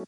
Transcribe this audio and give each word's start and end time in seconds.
Hei 0.00 0.06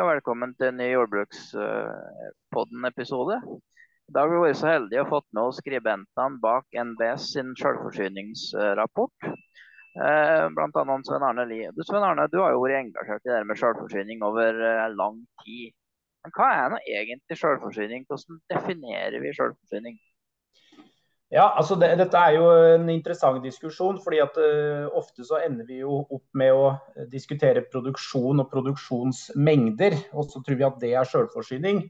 og 0.00 0.08
velkommen 0.08 0.54
til 0.58 0.66
en 0.66 0.74
ny 0.80 0.88
Jordbrukspodden-episode. 0.90 3.36
I 3.38 4.10
dag 4.10 4.26
har 4.26 4.34
vi 4.34 4.42
vært 4.48 4.58
så 4.58 4.66
heldige 4.72 5.04
å 5.04 5.12
fått 5.14 5.30
med 5.30 5.42
oss 5.44 5.62
skribentene 5.62 6.42
bak 6.42 6.66
NBS 6.74 7.30
sin 7.36 7.54
selvforsyningsrapport. 7.62 9.30
Eh, 9.30 10.50
blant 10.58 10.74
annet 10.82 11.06
Sven 11.06 11.22
Arne 11.22 11.46
Lie. 11.46 11.70
Du, 11.70 11.86
Sven 11.86 12.02
Arne, 12.02 12.26
du 12.34 12.42
har 12.42 12.50
jo 12.50 12.66
vært 12.66 12.82
engasjert 12.82 13.22
i 13.30 13.30
det 13.30 13.46
med 13.46 13.62
selvforsyning 13.62 14.26
over 14.26 14.58
eh, 14.58 14.90
lang 14.98 15.22
tid. 15.46 15.70
Men 16.26 16.34
hva 16.34 16.46
er 16.50 16.72
nå 16.72 16.78
egentlig 16.90 17.36
selvforsyning? 17.38 18.04
Hvordan 18.10 18.40
definerer 18.50 19.22
vi 19.22 19.30
selvforsyning? 19.36 19.98
Ja, 21.30 21.44
altså 21.58 21.76
det, 21.78 21.92
Dette 22.00 22.18
er 22.18 22.34
jo 22.34 22.48
en 22.74 22.88
interessant 22.90 23.44
diskusjon. 23.44 24.00
fordi 24.02 24.18
at 24.24 24.40
uh, 24.42 24.88
Ofte 24.98 25.22
så 25.26 25.38
ender 25.44 25.68
vi 25.68 25.78
jo 25.84 26.00
opp 26.02 26.24
med 26.34 26.50
å 26.50 26.72
diskutere 27.12 27.62
produksjon 27.70 28.42
og 28.42 28.50
produksjonsmengder. 28.50 29.94
Og 30.18 30.26
så 30.32 30.42
tror 30.42 30.58
vi 30.58 30.66
at 30.66 30.80
det 30.82 30.90
er 30.98 31.06
selvforsyning. 31.12 31.84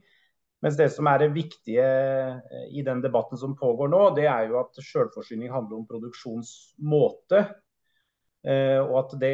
Mens 0.61 0.77
det 0.77 0.89
som 0.93 1.09
er 1.09 1.23
det 1.23 1.31
viktige 1.33 1.87
uh, 2.37 2.67
i 2.69 2.85
den 2.85 3.01
debatten 3.01 3.41
som 3.41 3.57
pågår 3.57 3.89
nå, 3.89 4.03
det 4.19 4.27
er 4.29 4.51
jo 4.51 4.59
at 4.61 4.77
selvforsyning 4.77 5.49
handler 5.49 5.81
om 5.81 5.89
produksjonsmåte. 5.89 7.41
Uh, 8.45 8.85
og 8.85 9.01
at 9.01 9.17
det, 9.25 9.33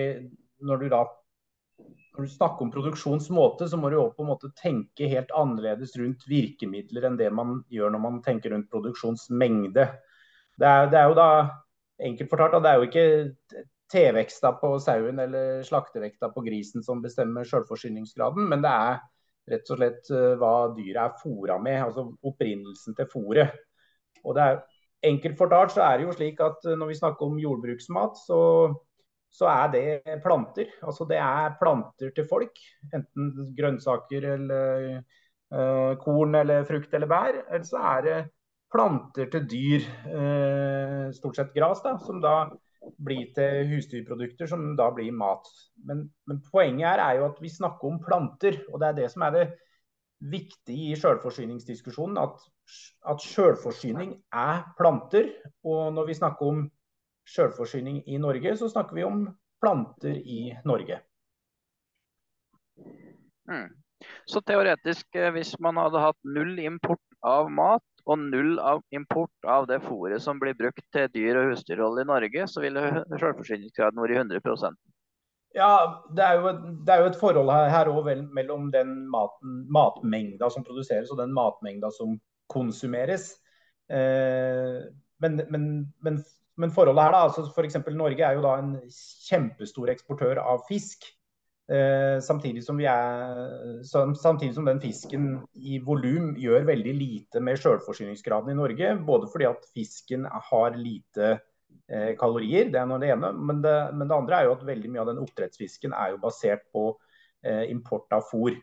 når 0.63 0.79
du 0.79 0.89
da 0.95 1.03
når 2.13 2.27
du 2.27 2.29
snakker 2.29 2.65
om 2.65 2.71
produksjonsmåte, 2.73 3.67
så 3.69 3.77
må 3.79 3.89
du 3.89 3.97
jo 3.97 4.07
på 4.13 4.21
en 4.21 4.29
måte 4.29 4.51
tenke 4.59 5.09
helt 5.09 5.31
annerledes 5.33 5.95
rundt 5.97 6.25
virkemidler 6.29 7.07
enn 7.09 7.17
det 7.17 7.31
man 7.33 7.61
gjør 7.73 7.93
når 7.93 8.03
man 8.03 8.19
tenker 8.25 8.53
rundt 8.53 8.69
produksjonsmengde. 8.73 9.87
Det 10.59 10.69
er, 10.69 10.89
det 10.91 10.99
er 10.99 11.07
jo 11.09 11.17
da 11.17 11.29
enkelt 12.03 12.29
fortalt 12.29 12.59
det 12.61 12.69
er 12.69 12.81
jo 12.81 12.89
ikke 12.89 13.63
T-veksta 13.93 14.53
på 14.61 14.75
sauen 14.81 15.21
eller 15.21 15.65
slaktevekta 15.65 16.29
på 16.33 16.43
grisen 16.45 16.85
som 16.85 17.01
bestemmer 17.01 17.49
selvforsyningsgraden, 17.49 18.45
men 18.49 18.61
det 18.65 18.71
er 18.73 19.01
rett 19.53 19.73
og 19.73 19.79
slett 19.79 20.13
eh, 20.13 20.33
hva 20.39 20.53
dyret 20.77 21.01
er 21.03 21.17
fôra 21.19 21.57
med, 21.61 21.81
altså 21.83 22.07
opprinnelsen 22.25 22.95
til 22.97 23.09
fôret. 23.11 23.57
Og 24.23 24.37
det 24.37 24.45
er 24.45 24.63
Enkelt 25.03 25.35
fortalt 25.35 25.73
så 25.73 25.81
er 25.83 25.97
det 25.99 26.05
jo 26.05 26.13
slik 26.15 26.37
at 26.39 26.63
eh, 26.63 26.77
når 26.79 26.93
vi 26.93 26.95
snakker 26.95 27.27
om 27.27 27.39
jordbruksmat, 27.41 28.21
så 28.23 28.37
så 29.33 29.49
er 29.49 29.71
det 29.73 30.19
planter. 30.23 30.69
Altså 30.85 31.07
det 31.09 31.17
er 31.17 31.55
planter 31.59 32.13
til 32.13 32.27
folk. 32.29 32.59
Enten 32.93 33.53
grønnsaker 33.57 34.27
eller 34.35 34.85
uh, 35.53 35.93
korn 36.01 36.37
eller 36.37 36.67
frukt 36.69 36.93
eller 36.93 37.09
bær. 37.09 37.39
Eller 37.47 37.65
så 37.65 37.81
er 37.95 38.05
det 38.05 38.19
planter 38.73 39.31
til 39.33 39.47
dyr, 39.49 39.87
uh, 40.13 41.09
stort 41.17 41.39
sett 41.39 41.55
gras, 41.57 41.81
da, 41.85 41.95
som 42.01 42.21
da 42.21 42.35
blir 43.03 43.29
til 43.35 43.67
husdyrprodukter, 43.71 44.49
som 44.49 44.73
da 44.77 44.89
blir 44.93 45.13
mat. 45.15 45.49
Men, 45.87 46.07
men, 46.29 46.41
poenget 46.51 46.91
her 46.91 47.03
er 47.03 47.19
jo 47.19 47.27
at 47.31 47.41
vi 47.41 47.51
snakker 47.53 47.89
om 47.89 48.01
planter, 48.03 48.59
og 48.69 48.81
det 48.81 48.89
er 48.89 48.99
det 49.01 49.09
som 49.13 49.25
er 49.25 49.37
det 49.37 49.45
viktige 50.23 50.93
i 50.93 50.99
selvforsyningsdiskusjonen. 50.99 52.21
At, 52.21 52.37
at 53.09 53.23
selvforsyning 53.23 54.13
er 54.29 54.63
planter. 54.77 55.31
Og 55.65 55.93
når 55.95 56.11
vi 56.11 56.19
snakker 56.21 56.53
om 56.53 56.65
selvforsyning 57.29 58.03
i 58.07 58.19
Norge, 58.21 58.55
så 58.57 58.69
snakker 58.69 58.95
vi 58.95 59.05
om 59.07 59.25
planter 59.63 60.15
i 60.17 60.57
Norge. 60.65 60.99
Mm. 63.49 63.69
Så 64.25 64.41
teoretisk, 64.41 65.07
eh, 65.15 65.31
hvis 65.31 65.55
man 65.63 65.79
hadde 65.79 66.01
hatt 66.03 66.19
null 66.27 66.57
import 66.59 67.19
av 67.23 67.51
mat 67.51 67.83
og 68.03 68.19
null 68.19 68.57
av 68.59 68.81
import 68.91 69.47
av 69.47 69.67
det 69.67 69.79
fôret 69.85 70.19
som 70.19 70.39
blir 70.39 70.57
brukt 70.59 70.83
til 70.91 71.07
dyr- 71.13 71.39
og 71.39 71.53
husdyrhold 71.53 72.01
i 72.01 72.09
Norge, 72.09 72.47
så 72.51 72.63
ville 72.63 72.83
selvforsyningsgraden 73.15 74.01
vært 74.03 74.19
100 74.19 74.75
ja, 75.53 76.03
det 76.09 76.23
er, 76.25 76.39
jo, 76.41 76.51
det 76.81 76.93
er 76.93 77.01
jo 77.03 77.09
et 77.11 77.19
forhold 77.19 77.51
her, 77.69 77.89
òg 77.93 78.07
mellom 78.33 78.71
den 78.73 78.93
maten, 79.13 79.59
matmengda 79.69 80.49
som 80.49 80.65
produseres 80.65 81.11
og 81.13 81.19
den 81.19 81.33
matmengda 81.35 81.91
som 81.93 82.15
konsumeres. 82.49 83.35
Eh, 83.85 84.79
men, 85.21 85.41
men, 85.53 85.67
men, 86.01 86.17
men 86.61 86.71
forholdet 86.73 87.07
her 87.07 87.15
da, 87.15 87.25
altså 87.27 87.47
f.eks. 87.49 87.79
Norge 87.97 88.25
er 88.25 88.37
jo 88.37 88.45
da 88.45 88.55
en 88.61 88.73
kjempestor 88.93 89.89
eksportør 89.93 90.41
av 90.43 90.65
fisk. 90.67 91.07
Eh, 91.71 92.19
samtidig, 92.21 92.61
som 92.65 92.79
er, 92.83 93.83
samtidig, 93.87 94.51
som 94.53 94.67
den 94.67 94.81
fisken 94.83 95.29
i 95.55 95.79
volum 95.79 96.33
gjør 96.35 96.67
veldig 96.67 96.93
lite 96.97 97.41
med 97.41 97.57
selvforsyningsgraden 97.61 98.51
i 98.53 98.59
Norge. 98.59 98.91
Både 99.07 99.31
fordi 99.31 99.47
at 99.49 99.65
fisken 99.73 100.27
har 100.49 100.77
lite 100.77 101.31
eh, 101.87 102.13
kalorier, 102.19 102.69
det 102.69 102.81
er 102.81 102.89
noe 102.89 103.01
det 103.01 103.13
ene. 103.15 103.31
Men 103.33 103.63
det, 103.63 103.77
men 103.95 104.05
det, 104.05 104.19
andre 104.19 104.41
er 104.41 104.49
jo 104.49 104.57
at 104.57 104.67
veldig 104.67 104.93
mye 104.93 105.05
av 105.05 105.09
den 105.13 105.23
oppdrettsfisken 105.23 105.95
er 105.97 106.13
jo 106.13 106.21
basert 106.21 106.67
på 106.75 106.91
eh, 107.47 107.65
import 107.71 108.13
av 108.13 108.27
fôr. 108.29 108.59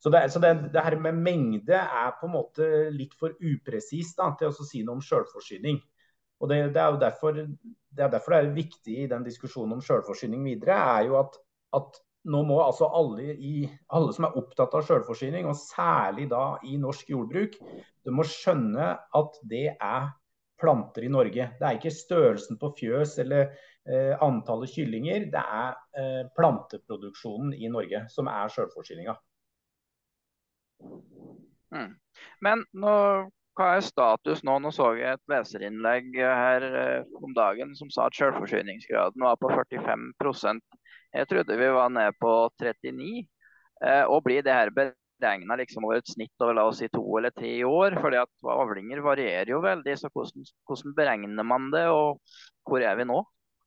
Så, 0.00 0.10
det, 0.12 0.26
så 0.32 0.40
det, 0.40 0.54
det, 0.72 0.80
her 0.84 0.96
med 1.00 1.16
mengde 1.16 1.76
er 1.80 2.16
på 2.20 2.28
en 2.28 2.34
måte 2.34 2.66
litt 2.92 3.14
for 3.16 3.36
upresist 3.40 4.18
til 4.38 4.50
å 4.50 4.66
si 4.68 4.82
noe 4.84 4.98
om 4.98 5.04
selvforsyning. 5.04 5.78
Og 6.44 6.50
det, 6.50 6.60
det, 6.74 6.80
er 6.80 6.92
jo 6.92 7.00
derfor 7.00 7.38
det 7.38 8.02
er 8.04 8.10
derfor 8.12 8.34
det 8.34 8.40
er 8.42 8.56
viktig 8.56 8.96
i 9.00 9.08
den 9.08 9.24
diskusjonen 9.24 9.78
om 9.78 9.84
selvforsyning 9.84 10.44
videre, 10.44 10.76
er 10.76 11.06
jo 11.08 11.16
at, 11.22 11.38
at 11.78 12.02
nå 12.28 12.40
må 12.48 12.58
altså 12.64 12.88
alle, 12.96 13.32
i, 13.32 13.68
alle, 13.96 14.12
som 14.16 14.26
er 14.28 14.36
opptatt 14.40 14.74
av 14.76 14.84
selvforsyning, 14.84 15.48
og 15.48 15.56
særlig 15.60 16.26
da 16.32 16.44
i 16.68 16.76
norsk 16.80 17.10
jordbruk, 17.12 17.56
du 18.04 18.12
må 18.12 18.26
skjønne 18.28 18.90
at 19.16 19.40
det 19.48 19.66
er 19.74 20.10
planter 20.60 21.04
i 21.04 21.12
Norge. 21.12 21.48
Det 21.58 21.66
er 21.66 21.78
ikke 21.78 21.92
størrelsen 21.92 22.58
på 22.60 22.72
fjøs 22.78 23.18
eller 23.24 23.48
eh, 23.88 24.12
antallet 24.24 24.72
kyllinger, 24.72 25.28
det 25.32 25.44
er 25.60 25.78
eh, 26.00 26.20
planteproduksjonen 26.36 27.52
i 27.56 27.72
Norge 27.72 28.04
som 28.12 28.30
er 28.32 28.52
selvforsyninga. 28.54 29.16
Mm. 31.74 31.92
Men 32.44 32.64
nå 32.80 32.94
hva 33.54 33.68
er 33.76 33.84
status 33.86 34.42
nå? 34.46 34.56
Nå 34.62 34.72
så 34.74 34.90
jeg 34.98 35.16
et 35.16 35.30
leserinnlegg 35.30 36.16
her 36.18 36.66
eh, 36.68 37.14
om 37.22 37.34
dagen 37.36 37.74
som 37.78 37.90
sa 37.92 38.08
at 38.08 38.18
selvforsyningsgraden 38.18 39.22
var 39.24 39.38
på 39.40 39.50
45% 39.52 40.80
Jeg 41.14 41.30
trodde 41.30 41.58
vi 41.60 41.70
var 41.76 41.92
ned 41.94 42.16
på 42.20 42.32
39 42.60 43.24
eh, 43.84 44.04
Og 44.10 44.24
blir 44.26 44.42
det 44.42 44.56
her 44.56 44.72
beregna 44.74 45.58
liksom 45.60 45.86
over 45.86 46.02
et 46.02 46.10
snitt 46.10 46.42
over 46.42 46.58
la 46.58 46.66
oss 46.70 46.82
si 46.82 46.90
to 46.90 47.04
eller 47.18 47.34
tre 47.34 47.54
år? 47.64 47.98
fordi 48.02 48.22
at 48.22 48.50
Avlinger 48.56 49.04
varierer 49.04 49.54
jo 49.54 49.62
veldig. 49.62 49.98
så 49.98 50.10
Hvordan, 50.10 50.50
hvordan 50.66 50.96
beregner 50.98 51.46
man 51.46 51.70
det, 51.74 51.86
og 51.88 52.20
hvor 52.66 52.82
er 52.82 52.98
vi 52.98 53.06
nå? 53.06 53.22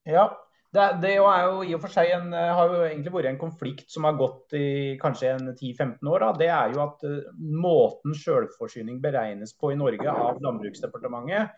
Ja, 0.07 0.29
det, 0.75 0.85
det 1.01 1.13
er 1.15 1.45
jo 1.47 1.61
i 1.63 1.73
og 1.77 1.81
for 1.83 1.93
seg 1.93 2.11
en, 2.11 2.33
eh, 2.35 2.53
har 2.53 2.73
jo 2.73 2.81
egentlig 2.83 3.13
vært 3.13 3.29
en 3.31 3.39
konflikt 3.39 3.91
som 3.93 4.07
har 4.07 4.17
gått 4.19 4.55
i 4.57 4.97
kanskje 4.99 5.37
10-15 5.53 6.11
år. 6.11 6.25
Da. 6.25 6.31
Det 6.41 6.49
er 6.51 6.73
jo 6.75 6.81
at 6.83 7.05
uh, 7.07 7.29
måten 7.37 8.15
selvforsyning 8.17 8.99
beregnes 9.03 9.55
på 9.55 9.71
i 9.71 9.79
Norge 9.79 10.11
av 10.11 10.41
Landbruksdepartementet, 10.43 11.55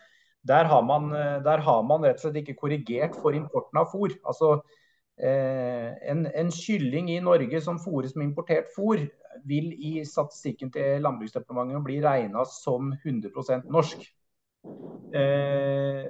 der 0.50 0.70
har, 0.72 0.84
man, 0.86 1.10
uh, 1.12 1.40
der 1.46 1.66
har 1.66 1.82
man 1.88 2.06
rett 2.06 2.22
og 2.22 2.28
slett 2.28 2.44
ikke 2.44 2.60
korrigert 2.62 3.18
for 3.18 3.36
importen 3.36 3.82
av 3.82 3.90
fôr. 3.94 4.14
Altså, 4.24 4.60
en, 5.20 6.22
en, 6.32 6.52
kylling 6.56 7.10
i 7.12 7.18
Norge 7.20 7.60
som 7.60 7.76
fôres 7.84 8.14
med 8.16 8.30
importert 8.30 8.70
fôr, 8.72 9.02
vil 9.44 9.74
i 9.76 10.06
statistikken 10.08 10.72
til 10.72 11.04
Landbruksdepartementet 11.04 11.84
bli 11.84 11.98
regna 12.06 12.46
som 12.48 12.94
100% 12.94 13.68
norsk. 13.68 14.06
Eh, 15.16 16.06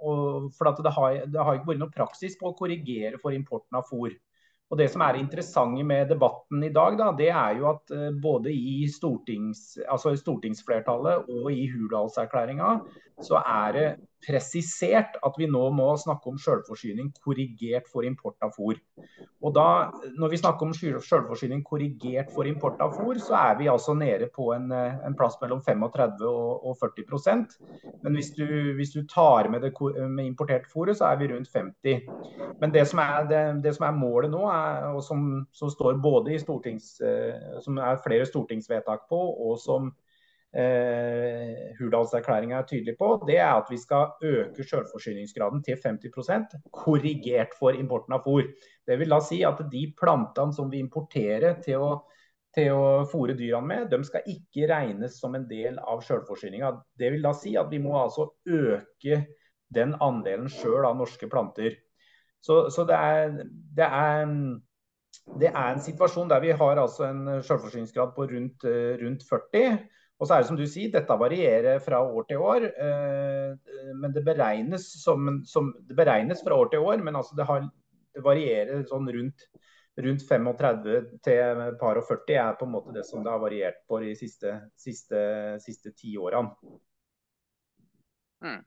for 0.00 0.82
det 0.82 0.92
har, 0.96 1.20
det 1.26 1.40
har, 1.40 1.58
ikke 1.58 1.72
vært 1.74 1.82
noe 1.82 1.94
praksis 1.94 2.36
på 2.40 2.50
å 2.50 2.56
korrigere 2.58 3.20
for 3.20 3.36
importen 3.36 3.78
av 3.78 3.88
fôr. 3.90 4.14
Og 4.70 4.78
Det 4.78 4.86
som 4.92 5.02
er 5.02 5.18
interessant 5.18 5.80
med 5.82 6.12
debatten 6.12 6.62
i 6.62 6.70
dag, 6.70 6.94
da, 6.98 7.10
det 7.18 7.30
er 7.34 7.56
jo 7.58 7.66
at 7.72 7.90
uh, 7.90 8.10
både 8.22 8.52
i 8.54 8.86
stortings, 8.90 9.80
altså 9.82 10.14
stortingsflertallet 10.18 11.26
og 11.26 11.48
i 11.50 11.66
Hurdalserklæringa 11.72 12.76
så 13.26 13.42
er 13.42 13.74
det 13.74 13.88
presisert 14.20 15.16
at 15.24 15.38
vi 15.38 15.48
nå 15.48 15.62
må 15.72 15.88
snakke 15.98 16.28
om 16.30 16.38
selvforsyning 16.40 17.10
korrigert 17.24 17.88
for 17.88 18.04
import 18.04 18.36
av 18.44 18.52
fôr. 18.56 18.78
Og 19.40 19.54
da, 19.56 19.90
Når 20.18 20.28
vi 20.28 20.40
snakker 20.40 20.66
om 20.66 20.74
selvforsyning 20.74 21.62
korrigert 21.64 22.32
for 22.34 22.44
import 22.46 22.80
av 22.80 22.92
fôr, 22.98 23.18
så 23.18 23.34
er 23.38 23.58
vi 23.58 23.68
altså 23.68 23.94
nede 23.94 24.28
på 24.28 24.52
en, 24.54 24.70
eh, 24.72 24.98
en 25.06 25.16
plass 25.16 25.38
mellom 25.40 25.62
35 25.62 26.26
og, 26.28 26.66
og 26.66 26.76
40% 26.76 27.56
Men 28.02 28.14
hvis 28.14 28.32
du, 28.36 28.46
hvis 28.76 28.92
du 28.92 29.06
tar 29.06 29.48
med 29.48 29.62
det 29.62 29.72
med 30.08 30.26
importert 30.26 30.68
fôret, 30.68 30.96
så 30.96 31.04
er 31.04 31.16
vi 31.16 31.32
rundt 31.32 31.48
50 31.48 32.60
Men 32.60 32.70
det 32.70 32.86
som 32.88 32.98
er, 32.98 33.24
det, 33.28 33.62
det 33.64 33.74
som 33.76 33.86
er 33.86 33.96
målet 33.96 34.30
nå, 34.30 34.44
er, 34.48 34.92
og 34.92 35.02
som, 35.02 35.46
som, 35.52 35.70
står 35.70 36.00
både 36.02 36.34
i 36.34 36.38
stortings, 36.38 37.00
eh, 37.00 37.60
som 37.64 37.78
er 37.78 38.00
flere 38.04 38.26
stortingsvedtak 38.26 39.08
på, 39.08 39.20
og 39.48 39.58
som 39.58 39.92
eh, 40.56 41.72
Hurdalserklæringa 41.78 42.58
er 42.58 42.68
tydelig 42.68 42.96
på, 42.98 43.12
det 43.28 43.38
er 43.38 43.52
at 43.54 43.70
vi 43.70 43.78
skal 43.78 44.14
øke 44.22 44.66
selvforsyningsgraden 44.66 45.62
til 45.66 45.80
50% 45.80 46.56
korrigert 46.72 47.56
for 47.58 47.76
importen 47.76 48.16
av 48.16 48.24
fôr. 48.26 48.48
Det 48.86 48.98
vil 48.98 49.12
da 49.12 49.20
si 49.24 49.42
at 49.46 49.62
de 49.72 49.84
plantene 49.98 50.56
som 50.56 50.70
vi 50.72 50.82
importerer 50.82 51.60
til 51.64 51.86
å 51.86 51.92
til 52.56 52.72
å 52.74 52.86
fôre 53.06 53.36
dyrene 53.38 53.66
med, 53.66 53.90
de 53.92 54.00
skal 54.06 54.26
ikke 54.26 54.66
regnes 54.70 55.20
som 55.20 55.36
en 55.38 55.46
del 55.46 55.78
av 55.78 56.02
selvforsyninga. 56.06 56.72
Det 56.98 57.12
vil 57.14 57.22
da 57.22 57.30
si 57.36 57.54
at 57.58 57.70
vi 57.70 57.78
må 57.82 57.94
altså 58.00 58.26
øke 58.42 59.20
den 59.70 59.94
andelen 60.02 60.50
sjøl 60.50 60.88
av 60.88 60.98
norske 60.98 61.28
planter. 61.30 61.78
Så, 62.42 62.64
så 62.74 62.86
det, 62.88 62.96
er, 62.96 63.36
det, 63.76 63.86
er, 63.86 64.34
det, 65.38 65.50
er, 65.52 65.68
en 65.68 65.84
situasjon 65.84 66.30
der 66.32 66.42
vi 66.42 66.56
har 66.56 66.80
altså 66.80 67.06
en 67.10 67.22
selvforsyningsgrad 67.38 68.14
på 68.16 68.26
rundt, 68.32 68.66
rundt 69.04 69.26
40. 69.28 69.78
Og 70.20 70.28
så 70.28 70.36
er 70.36 70.42
det 70.42 70.50
som 70.50 70.58
du 70.58 70.66
sier, 70.68 70.92
Dette 70.92 71.16
varierer 71.16 71.80
fra 71.80 72.02
år 72.04 72.26
til 72.28 72.42
år. 72.44 72.66
men 73.96 74.12
Det 74.12 74.22
beregnes, 74.26 74.84
som, 75.02 75.40
som, 75.48 75.72
det 75.88 75.96
beregnes 75.96 76.44
fra 76.44 76.58
år 76.60 76.68
til 76.74 76.84
år, 76.84 77.00
men 77.00 77.16
altså 77.16 77.38
det, 77.38 77.46
har, 77.48 77.64
det 78.14 78.24
varierer 78.26 78.84
sånn 78.90 79.08
rundt 79.08 79.48
rundt 80.00 80.22
35 80.28 81.00
til 81.24 81.62
par 81.80 81.98
og 82.00 82.06
40 82.08 82.36
er 82.38 82.58
på 82.58 82.66
en 82.66 82.74
måte 82.74 82.94
det 82.94 83.04
som 83.08 83.24
det 83.24 83.32
har 83.32 83.42
variert 83.42 83.80
på 83.88 84.00
de 84.02 84.14
siste, 84.18 84.54
siste, 84.78 85.20
siste 85.64 85.92
ti 85.96 86.16
årene. 86.18 86.54
Mm. 88.44 88.60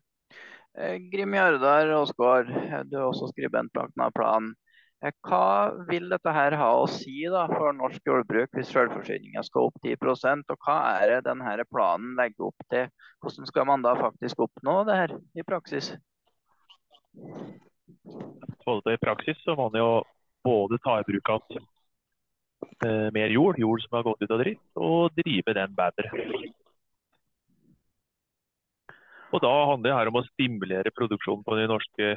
Eh, 0.78 0.96
Grim 1.14 1.34
Jardar 1.38 1.94
Aasgaard, 2.00 2.50
du 2.90 2.98
er 2.98 3.08
også 3.08 3.30
skribent 3.32 3.74
blant. 3.74 3.94
Eh, 3.98 4.52
hva 5.04 5.74
vil 5.90 6.08
dette 6.12 6.32
her 6.32 6.56
ha 6.56 6.70
å 6.80 6.88
si 6.88 7.26
da, 7.28 7.44
for 7.52 7.76
norsk 7.76 8.06
jordbruk 8.08 8.56
hvis 8.56 8.72
selvforsyninga 8.72 9.44
skal 9.44 9.68
opp 9.68 9.82
10% 9.84 10.54
og 10.54 10.64
hva 10.64 10.78
er 11.02 11.12
det 11.12 11.26
denne 11.28 11.66
planen 11.68 12.16
legger 12.20 12.48
opp 12.48 12.68
til? 12.72 12.88
Hvordan 13.24 13.50
skal 13.50 13.68
man 13.68 13.84
da 13.84 13.98
faktisk 14.00 14.46
oppnå 14.48 14.78
det 14.88 14.96
her 15.02 15.16
i 15.36 15.44
praksis? 15.48 15.92
I 18.64 18.98
praksis 19.02 19.44
så 19.44 19.58
må 19.60 19.68
man 19.70 19.82
jo 19.82 19.92
både 20.44 20.80
ta 20.84 20.98
i 21.00 21.08
bruk 21.08 21.30
av 21.30 21.44
eh, 22.88 23.10
mer 23.16 23.32
jord, 23.36 23.60
jord 23.60 23.84
som 23.84 23.98
har 23.98 24.08
gått 24.08 24.24
ut 24.24 24.32
av 24.32 24.42
drift, 24.44 24.66
og 24.80 25.20
drive 25.20 25.56
den 25.60 25.76
bedre. 25.76 26.12
Og 29.34 29.42
Da 29.42 29.54
handler 29.66 29.90
det 29.90 29.98
her 29.98 30.12
om 30.12 30.20
å 30.20 30.26
stimulere 30.28 30.94
produksjonen 30.94 31.44
på 31.46 31.56
de 31.58 31.68
norske, 31.70 32.10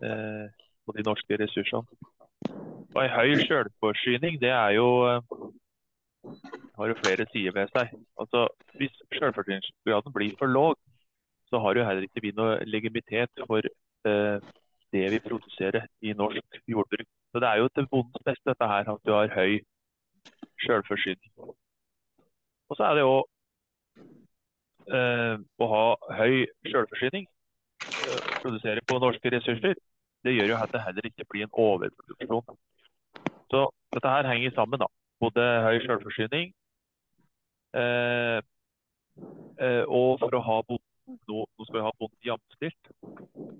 eh, 0.00 0.66
på 0.86 0.96
de 0.96 1.04
norske 1.06 1.38
ressursene. 1.42 1.86
Og 2.94 3.00
En 3.04 3.14
høy 3.14 3.34
selvforsyning 3.46 4.40
det 4.42 4.50
er 4.50 4.70
jo, 4.76 4.88
eh, 5.10 5.20
har 6.78 6.88
jo 6.88 7.00
flere 7.04 7.26
sider 7.32 7.52
ved 7.54 7.68
seg. 7.76 7.92
Altså, 8.20 8.48
Hvis 8.78 8.94
selvforsyningsgraden 9.18 10.12
blir 10.12 10.36
for 10.38 10.46
lav, 10.46 10.74
så 11.50 11.58
har 11.58 11.74
jo 11.74 11.84
heller 11.84 12.02
ikke 12.06 12.22
vi 12.22 12.32
noe 12.36 12.58
legitimitet 12.64 13.30
for 13.46 13.62
eh, 14.10 14.38
det 14.92 15.06
vi 15.12 15.18
produserer 15.28 15.86
i 16.02 16.12
norsk 16.12 16.62
jordbruk. 16.68 17.06
Så 17.32 17.40
Det 17.40 17.48
er 17.48 17.56
jo 17.58 17.68
til 17.68 17.86
bondens 17.86 18.24
beste 18.24 18.50
dette 18.50 18.66
her, 18.72 18.90
at 18.92 19.04
du 19.06 19.12
har 19.12 19.34
høy 19.34 19.60
selvforsyning. 20.66 21.32
Og 22.68 22.76
så 22.76 22.84
er 22.84 22.94
det 22.94 23.04
jo 23.06 23.16
eh, 24.96 25.36
å 25.62 25.68
ha 25.74 25.84
høy 26.20 26.34
selvforsyning, 26.72 27.26
eh, 27.86 28.20
produsere 28.42 28.82
på 28.86 28.98
norske 29.02 29.32
ressurser, 29.36 29.74
det 30.24 30.34
gjør 30.36 30.52
jo 30.52 30.60
at 30.60 30.72
det 30.74 30.84
heller 30.84 31.08
ikke 31.08 31.26
blir 31.30 31.46
en 31.46 31.58
overproduksjon. 31.64 32.58
Så 33.50 33.60
dette 33.94 34.14
her 34.14 34.28
henger 34.28 34.54
sammen. 34.54 34.80
da. 34.80 34.88
Både 35.20 35.46
høy 35.66 35.80
selvforsyning 35.84 36.52
eh, 37.76 38.38
eh, 39.60 39.84
og 39.84 40.20
for 40.22 40.36
å 40.36 40.42
ha 40.46 40.56
bonden, 40.68 41.18
nå, 41.28 41.44
nå 41.44 41.66
skal 41.66 41.78
vi 41.78 41.86
ha 41.86 41.92
bonden 41.98 42.28
jamstilt. 42.30 42.92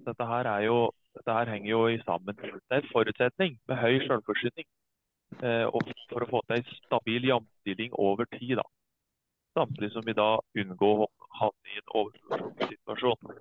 Dette 0.07 0.29
her 0.33 0.49
er 0.55 0.67
jo 0.69 0.79
dette 1.19 1.35
her 1.35 1.51
henger 1.51 1.71
jo 1.71 1.81
sammen. 2.07 2.37
Det 2.39 2.77
er 2.77 2.83
en 2.83 2.93
forutsetning 2.93 3.57
med 3.69 3.81
høy 3.83 3.99
selvforsyning 4.07 4.67
eh, 5.43 5.67
for 6.13 6.25
å 6.25 6.31
få 6.31 6.43
til 6.47 6.61
en 6.61 6.69
stabil 6.87 7.27
jamstilling 7.33 7.97
over 7.99 8.29
tid. 8.37 8.57
Da. 8.61 8.67
Samtidig 9.59 9.91
som 9.93 10.07
vi 10.07 10.15
da 10.15 10.31
unngår 10.63 11.05
å 11.05 11.11
havne 11.41 11.75
i 11.75 11.81
en 11.81 11.97
overproduksjonssituasjon. 12.03 13.35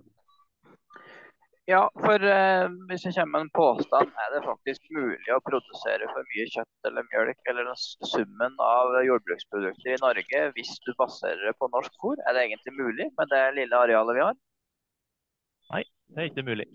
Ja, 1.70 1.84
for 2.02 2.24
eh, 2.26 2.68
hvis 2.90 3.04
jeg 3.06 3.14
kommer 3.14 3.36
med 3.36 3.46
en 3.46 3.52
påstand, 3.54 4.10
er 4.24 4.32
det 4.34 4.40
faktisk 4.42 4.88
mulig 4.96 5.34
å 5.36 5.42
produsere 5.46 6.08
for 6.10 6.26
mye 6.32 6.48
kjøtt 6.50 6.88
eller 6.90 7.06
mjølk 7.12 7.52
eller 7.52 7.68
summen 8.10 8.56
av 8.66 8.96
jordbruksprodukter 9.06 9.94
i 9.94 10.00
Norge 10.02 10.42
hvis 10.56 10.72
du 10.88 10.90
baserer 10.98 11.44
det 11.46 11.54
på 11.62 11.70
norsk 11.70 11.94
fôr? 12.02 12.16
Er 12.26 12.34
det 12.34 12.48
egentlig 12.48 12.74
mulig 12.74 13.12
med 13.20 13.30
det 13.36 13.44
lille 13.60 13.82
arealet 13.84 14.18
vi 14.18 14.24
har? 14.26 14.40
Nei, 15.76 15.84
det 16.10 16.24
er 16.24 16.32
ikke 16.32 16.48
mulig. 16.50 16.70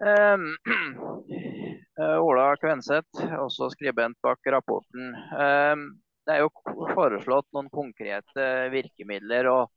Eh, 2.00 2.16
Ola 2.16 2.54
Kvenseth, 2.56 3.18
også 3.36 3.66
skribent 3.74 4.16
bak 4.24 4.46
rapporten. 4.54 5.10
Eh, 5.36 5.82
det 6.24 6.32
er 6.32 6.46
jo 6.46 6.86
foreslått 6.94 7.50
noen 7.52 7.68
konkrete 7.74 8.46
virkemidler 8.72 9.50
og, 9.50 9.68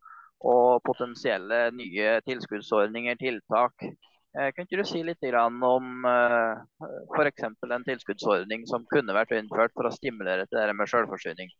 og 0.44 0.84
potensielle 0.86 1.70
nye 1.76 2.18
tilskuddsordninger, 2.28 3.18
tiltak. 3.20 3.88
Uh, 4.34 4.50
kan 4.54 4.66
ikke 4.66 4.82
du 4.82 4.88
si 4.88 5.04
litt 5.06 5.24
om 5.34 6.08
uh, 6.08 6.64
f.eks. 7.16 7.46
en 7.48 7.88
tilskuddsordning 7.88 8.68
som 8.70 8.88
kunne 8.92 9.16
vært 9.16 9.36
innført 9.38 9.74
for 9.78 9.88
å 9.88 9.94
stimulere 9.94 10.48
til 10.50 10.60
det 10.60 10.76
med 10.76 10.92
selvforsyning? 10.92 11.54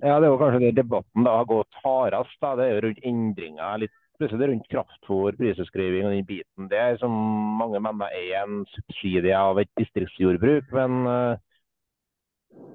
Ja, 0.00 0.18
Det 0.20 0.26
er 0.26 0.30
jo 0.30 0.40
kanskje 0.40 0.62
det 0.66 0.76
debatten 0.80 1.24
da 1.26 1.36
har 1.40 1.48
gått 1.48 1.82
hardest. 1.84 2.36
da, 2.40 2.54
Det 2.56 2.66
er 2.66 2.74
jo 2.74 2.84
rundt 2.86 3.04
endringer 3.04 3.82
litt 3.84 3.96
plutselig 4.20 4.50
rundt 4.50 4.68
kraftfôr, 4.68 5.36
priseskriving 5.38 6.06
og 6.06 6.12
den 6.12 6.26
biten. 6.28 6.68
Det 6.68 6.78
er 6.78 6.98
som 7.00 7.12
mange 7.60 7.80
mener 7.80 8.12
er 8.12 8.42
en 8.42 8.64
subsidie 8.74 9.36
av 9.36 9.60
et 9.60 9.70
distriktsjordbruk. 9.80 10.68
Men 10.76 11.06
uh, 11.08 11.36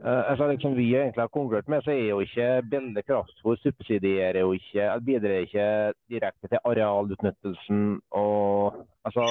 altså, 0.05 0.47
liksom 0.51 0.75
vi 0.77 0.87
egentlig 0.95 1.23
har 1.23 1.31
konkurrert 1.33 1.67
med, 1.71 1.83
så 1.83 1.91
er 1.91 2.09
jo 2.11 2.19
ikke 2.23 2.49
billig 2.71 3.03
kraftfôr 3.07 3.57
subsidierer 3.61 4.41
jo 4.43 4.51
ikke, 4.57 4.89
bidrar 5.07 5.45
ikke 5.45 5.69
direkte 6.11 6.51
til 6.51 6.61
arealutnyttelsen. 6.63 7.85
og 8.11 8.85
altså, 9.03 9.25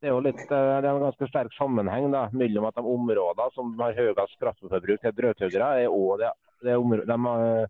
det 0.00 0.10
er 0.10 0.14
jo 0.14 0.20
litt, 0.22 0.42
det 0.48 0.58
er 0.58 0.90
en 0.90 1.06
ganske 1.08 1.28
sterk 1.30 1.54
sammenheng 1.58 2.10
da, 2.12 2.28
mellom 2.32 2.68
at 2.68 2.76
de 2.78 2.84
områdene 2.96 3.56
som 3.56 3.72
har 3.80 3.96
høyest 3.98 4.38
kraftfôrforbruk 4.42 5.02
til 5.02 5.16
drøvtyggere, 5.16 5.72
er 5.82 5.90
òg 5.90 6.20
det, 6.22 6.30
det 6.62 6.76
de, 6.76 7.66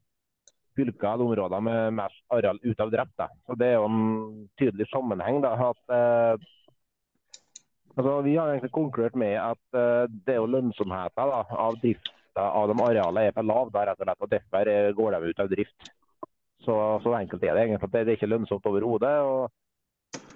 fylkene 0.77 1.13
eller 1.15 1.25
områder 1.25 1.65
med 1.65 1.97
mest 1.97 2.23
areal 2.33 2.59
ute 2.63 2.83
av 2.83 2.93
drept. 2.93 3.15
Da. 3.19 3.29
Så 3.47 3.57
Det 3.59 3.71
er 3.71 3.79
jo 3.79 3.89
en 3.89 4.49
tydelig 4.61 4.89
sammenheng. 4.91 5.41
Da, 5.45 5.55
at 5.71 5.95
eh, 5.97 6.47
altså, 7.97 8.21
Vi 8.27 8.37
har 8.37 8.53
egentlig 8.53 8.73
konkludert 8.75 9.19
med 9.19 9.35
at 9.41 9.63
uh, 9.77 10.07
det 10.07 10.37
er 10.37 10.41
jo 10.41 10.53
lønnsomheten 10.55 11.33
da, 11.33 11.43
av 11.67 11.79
drifta 11.83 12.17
av 12.37 12.69
de 12.69 12.77
arealene 12.85 13.29
er 13.29 13.37
for 13.37 13.49
lav. 13.49 13.71
Da, 13.73 13.87
rett 13.89 14.01
og 14.01 14.07
slett, 14.07 14.25
og 14.25 14.33
Derfor 14.35 14.73
går 14.99 15.17
de 15.17 15.31
ut 15.31 15.45
av 15.45 15.53
drift. 15.53 15.93
Så, 16.67 16.75
så 17.03 17.15
enkelt 17.15 17.45
er 17.45 17.55
det 17.55 17.63
egentlig. 17.65 17.93
Det, 17.93 18.03
det 18.05 18.13
er 18.13 18.19
ikke 18.19 18.33
lønnsomt 18.33 18.67
overhodet. 18.69 19.15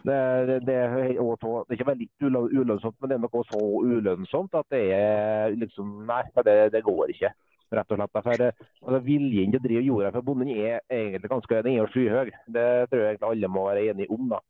Det, 0.00 0.16
det, 0.48 0.56
det, 0.64 0.74
er 0.74 1.20
også, 1.20 1.64
det, 1.68 1.74
er 1.74 1.78
ikke 1.78 1.90
veldig 1.90 2.08
ulønnsomt, 2.56 2.96
men 3.00 3.10
det 3.10 3.16
er 3.18 3.22
noe 3.26 3.42
så 3.50 3.60
ulønnsomt 3.60 4.54
at 4.56 4.68
det 4.72 4.80
er 4.96 5.56
liksom 5.60 5.90
Nei, 6.08 6.22
det, 6.46 6.54
det 6.72 6.80
går 6.86 7.12
ikke 7.12 7.32
rett 7.76 7.92
og 7.92 8.00
slett. 8.00 8.14
For, 8.14 8.46
altså, 8.86 9.02
viljen 9.04 9.52
til 9.52 9.60
å 9.60 9.66
drive 9.66 9.84
jorda 9.84 10.14
for 10.14 10.26
bonden 10.26 10.52
er 10.54 10.80
egentlig 10.88 11.32
ganske 11.32 11.60
den 11.66 11.82
er 11.82 11.92
skyhøy. 11.92 12.32
Det 12.56 12.70
tror 12.88 13.02
jeg 13.02 13.12
egentlig 13.12 13.30
alle 13.34 13.52
må 13.52 13.66
være 13.68 13.84
enige 13.92 14.16
om. 14.16 14.32
da. 14.32 14.40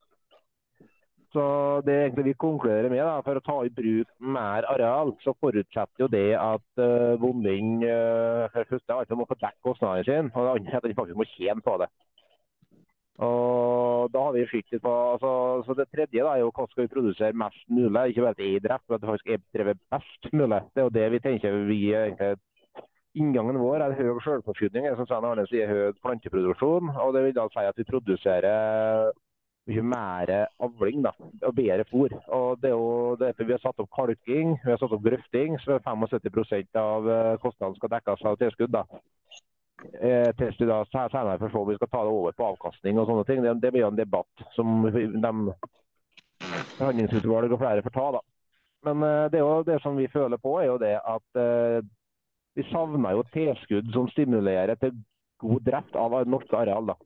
Så 1.30 1.42
det 1.86 1.94
egentlig 1.94 2.24
vi 2.24 2.38
konkluderer 2.42 2.90
med, 2.90 3.04
da, 3.06 3.20
for 3.22 3.38
å 3.38 3.42
ta 3.46 3.56
i 3.62 3.70
bruk 3.70 4.08
mer 4.18 4.66
areal, 4.72 5.12
så 5.22 5.34
forutsetter 5.38 6.02
jo 6.02 6.08
det 6.10 6.32
at 6.34 6.82
uh, 6.82 7.14
bonden 7.22 7.84
uh, 7.84 8.48
for 8.50 8.66
første 8.72 8.96
altså 8.96 9.18
må 9.18 9.28
få 9.30 9.38
dekket 9.38 9.62
kostnadene 9.62 10.08
sine, 10.08 10.32
og 10.34 10.48
det 10.48 10.54
andre 10.56 10.80
at 10.80 10.88
han 10.88 10.96
faktisk 10.98 11.20
må 11.20 11.28
tjene 11.36 11.62
på 11.62 11.76
det. 11.84 11.90
Og 13.20 14.10
da 14.10 14.20
har 14.26 14.34
vi 14.34 14.46
sett 14.48 14.82
på, 14.82 14.90
altså, 15.12 15.30
så 15.66 15.74
Det 15.76 15.90
tredje 15.92 16.24
da, 16.24 16.34
er 16.34 16.42
jo 16.42 16.52
hva 16.56 16.66
skal 16.70 16.86
vi 16.86 16.92
produsere 16.94 17.36
mest 17.36 17.66
mulig. 17.68 18.04
Ikke 18.10 18.24
bare 18.24 18.38
til 18.38 18.54
er 18.56 18.62
men 18.64 18.94
at 18.96 19.02
det 19.02 19.10
faktisk 19.10 19.34
er 19.34 19.42
drevet 19.54 19.82
best 19.92 20.30
mulig. 20.32 20.60
Det 20.72 20.80
er 20.80 20.86
jo 20.88 20.94
det 20.98 21.10
vi 21.12 21.24
tenker 21.26 21.58
vi 21.68 21.82
egentlig 21.94 22.38
Inngangen 23.18 23.58
vår 23.58 23.82
er 23.82 23.96
høy 23.98 24.20
selvforsyning, 24.22 24.84
som 24.94 25.06
Svein 25.06 25.24
Arne 25.26 25.42
sier, 25.50 25.66
høy 25.66 25.96
planteproduksjon. 25.98 26.92
og 26.94 27.14
Det 27.14 27.24
vil 27.24 27.34
da 27.34 27.48
si 27.50 27.64
at 27.66 27.78
vi 27.78 27.84
produserer 27.88 29.10
mye 29.68 29.82
mer 29.84 30.30
avling 30.62 31.04
da, 31.04 31.12
og 31.46 31.54
bedre 31.54 31.84
fôr. 31.90 32.14
Og 32.32 32.60
Det 32.60 32.70
er 32.70 32.76
jo 32.76 33.16
derfor 33.20 33.44
vi 33.44 33.52
har 33.52 33.62
satt 33.62 33.82
opp 33.82 33.90
kalking, 33.94 34.56
vi 34.64 34.70
har 34.70 34.80
satt 34.80 34.92
opp 34.96 35.04
grøfting, 35.04 35.58
så 35.60 35.78
75 35.84 36.76
av 36.80 37.10
eh, 37.10 37.36
kostnadene 37.42 37.76
skal 37.76 37.92
dekkes 37.94 38.24
av 38.24 38.38
tilskudd. 38.40 38.72
da. 38.72 38.84
Eh, 39.80 40.30
til 40.36 40.56
vi 40.58 40.66
da 40.68 40.82
senere 40.92 41.38
forstår 41.40 41.68
vi 41.70 41.76
skal 41.78 41.88
ta 41.88 42.02
det 42.04 42.12
over 42.12 42.32
på 42.36 42.48
avkastning 42.52 42.98
og 42.98 43.06
sånne 43.08 43.24
ting. 43.28 43.44
Det, 43.44 43.54
det 43.62 43.72
blir 43.72 43.86
jo 43.86 43.92
en 43.92 44.00
debatt 44.00 44.44
som 44.56 44.82
de 44.90 45.54
forhandlingsutvalg 46.76 47.52
og 47.52 47.62
flere 47.62 47.84
får 47.86 47.96
ta. 47.96 48.10
da. 48.18 48.20
Men 48.88 49.02
eh, 49.06 49.30
det, 49.32 49.40
jo 49.40 49.62
det 49.66 49.80
som 49.82 49.96
vi 49.96 50.08
føler 50.08 50.40
på, 50.40 50.56
er 50.60 50.70
jo 50.70 50.78
det 50.80 50.96
at 50.98 51.40
eh, 51.40 51.80
vi 52.56 52.66
savner 52.70 53.16
jo 53.16 53.28
tilskudd 53.32 53.92
som 53.94 54.08
stimulerer 54.10 54.76
til 54.80 54.96
god 55.40 55.64
drift 55.64 55.96
av 55.96 56.16
norske 56.28 56.56
areal. 56.56 56.92
da. 56.92 56.98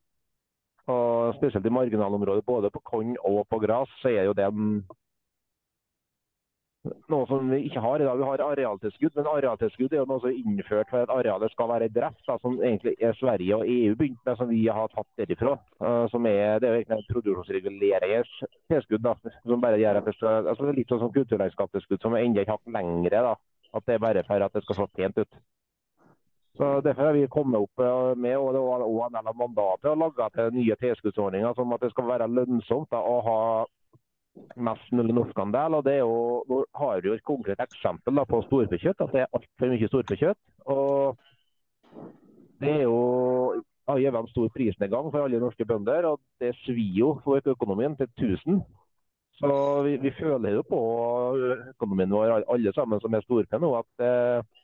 Og 0.92 1.34
Spesielt 1.38 1.66
i 1.66 1.72
marginalområdet, 1.72 2.44
både 2.44 2.70
på 2.70 2.82
korn 2.84 3.16
og 3.24 3.46
på 3.48 3.58
gress, 3.62 3.90
så 4.02 4.12
er 4.12 4.28
jo 4.28 4.36
det 4.36 4.50
noe 7.08 7.24
som 7.28 7.48
vi 7.48 7.62
ikke 7.68 7.80
har 7.80 8.02
i 8.02 8.06
dag. 8.06 8.18
Vi 8.20 8.26
har 8.28 8.42
arealtilskudd, 8.44 9.14
men 9.16 9.28
arealtilskudd 9.30 9.94
er 9.94 10.02
jo 10.02 10.08
noe 10.10 10.20
som 10.20 10.30
er 10.30 10.40
innført 10.40 10.90
for 10.92 11.04
at 11.04 11.12
arealet 11.14 11.52
skal 11.54 11.70
være 11.70 11.88
drept, 11.94 12.20
da, 12.26 12.36
som 12.42 12.58
egentlig 12.60 12.94
er 13.00 13.16
Sverige 13.16 13.56
og 13.56 13.70
EU 13.70 13.96
begynt 13.96 14.20
med, 14.26 14.36
som 14.40 14.50
vi 14.50 14.60
har 14.78 14.92
tatt 14.92 15.08
derifra. 15.20 15.56
Uh, 15.80 16.04
som 16.12 16.28
er, 16.28 16.60
det 16.60 16.68
er 16.68 16.74
jo 16.74 16.82
egentlig 16.82 16.98
en 16.98 17.10
produksjonsregulerers 17.14 18.36
tilskudd, 18.72 19.04
da, 19.06 19.16
som 19.46 19.64
bare 19.64 19.80
gjør 19.80 20.02
at 20.02 20.10
det 20.10 20.16
altså 20.34 20.72
Litt 20.74 20.90
sånn 20.90 21.04
som 21.04 21.12
kulturlandskapstilskudd, 21.14 22.00
som 22.02 22.16
er 22.16 22.26
enda 22.26 22.44
ikke 22.44 22.58
hakk 22.58 22.76
lengre. 22.76 23.26
da, 23.30 23.34
At 23.74 23.88
det 23.88 23.96
er 23.96 24.04
bare 24.04 24.24
for 24.26 24.44
at 24.44 24.56
det 24.56 24.64
skal 24.66 24.82
se 24.82 24.90
pent 24.98 25.20
ut. 25.22 25.42
Så 26.56 26.80
Derfor 26.80 27.02
har 27.02 27.12
vi 27.16 27.26
kommet 27.26 27.60
opp 27.60 27.82
med 28.16 28.36
og 28.38 28.52
det 28.54 28.60
var 28.62 28.84
også 28.84 29.06
en 29.08 29.16
del 29.16 29.30
av 29.30 29.38
mandatet 29.40 29.90
å 29.90 29.98
lage 29.98 30.28
til 30.36 30.52
nye 30.54 30.76
tilskuddsordninger, 30.78 31.54
som 31.58 31.72
at 31.74 31.82
det 31.82 31.90
skal 31.90 32.06
være 32.12 32.30
lønnsomt 32.30 32.92
da, 32.94 33.00
å 33.02 33.16
ha 33.26 33.40
mest 34.68 34.92
mulig 34.94 35.14
norskandel. 35.14 35.74
og 35.74 35.84
det 35.84 35.96
er 35.98 36.04
jo, 36.04 36.44
Nå 36.48 36.62
har 36.78 37.02
vi 37.02 37.10
jo 37.10 37.18
et 37.18 37.26
konkret 37.26 37.60
eksempel 37.60 38.14
da, 38.14 38.24
på 38.24 38.42
storfekjøtt, 38.46 39.02
at 39.02 39.12
det 39.14 39.24
er 39.24 39.34
altfor 39.34 39.74
mye 39.74 39.90
storfekjøtt. 39.90 40.42
og 40.66 41.16
Det 42.62 42.70
er 42.70 42.82
jo 42.86 42.98
har 43.88 44.00
gitt 44.00 44.16
en 44.16 44.30
stor 44.30 44.48
prisnedgang 44.54 45.10
for 45.10 45.24
alle 45.24 45.40
norske 45.42 45.66
bønder, 45.68 46.06
og 46.08 46.20
det 46.40 46.54
svir 46.62 46.98
jo 46.98 47.10
for 47.24 47.52
økonomien 47.54 47.96
til 47.98 48.08
1000. 48.08 48.62
Så 49.34 49.50
vi, 49.82 49.96
vi, 49.98 50.12
føler 50.14 50.54
jo 50.54 50.62
på 50.68 50.80
økonomien 51.74 52.12
vår, 52.14 52.44
alle 52.54 52.72
sammen 52.72 53.00
som 53.02 53.14
er 53.14 53.24
storfe 53.26 53.58
nå, 53.60 53.72
at 53.82 54.04
eh, 54.06 54.62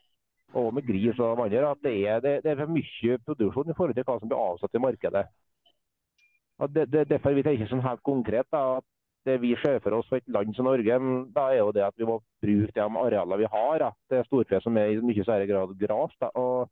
og 0.58 0.72
med 0.74 0.86
gris 0.86 1.18
og 1.20 1.38
vanner, 1.38 1.68
at 1.70 1.82
det 1.84 1.94
er, 2.08 2.22
det, 2.24 2.32
det 2.44 2.52
er 2.52 2.62
for 2.62 2.74
mye 2.74 3.18
produksjon 3.26 3.70
i 3.70 3.76
forhold 3.76 3.94
til 3.96 4.06
hva 4.06 4.16
som 4.18 4.30
blir 4.30 4.40
avsatt 4.40 4.74
i 4.74 4.82
markedet. 4.82 5.26
Og 6.60 6.72
det, 6.74 6.88
det, 6.92 7.06
derfor 7.08 7.36
vi 7.36 7.44
tenker 7.46 7.70
sånn 7.70 7.84
helt 7.84 8.02
konkret 8.04 8.48
da, 8.52 8.80
at 8.80 8.86
det 9.28 9.36
vi 9.42 9.52
ser 9.60 9.80
for 9.84 9.98
oss 9.98 10.08
for 10.08 10.20
et 10.20 10.32
land 10.32 10.54
som 10.56 10.66
Norge, 10.68 10.98
da 11.34 11.46
er 11.52 11.60
jo 11.60 11.72
det 11.76 11.84
at 11.84 11.96
vi 12.00 12.08
må 12.08 12.18
bruke 12.42 12.72
de 12.76 13.00
arealene 13.04 13.40
vi 13.40 13.48
har. 13.52 13.86
At 13.90 13.96
det 14.12 14.20
er 14.20 14.28
storfe 14.28 14.60
som 14.64 14.76
er 14.80 14.94
i 14.94 15.00
mye 15.04 15.24
større 15.24 15.48
grad 15.48 15.74
gras. 15.80 16.14
Da, 16.20 16.30
og 16.40 16.70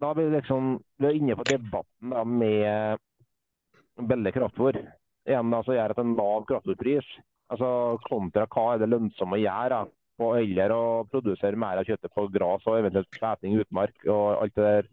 da 0.00 0.12
er 0.12 0.20
vi 0.20 0.26
liksom 0.36 0.74
vi 1.00 1.08
er 1.08 1.16
inne 1.16 1.36
på 1.36 1.48
debatten 1.48 2.14
da, 2.14 2.24
med 2.24 4.08
billig 4.10 4.34
kraftfôr. 4.36 4.80
Igjen 5.28 5.52
da, 5.52 5.62
så 5.64 5.76
gjør 5.76 5.94
at 5.94 6.02
en 6.04 6.16
lav 6.18 6.46
kraftfôrpris 6.48 7.08
altså 7.50 7.98
kontra 8.06 8.46
hva 8.46 8.66
er 8.74 8.82
det 8.82 8.90
lønnsomt 8.92 9.36
å 9.36 9.40
gjøre. 9.40 9.80
Da, 9.80 9.99
på 10.20 10.30
heller 10.36 10.74
å 10.74 10.84
produsere 11.08 11.58
mer 11.58 11.80
av 11.80 11.88
kjøttet 11.88 12.12
på 12.12 12.26
gras 12.34 12.66
og 12.68 12.78
eventuelt 12.78 13.10
kveting 13.14 13.56
i 13.56 13.62
utmark 13.64 14.08
og 14.08 14.24
alt 14.44 14.56
det 14.58 14.66
der. 14.66 14.90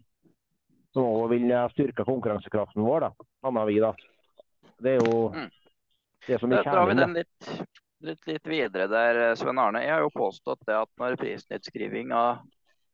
Som 0.96 1.04
òg 1.04 1.34
vil 1.34 1.50
styrke 1.74 2.06
konkurransekraften 2.08 2.80
vår, 2.80 3.04
da. 3.04 3.26
Anna 3.48 3.64
vi, 3.68 3.76
da. 3.84 3.92
Det 4.80 4.94
er 4.94 5.02
jo 5.02 5.26
mm. 5.34 5.50
det 6.26 6.38
som 6.40 6.54
er 6.54 6.62
kjernen. 6.64 6.72
Da 6.72 6.78
har 6.80 6.88
vi 6.88 6.96
den 7.02 7.16
litt, 7.18 7.74
litt, 8.08 8.22
litt, 8.30 8.48
videre 8.48 8.86
der, 8.90 9.20
Svein 9.36 9.60
Arne. 9.60 9.84
Jeg 9.84 9.92
har 9.92 10.06
jo 10.06 10.14
påstått 10.16 10.64
det 10.68 10.78
at 10.78 10.90
når 11.02 11.18
prisnedskrivninga 11.20 12.22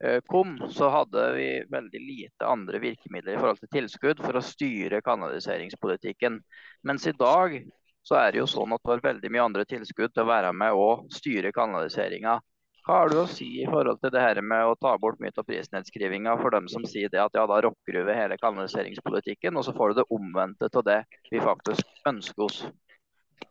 eh, 0.02 0.18
kom, 0.26 0.56
så 0.74 0.90
hadde 0.90 1.28
vi 1.38 1.48
veldig 1.70 2.02
lite 2.02 2.50
andre 2.50 2.82
virkemidler 2.82 3.36
i 3.36 3.40
forhold 3.40 3.62
til 3.62 3.72
tilskudd 3.78 4.24
for 4.26 4.40
å 4.40 4.44
styre 4.44 5.04
kanaliseringspolitikken. 5.06 6.42
Mens 6.90 7.06
i 7.06 7.14
dag 7.14 7.60
så 8.04 8.18
er 8.20 8.32
det 8.32 8.42
jo 8.42 8.48
sånn 8.50 8.74
at 8.76 8.82
du 8.84 8.92
har 8.92 9.04
veldig 9.04 9.30
mye 9.32 9.46
andre 9.48 9.64
tilskudd 9.68 10.12
til 10.12 10.24
å 10.24 10.30
være 10.30 10.52
med 10.56 10.76
og 10.76 11.06
styre 11.14 11.52
kanaliseringa. 11.56 12.38
Hva 12.84 12.98
har 13.00 13.08
du 13.08 13.16
å 13.22 13.28
si 13.28 13.46
i 13.62 13.68
forhold 13.68 14.02
til 14.02 14.12
det 14.12 14.20
her 14.20 14.42
med 14.44 14.68
å 14.68 14.74
ta 14.76 14.90
bort 15.00 15.16
mye 15.24 15.32
av 15.40 15.46
prisnedskrivinga 15.48 16.34
for 16.42 16.52
dem 16.52 16.66
som 16.68 16.84
sier 16.84 17.08
det 17.08 17.22
at 17.22 17.32
ja, 17.32 17.46
da 17.48 17.62
rokker 17.64 17.96
du 17.96 18.02
ved 18.04 18.18
hele 18.18 18.36
kanaliseringspolitikken, 18.42 19.56
og 19.56 19.64
så 19.64 19.72
får 19.72 19.94
du 19.94 20.02
det 20.02 20.10
omvendte 20.12 20.68
av 20.68 20.84
det 20.84 20.98
vi 21.30 21.40
faktisk 21.40 22.04
ønsker 22.10 22.44
oss? 22.44 22.58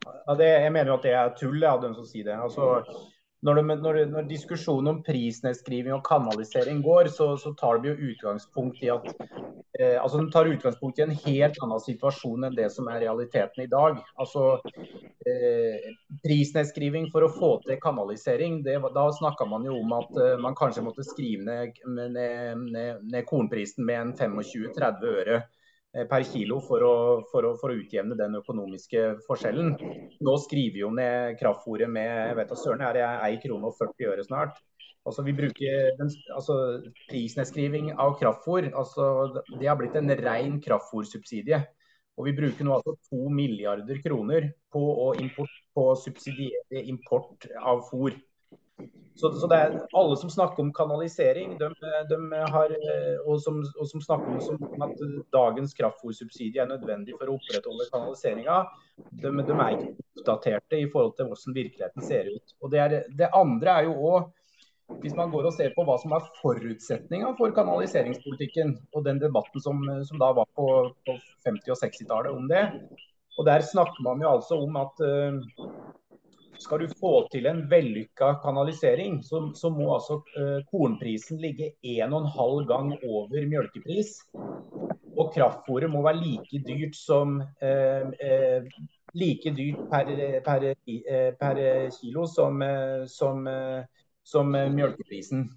Ja, 0.03 0.35
det, 0.37 0.51
jeg 0.61 0.71
mener 0.75 0.93
jo 0.93 0.99
at 0.99 1.07
det 1.07 1.15
er 1.17 1.33
tull, 1.39 1.57
av 1.65 1.81
dem 1.81 1.97
som 1.97 2.05
sier 2.05 2.29
det. 2.29 2.37
Altså, 2.37 2.83
når, 3.43 3.59
de, 3.59 3.75
når, 3.83 3.97
når, 4.11 4.27
diskusjonen 4.29 4.89
om 4.93 4.99
prisnedskriving 5.03 5.93
og 5.95 6.05
kanalisering 6.07 6.79
går, 6.85 7.09
så, 7.11 7.33
så 7.39 7.51
tar 7.59 7.81
de 7.83 7.91
jo 7.91 8.11
utgangspunkt 8.11 8.79
i 8.83 8.91
at 8.93 9.09
eh, 9.79 9.97
altså 9.99 10.21
de 10.21 10.29
tar 10.31 10.51
utgangspunkt 10.51 10.99
i 10.99 11.05
en 11.05 11.15
helt 11.25 11.59
annen 11.65 11.83
situasjon 11.83 12.47
enn 12.47 12.55
det 12.55 12.69
som 12.71 12.87
er 12.91 13.03
realiteten 13.03 13.65
i 13.65 13.69
dag. 13.71 13.99
Altså 14.15 14.45
eh, 15.27 15.89
Prisnedskriving 16.23 17.09
for 17.11 17.27
å 17.27 17.33
få 17.33 17.51
til 17.65 17.81
kanalisering, 17.83 18.61
det, 18.63 18.77
da 18.95 19.07
snakka 19.19 19.49
man 19.51 19.67
jo 19.67 19.75
om 19.81 19.97
at 19.99 20.23
eh, 20.23 20.37
man 20.43 20.55
kanskje 20.59 20.85
måtte 20.87 21.07
skrive 21.07 21.43
ned, 21.43 21.83
ned, 21.83 22.63
ned, 22.69 23.03
ned 23.03 23.27
kornprisen 23.27 23.83
med 23.89 23.99
en 24.05 24.15
25-30 24.39 25.19
øre. 25.23 25.43
Eh, 25.93 26.07
per 26.09 26.23
kilo 26.25 26.57
for 26.65 26.81
å, 26.81 26.93
for, 27.29 27.45
å, 27.45 27.53
for 27.61 27.69
å, 27.69 27.77
utjevne 27.77 28.15
den 28.17 28.39
økonomiske 28.39 29.01
forskjellen. 29.27 29.75
Nå 30.25 30.33
skriver 30.41 30.79
jo 30.81 30.89
ned 30.89 31.35
kraftfôret 31.37 31.91
med 31.91 32.09
jeg 32.09 32.37
vet 32.39 32.53
søren, 32.57 32.81
er 32.81 32.97
det 32.97 33.03
1 33.05 33.43
krone 33.43 33.69
og 33.69 33.77
40 33.77 34.09
øre 34.09 34.25
snart. 34.25 34.57
Altså, 35.05 35.21
vi 35.27 35.35
bruker 35.37 35.93
den, 35.99 36.09
altså, 36.33 36.55
Prisnedskriving 37.11 37.91
av 37.99 38.15
kraftfôr 38.17 38.71
altså, 38.71 39.05
det 39.59 39.67
har 39.67 39.77
blitt 39.77 39.97
en 39.99 40.09
ren 40.17 40.57
kraftfôrsubsidie. 40.63 41.61
Og 42.17 42.27
Vi 42.29 42.35
bruker 42.37 42.65
nå 42.65 42.73
altså 42.75 42.95
2 43.11 43.29
milliarder 43.33 44.01
kroner 44.01 44.49
på 44.73 44.81
å, 44.81 45.07
import, 45.21 45.53
på 45.73 45.87
å 45.91 45.95
subsidiere 45.97 46.85
import 46.89 47.45
av 47.57 47.85
fôr. 47.91 48.17
Så, 49.15 49.29
så, 49.37 49.47
er 49.53 49.75
alle 49.93 50.15
som 50.17 50.29
snakker 50.29 50.63
om 50.63 50.71
kanalisering, 50.73 51.57
de, 51.59 51.69
de 52.09 52.39
har, 52.55 52.71
og, 53.27 53.35
som, 53.41 53.59
og, 53.61 53.85
som, 53.89 54.01
snakker 54.01 54.55
om 54.55 54.85
at 54.87 55.03
dagens 55.35 55.75
kraftfôrsubsidie 55.77 56.63
er 56.63 56.71
nødvendig 56.71 57.13
for 57.19 57.29
å 57.29 57.35
opprettholde 57.37 57.89
kanaliseringa, 57.93 58.63
de, 59.11 59.29
de, 59.29 59.53
er 59.53 59.75
ikke 59.75 59.91
oppdaterte 59.93 60.81
i 60.81 60.87
forhold 60.89 61.13
til 61.19 61.29
hvordan 61.29 61.59
virkeligheten 61.59 62.07
ser 62.07 62.31
ut. 62.33 62.55
Og 62.61 62.73
Det, 62.73 62.81
er, 62.81 62.97
det 63.13 63.29
andre 63.37 63.77
er 63.77 63.91
jo 63.91 63.95
også, 64.01 64.31
hvis 65.03 65.15
man 65.17 65.31
går 65.31 65.47
og 65.47 65.55
ser 65.55 65.71
på 65.77 65.85
hva 65.87 65.95
som 66.01 66.13
er 66.17 66.25
forutsetninga 66.41 67.35
for 67.37 67.53
kanaliseringspolitikken, 67.55 68.75
og 68.97 69.05
den 69.05 69.21
debatten 69.21 69.61
som, 69.61 69.79
som 70.09 70.21
da 70.21 70.33
var 70.41 70.49
på, 70.57 70.67
på 71.05 71.19
50- 71.47 71.73
og 71.73 71.79
60-tallet 71.85 72.33
om 72.33 72.49
det, 72.49 72.65
og 73.37 73.45
der 73.45 73.65
snakker 73.65 74.03
man 74.05 74.21
jo 74.21 74.33
altså 74.35 74.57
om 74.61 74.75
at 74.77 75.05
uh, 75.05 75.39
skal 76.59 76.83
du 76.83 76.95
få 76.99 77.13
til 77.31 77.47
en 77.49 77.63
vellykka 77.71 78.33
kanalisering, 78.43 79.21
så, 79.23 79.41
så 79.55 79.71
må 79.73 79.89
altså 79.95 80.19
eh, 80.39 80.59
kornprisen 80.71 81.41
ligge 81.41 81.73
1,5 81.83 82.65
gang 82.69 82.93
over 83.03 83.47
mjølkepris. 83.49 84.15
Og 85.13 85.29
kraftfôret 85.35 85.91
må 85.91 86.01
være 86.05 86.21
like 86.21 86.61
dyrt 86.65 86.97
som 86.97 87.39
eh, 87.61 88.09
eh, 88.19 88.69
like 89.13 89.51
dyrt 89.53 89.89
per, 89.89 90.05
per, 90.45 90.63
eh, 90.85 91.33
per 91.39 91.89
kilo 91.99 92.27
som, 92.27 92.61
eh, 92.61 93.05
som, 93.05 93.47
eh, 93.47 93.83
som 94.23 94.51
mjølkeprisen. 94.51 95.49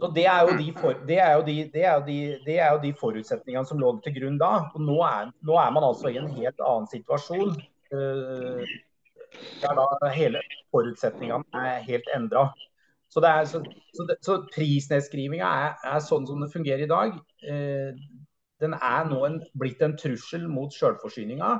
Og 0.00 0.14
det 0.14 0.26
er, 0.26 0.40
jo 0.42 0.56
de, 0.58 0.72
for, 0.76 0.96
det, 1.06 1.18
er 1.18 1.42
de, 1.46 1.54
det, 1.72 1.84
er 1.84 2.00
de, 2.04 2.16
det 2.44 2.58
er 2.58 2.72
jo 2.74 2.80
de, 2.82 2.90
forutsetningene 2.98 3.64
som 3.68 3.78
lå 3.80 3.92
til 4.04 4.16
grunn 4.18 4.40
da. 4.40 4.66
Og 4.74 4.82
nå 4.82 4.98
er, 5.06 5.30
nå 5.46 5.56
er 5.60 5.70
man 5.72 5.86
altså 5.86 6.10
i 6.10 6.18
en 6.20 6.28
helt 6.34 6.60
annen 6.60 6.90
situasjon. 6.90 7.54
Eh, 7.94 8.74
er 9.64 9.78
da 9.78 10.10
hele 10.14 10.42
forutsetningene 10.74 11.64
er 11.66 11.82
helt 11.86 12.08
endra. 12.14 12.48
Så, 13.08 13.22
så, 13.46 13.60
så, 13.94 14.06
så 14.26 14.36
prisnedskrivinga 14.54 15.46
er, 15.46 15.74
er, 15.86 16.00
sånn 16.02 16.26
som 16.26 16.40
det 16.42 16.50
fungerer 16.52 16.84
i 16.86 16.90
dag. 16.90 17.14
Eh, 17.46 17.94
den 18.62 18.74
er 18.74 19.06
nå 19.10 19.20
en, 19.28 19.38
blitt 19.58 19.82
en 19.86 19.94
trussel 19.98 20.48
mot 20.50 20.74
sjølforsyninga. 20.74 21.52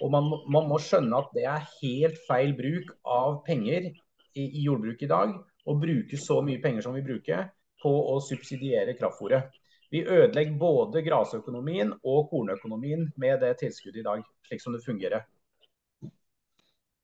Og 0.00 0.12
man, 0.14 0.30
man, 0.48 0.68
må 0.70 0.78
skjønne 0.80 1.18
at 1.18 1.32
det 1.36 1.46
er 1.50 1.66
helt 1.80 2.20
feil 2.28 2.54
bruk 2.56 2.92
av 3.04 3.40
penger 3.46 3.90
i, 3.90 4.44
i 4.44 4.62
jordbruket 4.64 5.08
i 5.08 5.10
dag. 5.10 5.34
Å 5.66 5.76
bruke 5.76 6.20
så 6.20 6.38
mye 6.44 6.62
penger 6.62 6.86
som 6.86 6.94
vi 6.96 7.04
bruker 7.04 7.50
på 7.82 7.90
å 8.12 8.16
subsidiere 8.24 8.96
kraftfôret. 8.96 9.50
Vi 9.90 10.04
ødelegger 10.06 10.56
både 10.60 11.02
grasøkonomien 11.02 11.90
og 12.06 12.30
kornøkonomien 12.30 13.08
med 13.18 13.42
det 13.42 13.56
tilskuddet 13.64 14.04
i 14.04 14.06
dag, 14.06 14.22
slik 14.46 14.62
som 14.62 14.76
det 14.76 14.84
fungerer. 14.84 15.26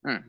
Mm. 0.06 0.24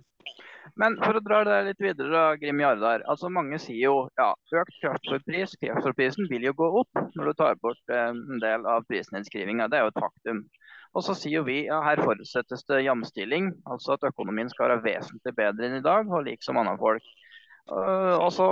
Men 0.77 0.97
for 0.99 1.17
å 1.17 1.23
dra 1.23 1.41
det 1.47 1.57
litt 1.69 1.81
videre, 1.81 2.09
da, 2.11 2.23
Grim 2.37 2.59
Jardar. 2.61 3.03
altså 3.09 3.31
Mange 3.33 3.59
sier 3.61 3.79
jo 3.79 3.95
ja, 4.19 4.29
økt 4.61 4.75
kraftfôrpris. 4.83 5.55
Kraftfôrprisen 5.61 6.27
vil 6.29 6.49
jo 6.49 6.53
gå 6.57 6.67
opp 6.81 7.01
når 7.15 7.31
du 7.31 7.37
tar 7.39 7.59
bort 7.63 7.93
eh, 7.93 8.09
en 8.11 8.41
del 8.43 8.67
av 8.69 8.85
prisnedskrivinga. 8.89 9.69
Det 9.71 9.79
er 9.79 9.87
jo 9.87 9.93
et 9.93 10.01
faktum. 10.03 10.43
Og 10.97 11.05
så 11.05 11.15
sier 11.17 11.39
jo 11.39 11.47
vi 11.47 11.59
ja, 11.67 11.79
her 11.85 12.01
forutsettes 12.03 12.65
det 12.69 12.83
jamstilling, 12.85 13.51
altså 13.69 13.95
at 13.95 14.07
økonomien 14.09 14.49
skal 14.49 14.71
være 14.71 14.83
vesentlig 14.85 15.35
bedre 15.37 15.67
enn 15.67 15.79
i 15.79 15.85
dag, 15.85 16.09
og 16.09 16.25
lik 16.25 16.45
som 16.45 16.59
andre 16.61 16.77
folk. 16.81 17.13
Uh, 17.69 18.15
og 18.17 18.31
så 18.33 18.47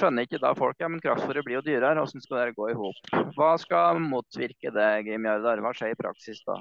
skjønner 0.00 0.24
ikke 0.24 0.40
da 0.40 0.54
folk 0.56 0.78
ja, 0.80 0.88
men 0.88 1.02
kraftfôret 1.04 1.44
blir 1.44 1.58
jo 1.58 1.64
dyrere, 1.66 2.00
hvordan 2.00 2.24
skal 2.24 2.38
det 2.40 2.56
gå 2.56 2.70
i 2.70 2.78
hop? 2.78 3.00
Hva 3.36 3.50
skal 3.60 4.00
motvirke 4.00 4.72
det, 4.72 4.90
Grim 5.08 5.26
Jardar? 5.28 5.60
Hva 5.60 5.74
skjer 5.76 5.92
i 5.92 5.98
praksis 6.00 6.40
da? 6.46 6.60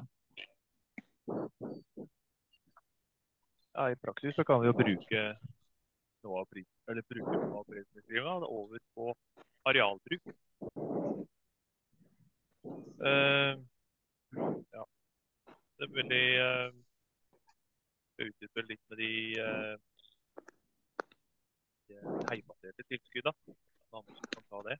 Ja, 3.73 3.91
I 3.91 3.95
praksis 3.95 4.35
så 4.35 4.43
kan 4.43 4.61
vi 4.61 4.67
jo 4.67 4.75
bruke 4.77 5.23
noe 6.25 6.41
av 6.41 6.49
prisbeskrivinga 6.51 8.35
over 8.49 8.79
på 8.95 9.13
arealbruk. 9.69 10.31
Uh, 12.99 13.55
ja. 14.75 14.83
Det 15.79 15.87
er 15.87 15.93
veldig 15.95 16.25
uh, 16.43 16.79
skal 18.19 18.33
utdype 18.33 18.61
litt 18.67 18.81
med 18.91 18.97
de, 18.99 19.11
de 21.87 22.01
heimbaserte 22.31 22.83
tilskuddene. 22.91 23.55
Noen 23.93 24.17
som 24.17 24.27
kan 24.33 24.43
ta 24.51 24.59
det? 24.67 24.77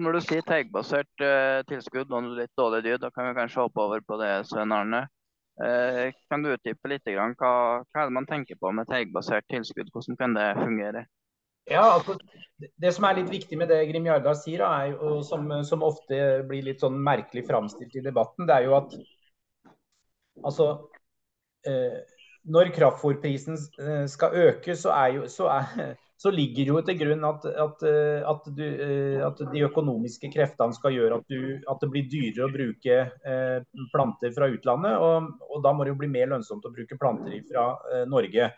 Når 0.00 0.16
du 0.16 0.20
sier 0.24 0.44
teigbasert 0.48 1.20
uh, 1.20 1.60
tilskudd, 1.68 2.12
er 2.12 2.28
litt 2.38 2.52
dårlig 2.56 2.80
dyd, 2.86 3.00
da 3.02 3.10
kan 3.12 3.28
vi 3.28 3.34
kanskje 3.36 3.66
hoppe 3.66 3.82
over 3.82 4.00
på 4.06 4.16
det, 4.20 4.30
Svein 4.48 4.72
Arne. 4.72 5.02
Uh, 5.60 6.08
kan 6.32 6.40
du 6.40 6.48
utdype 6.54 6.88
litt 6.88 7.04
grann, 7.04 7.34
hva, 7.36 7.82
hva 7.84 8.00
er 8.00 8.08
det 8.08 8.16
man 8.16 8.28
tenker 8.28 8.56
på 8.56 8.72
med 8.72 8.88
teigbasert 8.88 9.44
tilskudd? 9.52 9.90
Hvordan 9.92 10.16
kan 10.20 10.38
det 10.38 10.46
fungere? 10.56 11.04
Ja, 11.68 11.82
altså, 11.92 12.16
Det 12.80 12.90
som 12.94 13.04
er 13.06 13.20
litt 13.20 13.30
viktig 13.30 13.58
med 13.58 13.68
det 13.70 13.84
Grim 13.90 14.08
Jardar 14.08 14.34
sier, 14.38 14.64
er 14.64 14.94
jo, 14.94 15.18
som, 15.26 15.44
som, 15.68 15.84
ofte 15.86 16.16
blir 16.48 16.64
litt 16.66 16.80
sånn 16.82 16.96
merkelig 16.96 17.44
framstilt 17.46 17.94
i 17.98 18.02
debatten, 18.02 18.48
det 18.48 18.56
er 18.56 18.66
jo 18.66 18.74
at 18.80 18.96
altså, 20.42 20.66
eh, 21.68 22.00
når 22.42 22.72
kraftfôrprisen 22.74 23.60
skal 24.10 24.34
øke, 24.48 24.74
så, 24.74 24.90
er 24.96 25.18
jo, 25.18 25.28
så, 25.30 25.52
er, 25.52 25.94
så 26.22 26.30
ligger 26.30 26.68
jo 26.70 26.80
til 26.86 26.98
grunn 27.00 27.24
at, 27.26 27.46
at, 27.64 27.80
eh, 27.88 28.20
at, 28.30 28.44
du, 28.54 28.62
eh, 28.62 29.22
at, 29.26 29.40
de 29.50 29.64
økonomiske 29.66 30.28
kreftene 30.30 30.76
skal 30.76 30.94
gjøre 30.94 31.18
at, 31.18 31.32
du, 31.32 31.56
det 31.82 31.88
blir 31.90 32.10
dyrere 32.12 32.46
å 32.46 32.52
bruke 32.52 32.98
eh, 33.26 33.56
planter 33.90 34.34
fra 34.36 34.46
utlandet. 34.52 35.00
Og, 35.02 35.32
og, 35.48 35.56
da 35.64 35.72
må 35.74 35.82
det 35.82 35.96
jo 35.96 35.98
bli 36.04 36.12
mer 36.12 36.30
lønnsomt 36.30 36.68
å 36.68 36.74
bruke 36.74 36.98
planter 37.00 37.40
fra 37.48 37.72
Norge. 38.06 38.52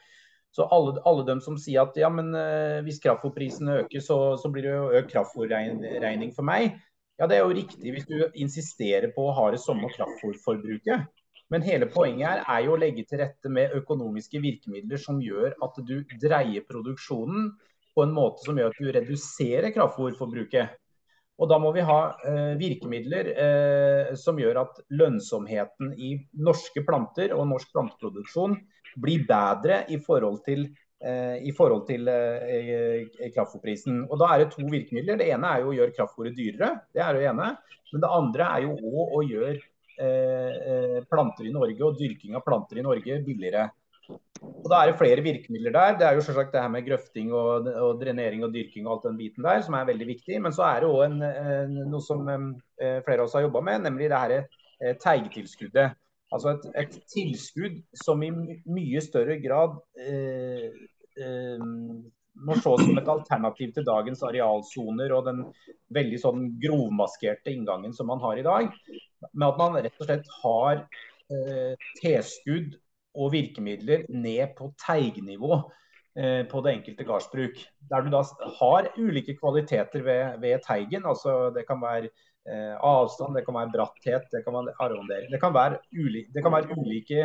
Så 0.54 0.68
alle, 0.70 0.98
alle 1.08 1.24
dem 1.26 1.40
som 1.42 1.56
sier 1.58 1.82
at 1.82 1.96
ja, 1.98 2.10
men 2.12 2.28
hvis 2.86 3.00
kraftfôrprisen 3.02 3.72
øker, 3.80 4.04
så, 4.04 4.18
så, 4.38 4.50
blir 4.52 4.68
det 4.68 4.74
jo 4.76 5.00
økt 5.00 5.10
kraftfôrregning 5.10 6.30
for 6.36 6.46
meg. 6.46 6.76
Ja, 7.18 7.26
det 7.30 7.38
er 7.38 7.46
jo 7.46 7.56
riktig 7.56 7.94
hvis 7.94 8.06
du 8.06 8.20
insisterer 8.38 9.08
på 9.16 9.24
å 9.30 9.34
ha 9.34 9.48
det 9.54 9.62
samme 9.64 9.88
kraftfôrforbruket. 9.96 11.08
Men 11.52 11.64
hele 11.66 11.88
poenget 11.92 12.24
her 12.28 12.44
er 12.48 12.64
jo 12.64 12.74
å 12.74 12.80
legge 12.80 13.04
til 13.08 13.20
rette 13.20 13.50
med 13.52 13.74
økonomiske 13.76 14.40
virkemidler 14.40 15.00
som 15.00 15.20
gjør 15.22 15.52
at 15.64 15.76
du 15.84 15.98
dreier 16.22 16.64
produksjonen 16.68 17.50
på 17.94 18.02
en 18.04 18.14
måte 18.14 18.46
som 18.46 18.58
gjør 18.58 18.72
at 18.72 18.80
du 18.80 18.90
reduserer 18.94 19.74
kraftfôrforbruket. 19.74 20.80
Og 21.42 21.50
da 21.50 21.58
må 21.58 21.72
vi 21.74 21.82
ha 21.82 21.98
eh, 22.26 22.54
virkemidler 22.58 23.30
eh, 23.32 24.14
som 24.18 24.38
gjør 24.38 24.60
at 24.62 24.78
lønnsomheten 24.94 25.92
i 25.98 26.14
norske 26.46 26.84
planter 26.86 27.34
og 27.34 27.48
norsk 27.50 27.72
planteproduksjon 27.74 28.54
blir 29.02 29.24
bedre 29.26 29.82
i 29.90 29.98
forhold 30.02 30.44
til, 30.46 30.68
eh, 31.02 31.42
i 31.42 31.54
forhold 31.56 31.88
til 31.90 32.06
eh, 32.10 33.02
kraftfôrprisen. 33.34 34.04
Og 34.06 34.22
da 34.22 34.30
er 34.30 34.44
det 34.44 34.52
to 34.54 34.66
virkemidler. 34.70 35.18
Det 35.18 35.30
ene 35.34 35.50
er 35.50 35.64
jo 35.64 35.72
å 35.72 35.76
gjøre 35.80 35.96
kraftfôret 35.98 36.38
dyrere, 36.38 36.70
det 36.94 37.02
er 37.02 37.18
det 37.18 37.26
ene. 37.32 37.50
Men 37.92 38.06
det 38.06 38.14
andre 38.20 38.50
er 38.54 38.68
jo 38.68 38.78
òg 38.78 39.18
å 39.18 39.24
gjøre 39.26 39.58
planter 41.10 41.46
i 41.46 41.54
Norge 41.54 41.86
og 41.86 41.98
dyrking 42.00 42.34
av 42.34 42.44
planter 42.46 42.80
i 42.80 42.84
Norge 42.86 43.20
billigere. 43.26 43.68
Og 44.44 44.66
Da 44.68 44.82
er 44.82 44.90
det 44.90 44.98
flere 44.98 45.22
virkemidler 45.24 45.72
der. 45.72 45.96
Det 45.98 46.06
er 46.06 46.18
jo 46.18 46.24
selvsagt 46.26 46.52
det 46.52 46.60
her 46.60 46.72
med 46.72 46.84
grøfting 46.84 47.32
og, 47.32 47.68
og 47.68 48.00
drenering 48.02 48.44
og 48.44 48.52
dyrking 48.52 48.86
og 48.86 48.96
alt 48.96 49.06
den 49.08 49.20
biten 49.20 49.46
der, 49.46 49.62
som 49.64 49.76
er 49.78 49.88
veldig 49.88 50.08
viktig. 50.10 50.40
Men 50.42 50.52
så 50.52 50.66
er 50.68 50.84
det 50.84 50.90
òg 50.90 51.18
noe 51.88 52.02
som 52.04 52.28
eh, 52.28 53.00
flere 53.06 53.22
av 53.22 53.28
oss 53.28 53.36
har 53.38 53.46
jobba 53.46 53.62
med, 53.70 53.86
nemlig 53.86 54.10
det 54.12 54.24
her 54.24 54.96
teigetilskuddet. 55.00 55.94
Altså 56.34 56.54
et, 56.54 56.66
et, 56.82 56.98
tilskudd 57.12 57.78
som 58.04 58.22
i 58.26 58.32
mye 58.32 59.02
større 59.04 59.38
grad 59.42 59.76
eh, 60.00 60.66
eh, 61.20 61.64
må 62.34 62.56
ses 62.58 62.82
som 62.82 62.98
et 62.98 63.10
alternativ 63.12 63.74
til 63.76 63.86
dagens 63.86 64.24
arealsoner 64.26 65.14
og 65.14 65.28
den 65.28 65.44
veldig 65.94 66.18
sånn 66.18 66.48
grovmaskerte 66.62 67.52
inngangen 67.52 67.94
som 67.94 68.10
man 68.10 68.22
har 68.24 68.40
i 68.40 68.46
dag 68.46 68.72
med 69.32 69.46
at 69.48 69.60
man 69.60 69.78
rett 69.78 70.00
og 70.00 70.08
slett 70.08 70.28
har 70.42 70.82
eh, 71.32 71.88
tilskudd 72.00 72.76
og 73.14 73.32
virkemidler 73.34 74.04
ned 74.10 74.54
på 74.58 74.70
teignivå 74.82 75.56
eh, 76.18 76.42
på 76.50 76.62
det 76.64 76.76
enkelte 76.78 77.06
gardsbruk. 77.06 77.60
Der 77.90 78.04
du 78.04 78.10
da 78.12 78.22
har 78.60 78.90
ulike 78.98 79.36
kvaliteter 79.38 80.02
ved, 80.06 80.38
ved 80.42 80.64
teigen. 80.66 81.06
altså 81.06 81.50
Det 81.54 81.66
kan 81.68 81.82
være 81.82 82.10
eh, 82.48 82.74
avstand, 82.80 83.36
det 83.36 83.44
kan 83.46 83.54
være 83.54 83.74
bratthet, 83.76 84.28
det 84.32 84.44
kan 84.44 84.56
være 84.58 84.74
arrondering. 84.80 85.30
Det 85.32 85.40
kan 85.40 85.54
være, 85.54 85.78
uli, 85.92 86.26
det 86.34 86.42
kan 86.42 86.52
være 86.52 86.78
ulike 86.78 87.20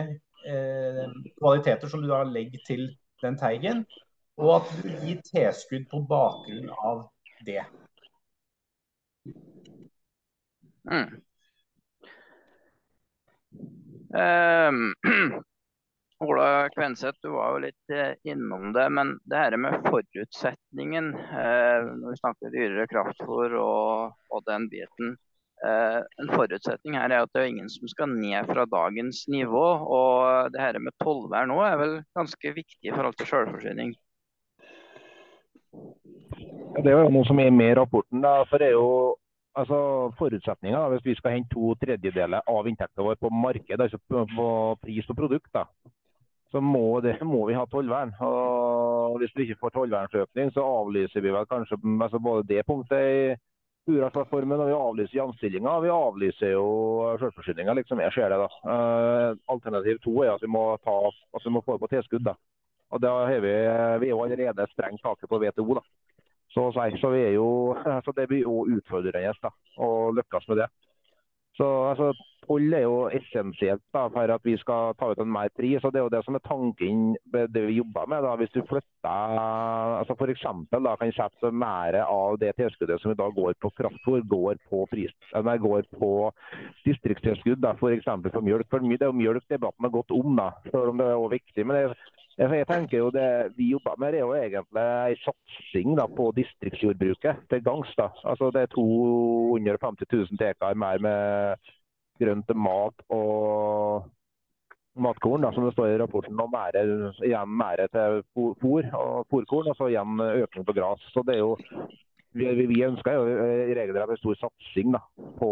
eh, 0.46 1.06
kvaliteter 1.42 1.88
som 1.88 2.02
du 2.04 2.10
da 2.12 2.24
legger 2.24 2.62
til 2.68 2.90
den 3.24 3.38
teigen. 3.38 3.86
Og 4.40 4.56
at 4.62 4.70
du 4.84 4.92
gir 5.04 5.18
tilskudd 5.28 5.90
på 5.92 6.06
bakgrunn 6.08 6.70
av 6.72 7.10
det. 7.48 7.64
Mm. 10.90 11.20
Um, 14.14 14.94
Ola 16.20 16.70
Kvenseth, 16.70 17.18
du 17.22 17.30
var 17.30 17.54
jo 17.54 17.60
litt 17.64 17.94
eh, 17.94 18.16
innom 18.28 18.74
det, 18.74 18.90
men 18.92 19.14
det 19.30 19.40
her 19.40 19.56
med 19.62 19.86
forutsetningen 19.86 21.14
eh, 21.16 21.86
når 21.96 22.12
vi 22.12 22.20
snakker 22.20 22.52
dyrere 22.52 22.88
kraftfôr 22.92 23.56
og, 23.56 24.18
og, 24.28 24.42
den 24.50 24.66
biten. 24.72 25.14
Eh, 25.64 26.00
en 26.20 26.34
forutsetning 26.34 26.98
her 27.00 27.14
er 27.14 27.24
at 27.24 27.32
det 27.32 27.46
er 27.46 27.54
ingen 27.54 27.72
som 27.72 27.88
skal 27.92 28.12
ned 28.12 28.50
fra 28.52 28.66
dagens 28.68 29.24
nivå. 29.32 29.64
Og 29.80 30.52
det 30.52 30.60
her 30.60 30.82
med 30.84 30.98
tollvern 31.00 31.54
nå 31.54 31.62
er 31.64 31.80
vel 31.80 31.96
ganske 32.20 32.54
viktig 32.58 32.92
i 32.92 32.96
forhold 32.96 33.16
til 33.16 33.32
selvforsyning? 33.32 33.96
Ja, 35.72 36.84
det 36.84 36.92
er 36.92 37.00
jo 37.00 37.16
noe 37.16 37.28
som 37.32 37.40
er 37.40 37.56
med 37.56 37.78
i 37.78 37.80
rapporten. 37.80 38.20
Da, 38.26 38.42
for 38.50 38.60
det 38.60 38.74
er 38.74 38.76
jo 38.76 39.16
altså 39.58 39.80
forutsetninga 40.20 40.82
hvis 40.94 41.06
vi 41.06 41.16
skal 41.18 41.38
hente 41.38 41.54
to 41.54 41.74
tredjedeler 41.82 42.46
av 42.48 42.68
inntekten 42.68 43.06
vår 43.06 43.18
på 43.22 43.32
marked, 43.34 43.82
altså 43.82 44.00
på, 44.10 44.48
pris 44.84 45.10
og 45.10 45.18
produkt, 45.18 45.50
da, 45.54 45.66
så 46.52 46.62
må, 46.62 47.00
det, 47.06 47.18
må, 47.22 47.44
vi 47.48 47.58
ha 47.58 47.66
tollvern. 47.70 48.16
Og 48.26 49.20
Hvis 49.22 49.36
vi 49.36 49.46
ikke 49.46 49.60
får 49.62 49.76
tollvernsøkning, 49.76 50.52
så 50.54 50.64
avlyser 50.66 51.22
vi 51.22 51.34
vel 51.34 51.46
kanskje 51.50 51.78
altså 52.02 52.20
både 52.20 52.48
det 52.48 52.66
punktet 52.66 53.06
i 53.06 53.22
Hurdalsplattformen, 53.90 54.60
og 54.62 54.70
vi 54.70 54.78
avlyser 54.78 55.18
jamstillinga. 55.18 55.80
Vi 55.82 55.90
avlyser 55.94 56.54
jo 56.54 56.66
selvforsyninga, 57.22 57.74
liksom 57.74 58.02
jeg 58.04 58.14
ser 58.14 58.34
det. 58.34 58.40
da. 58.42 58.50
Uh, 58.66 59.38
alternativ 59.50 60.02
to 60.04 60.14
er 60.24 60.34
at 60.36 60.46
vi 60.46 60.52
må, 60.52 60.64
ta, 60.86 60.98
at 61.10 61.46
vi 61.46 61.54
må 61.54 61.64
få 61.66 61.78
på 61.78 61.90
tilskudd. 61.94 62.26
da. 62.26 62.36
Og 62.90 63.02
da 63.02 63.14
har 63.30 63.42
vi, 63.46 63.54
vi 64.02 64.10
er 64.10 64.14
jo 64.14 64.24
allerede 64.24 64.68
sprengt 64.74 65.02
taket 65.06 65.30
på 65.30 65.42
WTO. 65.42 65.80
da. 65.80 65.86
Så, 66.50 66.72
så, 66.74 67.12
jo, 67.36 67.50
altså, 67.86 68.14
det 68.18 68.28
blir 68.30 68.42
jo 68.42 68.66
utfordrende 68.78 69.52
å 69.78 69.90
lykkes 70.18 70.48
med 70.50 70.64
det. 70.64 70.70
Så 71.60 71.68
altså, 71.92 72.14
Toll 72.50 72.74
er 72.74 72.82
jo 72.82 73.04
essensielt 73.14 73.84
da, 73.94 74.08
for 74.10 74.32
at 74.34 74.46
vi 74.48 74.56
skal 74.58 74.96
ta 74.98 75.12
ut 75.12 75.20
en 75.22 75.30
mer 75.30 75.52
pris. 75.54 75.84
og 75.84 75.94
Det 75.94 76.00
er 76.00 76.06
jo 76.08 76.14
det 76.16 76.24
som 76.26 76.36
er 76.36 76.42
tanken 76.48 77.16
det 77.30 77.66
vi 77.68 77.78
jobber 77.78 78.08
med. 78.10 78.24
da, 78.26 78.36
Hvis 78.36 78.56
du 78.56 78.64
flytter 78.66 79.38
altså 80.00 80.16
F.eks. 80.18 80.48
kan 80.72 81.14
sette 81.14 81.52
mer 81.54 82.00
av 82.02 82.40
det 82.42 82.56
tilskuddet 82.58 83.02
som 83.02 83.12
i 83.12 83.20
dag 83.22 83.36
går 83.36 83.54
på 83.62 83.70
kraftfôr, 83.78 84.26
går 84.28 84.58
på 84.70 84.88
pris, 84.90 85.14
eller 85.36 85.58
går 85.58 85.86
på 86.00 86.32
distriktstilskudd, 86.86 87.70
f.eks. 87.78 88.10
For, 88.10 88.34
for 88.34 88.42
mjølk. 88.42 88.70
For 88.70 88.82
mye, 88.82 88.98
det 88.98 89.06
er 89.06 89.14
jo 89.14 89.22
mjølk 89.22 89.46
debatten 89.50 89.86
har 89.86 89.94
gått 89.94 90.12
om, 90.12 90.36
da, 90.36 90.50
selv 90.72 90.90
om 90.90 90.98
det 90.98 91.06
er 91.06 91.22
også 91.22 91.36
viktig. 91.38 91.66
men 91.68 91.78
det 91.78 91.86
er 91.86 92.18
jeg 92.40 92.68
tenker 92.68 92.98
jo 92.98 93.10
Det 93.12 93.54
vi 93.58 93.72
jobber 93.72 93.98
med, 94.00 94.14
er 94.14 94.20
jo 94.24 94.34
egentlig 94.34 94.82
en 94.82 95.18
satsing 95.26 95.98
da, 96.00 96.06
på 96.08 96.32
distriktsjordbruket 96.38 97.36
til 97.50 97.64
gangs. 97.64 97.92
da. 97.98 98.10
Altså 98.24 98.50
Det 98.52 98.62
er 98.62 98.74
250 98.74 100.06
000 100.14 100.40
dekar 100.40 100.74
mer 100.74 100.98
med 100.98 101.56
grønt 102.20 102.56
mat 102.56 103.06
og 103.10 104.08
matkorn, 105.00 105.46
da, 105.46 105.54
som 105.56 105.66
det 105.66 105.74
står 105.76 105.94
i 105.94 106.02
rapporten. 106.02 106.40
Og 106.44 106.52
mer, 106.52 106.76
igjen 107.24 107.58
mer 107.62 107.86
til 107.94 108.22
fôr 108.36 108.90
og 108.92 109.26
fôrkorn, 109.32 109.72
og 109.72 109.78
så 109.78 109.90
igjen 109.92 110.20
økning 110.20 110.68
på 110.68 110.76
gras. 110.78 111.04
Så 111.14 111.24
det 111.28 111.38
er 111.38 111.44
jo 111.46 111.56
vi, 112.38 112.46
vi 112.70 112.84
ønsker 112.86 113.16
jo 113.16 113.24
i 113.72 113.74
regelen 113.74 114.04
en 114.04 114.20
stor 114.20 114.38
satsing 114.38 114.94
da, 114.94 115.02
på 115.40 115.50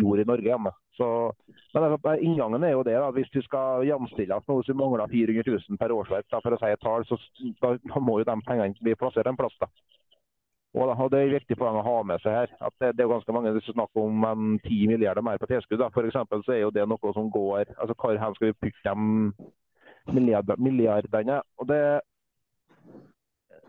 jord 0.00 0.22
i 0.22 0.26
Norge 0.26 0.48
hjemme. 0.48 0.72
Så, 0.96 1.08
men 1.74 1.84
altså, 1.86 2.14
Inngangen 2.24 2.64
er 2.64 2.72
jo 2.72 2.82
det. 2.82 2.96
da, 2.98 3.10
Hvis 3.14 3.30
du 3.34 3.42
skal 3.44 3.84
jamstilles 3.86 4.48
noe 4.48 4.64
som 4.66 4.80
mangler 4.80 5.06
400 5.12 5.44
000 5.68 5.78
per 5.80 5.94
årsverk, 5.94 6.26
da, 6.32 6.40
for 6.42 6.56
å 6.56 6.60
si 6.60 6.72
et 6.72 6.82
tall, 6.82 7.06
så 7.06 7.18
da, 7.62 7.76
må 8.00 8.18
jo 8.20 8.28
de 8.28 8.36
pengene 8.48 8.74
bli 8.80 8.96
plassert 8.98 9.28
en 9.30 9.38
plass. 9.38 9.54
da. 9.60 9.70
Og, 10.76 11.10
Det 11.10 11.20
er 11.20 11.32
viktig 11.32 11.56
for 11.56 11.70
dem 11.70 11.78
å 11.80 11.84
ha 11.86 12.02
med 12.04 12.20
seg 12.20 12.34
her. 12.36 12.50
at 12.60 12.74
Det, 12.80 12.90
det 12.96 13.04
er 13.04 13.12
ganske 13.14 13.32
mange 13.32 13.52
som 13.54 13.76
snakker 13.78 14.02
om 14.02 14.24
um, 14.24 14.58
10 14.60 14.90
milliarder 14.90 15.24
mer 15.24 15.38
på 15.40 15.48
tilskudd. 15.48 15.80
da, 15.80 15.88
for 15.94 16.04
eksempel, 16.04 16.42
så 16.44 16.52
er 16.52 16.66
jo 16.66 16.74
det 16.74 16.84
noe 16.88 17.12
som 17.16 17.30
går 17.30 17.72
altså 17.78 17.94
Hvor 17.96 18.34
skal 18.34 18.50
vi 18.50 18.58
putte 18.60 18.84
de 18.84 20.12
milliardene? 20.12 21.40
Og 21.58 21.68
det 21.68 21.80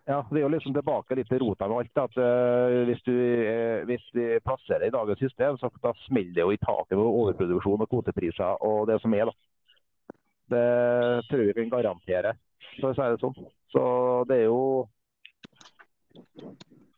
ja, 0.08 0.24
Det 0.32 0.40
er 0.40 0.44
jo 0.44 0.52
liksom 0.52 0.74
tilbake 0.74 1.16
litt 1.16 1.28
til 1.28 1.40
rota 1.44 1.68
med 1.68 1.78
alt. 1.78 1.98
at 2.04 2.18
uh, 2.20 2.84
Hvis 2.90 3.04
du 3.08 3.16
uh, 3.16 3.86
hvis 3.88 4.04
vi 4.14 4.28
plasserer 4.44 4.88
i 4.88 4.96
dagens 4.96 5.20
system, 5.20 5.58
så 5.58 5.72
da 5.84 5.94
smeller 6.08 6.34
det 6.36 6.44
jo 6.44 6.52
i 6.52 6.60
taket 6.60 6.98
med 6.98 7.08
overproduksjon 7.08 7.82
og 7.82 7.90
kvotepriser 7.90 8.64
og 8.68 8.88
det 8.88 9.00
som 9.02 9.14
er. 9.14 9.32
da. 9.32 9.34
Det 10.48 10.68
tror 11.28 11.44
jeg 11.44 11.56
vi 11.56 11.64
kan 11.64 11.76
garantere, 11.76 12.36
for 12.80 12.92
å 12.92 12.96
si 12.96 13.08
det 13.12 13.20
sånn. 13.20 13.36
Så 13.72 13.84
det 14.30 14.38
er 14.38 14.46
jo 14.48 14.88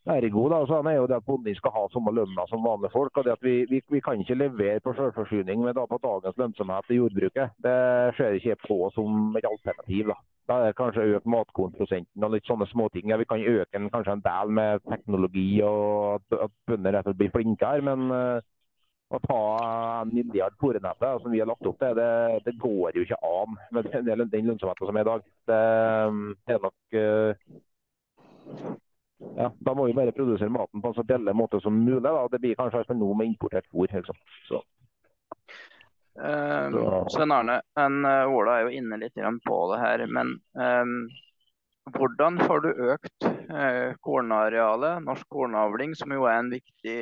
Ergo 0.09 0.47
da, 0.49 0.63
så 0.65 0.79
er 0.81 0.95
jo 0.97 1.05
det 1.09 1.19
at 1.19 1.25
bonden 1.27 1.55
skal 1.57 1.73
ha 1.75 1.83
samme 1.93 2.11
lønna 2.15 2.45
som 2.49 2.63
vanlige 2.65 2.93
folk. 2.95 3.17
og 3.17 3.25
det 3.25 3.35
at 3.35 3.43
Vi, 3.45 3.65
vi, 3.69 3.81
vi 3.89 4.01
kan 4.01 4.21
ikke 4.21 4.37
levere 4.39 4.79
på 4.79 4.93
selvforsyning 4.97 5.61
med 5.61 5.77
da 5.77 5.85
på 5.85 5.99
dagens 6.01 6.37
lønnsomhet 6.37 6.89
i 6.89 6.97
jordbruket. 6.97 7.55
Det 7.61 7.77
ser 8.17 8.37
ikke 8.37 8.57
på 8.67 8.89
som 8.95 9.37
et 9.37 9.45
alternativ. 9.45 10.07
da. 10.07 10.17
Da 10.49 10.55
er 10.57 10.71
det 10.71 10.77
kanskje 10.79 11.09
økt 11.13 11.29
matkornprosenten 11.29 12.25
og 12.25 12.33
litt 12.33 12.47
sånne 12.49 12.65
småting. 12.71 13.11
Ja, 13.11 13.19
vi 13.21 13.29
kan 13.29 13.43
øke 13.43 13.77
den 13.77 13.91
kanskje 13.93 14.15
en 14.17 14.25
del 14.25 14.55
med 14.59 14.81
teknologi 14.89 15.61
og 15.61 16.15
at, 16.15 16.39
at 16.47 16.55
bønder 16.65 16.97
rett 16.97 17.05
og 17.05 17.13
slett 17.13 17.21
blir 17.21 17.35
flinkere. 17.35 17.85
Men 17.85 18.09
uh, 18.09 18.41
å 19.13 19.21
ta 19.29 19.41
en 20.01 20.13
milliard 20.13 20.57
fôrenhette 20.61 21.13
som 21.21 21.29
vi 21.29 21.43
har 21.43 21.49
lagt 21.49 21.69
opp 21.69 21.77
til, 21.81 21.93
det, 22.01 22.09
det, 22.49 22.57
går 22.61 22.97
jo 22.97 23.05
ikke 23.05 23.21
an 23.29 23.57
med 23.77 23.93
den, 23.93 24.29
den 24.33 24.49
lønnsomheten 24.49 24.89
som 24.89 24.97
er 24.97 25.05
i 25.05 25.11
dag. 25.11 25.31
Det, 25.53 25.63
det 26.49 26.57
er 26.57 26.65
nok 26.65 26.97
uh, 26.97 28.77
ja, 29.19 29.51
Da 29.59 29.73
må 29.75 29.85
vi 29.85 29.93
bare 29.93 30.15
produsere 30.15 30.49
maten 30.49 30.81
på 30.81 30.91
en 30.91 30.97
så 30.97 31.03
billig 31.03 31.35
måte 31.35 31.59
som 31.61 31.75
mulig. 31.83 32.03
Da. 32.03 32.27
Det 32.31 32.39
blir 32.39 32.59
kanskje 32.59 32.85
for 32.87 32.99
nå 32.99 33.13
med 33.13 33.27
importert 33.27 33.67
fôr. 33.71 33.91
Liksom. 33.91 34.15
Så. 34.47 34.61
Uh, 36.19 37.07
Svein 37.11 37.31
Arne, 37.31 37.61
en, 37.79 38.03
uh, 38.05 38.27
Ola 38.27 38.57
er 38.57 38.67
jo 38.67 38.77
inne 38.79 38.99
litt 38.99 39.19
på 39.45 39.59
det 39.73 39.79
her. 39.79 40.05
Men 40.07 40.33
um, 40.55 40.95
hvordan 41.95 42.39
får 42.43 42.63
du 42.63 42.83
økt 42.93 43.27
uh, 43.27 43.95
kornarealet, 44.05 45.03
norsk 45.03 45.27
kornavling, 45.29 45.95
som 45.95 46.11
jo 46.15 46.27
er 46.27 46.39
en 46.39 46.51
viktig 46.53 46.99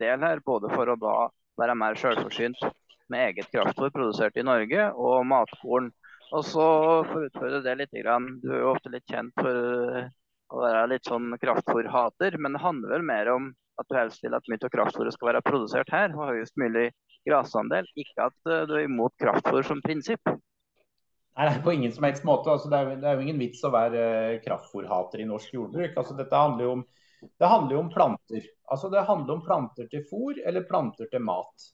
del 0.00 0.24
her, 0.24 0.44
både 0.44 0.72
for 0.72 0.92
å 0.92 1.00
da 1.00 1.18
være 1.60 1.76
mer 1.78 1.96
selvforsynt 2.00 2.60
med 3.12 3.28
eget 3.28 3.52
kraftfôr 3.52 3.92
produsert 3.92 4.36
i 4.40 4.44
Norge, 4.44 4.90
og 4.96 5.26
matkorn. 5.28 5.92
Og 6.34 6.44
så 6.44 6.66
for 7.06 7.20
å 7.20 7.26
utfordre 7.28 7.60
det 7.62 7.74
litt, 7.78 7.92
du 7.94 8.50
er 8.50 8.62
jo 8.64 8.72
ofte 8.72 8.90
litt 8.90 9.04
kjent 9.06 9.32
for 9.38 10.08
å 10.54 10.62
være 10.62 10.86
litt 10.94 11.08
sånn 11.08 11.34
kraftfôrhater, 11.42 12.38
men 12.38 12.56
det 12.56 12.62
handler 12.62 12.96
vel 12.96 13.06
mer 13.06 13.30
om 13.34 13.52
at 13.80 13.90
du 13.90 13.96
helst 13.98 14.22
vil 14.22 14.36
at 14.36 14.46
mye 14.50 14.62
av 14.62 14.72
kraftfôret 14.72 15.14
skal 15.16 15.32
være 15.32 15.44
produsert 15.46 15.90
her, 15.92 16.14
og 16.14 16.30
høyest 16.30 16.56
mulig 16.60 16.88
grasandel. 17.26 17.88
Ikke 17.98 18.28
at 18.28 18.50
uh, 18.50 18.64
du 18.68 18.76
er 18.78 18.88
imot 18.88 19.14
kraftfôr 19.20 19.64
som 19.66 19.82
prinsipp. 19.84 20.34
Nei, 21.34 21.48
På 21.64 21.72
ingen 21.74 21.92
som 21.92 22.06
helst 22.06 22.26
måte. 22.26 22.52
Altså, 22.52 22.70
det, 22.70 22.78
er, 22.78 23.00
det, 23.02 23.08
er, 23.08 23.16
jo 23.18 23.26
ingen 23.26 23.40
vits 23.42 23.64
å 23.66 23.72
være 23.74 24.04
uh, 24.04 24.42
kraftfôrhater 24.44 25.24
i 25.24 25.28
norsk 25.30 25.56
jordbruk. 25.56 25.96
Altså, 25.96 26.16
dette 26.18 26.42
handler 26.44 26.68
jo 26.68 26.76
om, 26.78 26.84
det 27.24 27.50
handler 27.50 27.76
jo 27.76 27.82
om 27.82 27.90
planter. 27.94 28.50
Altså, 28.70 28.92
det 28.94 29.06
handler 29.08 29.38
om 29.38 29.46
planter 29.46 29.90
til 29.90 30.06
fôr 30.10 30.38
eller 30.44 30.68
planter 30.68 31.10
til 31.10 31.24
mat. 31.24 31.72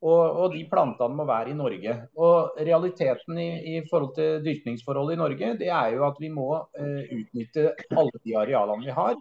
Og, 0.00 0.20
og, 0.24 0.54
de 0.54 0.62
plantene 0.68 1.16
må 1.16 1.26
være 1.28 1.52
i 1.52 1.56
Norge. 1.56 1.96
Og 2.16 2.60
Realiteten 2.64 3.38
i, 3.40 3.48
i 3.74 3.80
forhold 3.90 4.14
til 4.16 4.38
dyrkningsforholdet 4.46 5.18
i 5.18 5.20
Norge, 5.20 5.50
det 5.60 5.68
er 5.68 5.96
jo 5.96 6.06
at 6.06 6.20
vi 6.22 6.30
må 6.32 6.48
eh, 6.80 7.10
utnytte 7.18 7.74
alle 7.92 8.22
de 8.24 8.36
arealene 8.40 8.86
vi 8.86 8.94
har. 8.96 9.18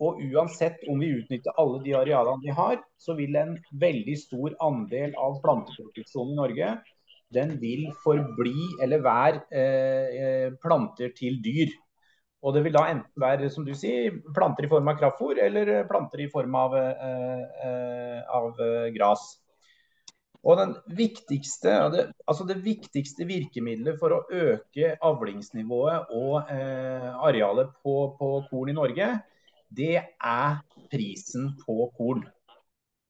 Og 0.00 0.20
uansett 0.22 0.84
om 0.88 1.00
vi 1.02 1.10
utnytter 1.18 1.58
alle 1.60 1.82
de 1.84 1.92
arealene 1.98 2.40
vi 2.40 2.54
har, 2.54 2.78
så 2.96 3.18
vil 3.18 3.36
en 3.36 3.56
veldig 3.82 4.14
stor 4.20 4.54
andel 4.64 5.12
av 5.18 5.42
planteproduksjonen 5.44 6.32
i 6.32 6.40
Norge 6.40 6.70
den 7.34 7.58
vil 7.60 7.90
forbli 8.00 8.70
eller 8.80 9.02
være 9.04 9.42
eh, 9.52 10.46
planter 10.62 11.12
til 11.18 11.36
dyr. 11.44 11.74
Og 12.40 12.54
det 12.54 12.62
vil 12.64 12.72
da 12.72 12.86
enten 12.88 13.20
være 13.20 13.50
som 13.52 13.66
du 13.66 13.74
sier, 13.76 14.14
planter 14.32 14.64
i 14.64 14.70
form 14.70 14.88
av 14.88 14.96
kraftfôr 15.00 15.40
eller 15.42 15.82
planter 15.90 16.22
i 16.22 16.30
form 16.32 16.54
av, 16.56 16.76
eh, 16.78 18.22
av 18.38 18.56
gras. 18.94 19.26
Og 20.46 20.58
den 20.60 20.74
viktigste, 20.94 21.72
det, 21.92 22.04
altså 22.30 22.46
det 22.46 22.60
viktigste 22.62 23.26
virkemidlet 23.26 23.98
for 23.98 24.14
å 24.14 24.20
øke 24.30 24.92
avlingsnivået 25.04 26.12
og 26.14 26.52
eh, 26.54 27.08
arealet 27.26 27.72
på, 27.82 27.94
på, 28.18 28.30
korn 28.50 28.70
i 28.70 28.76
Norge, 28.76 29.10
det 29.68 29.96
er 29.98 30.60
prisen 30.92 31.50
på 31.64 31.90
korn. 31.96 32.22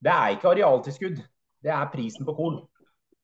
Det 0.00 0.14
er 0.14 0.34
ikke 0.34 0.54
arealtilskudd, 0.54 1.20
det 1.62 1.74
er 1.74 1.92
prisen 1.92 2.26
på 2.26 2.34
korn. 2.38 2.58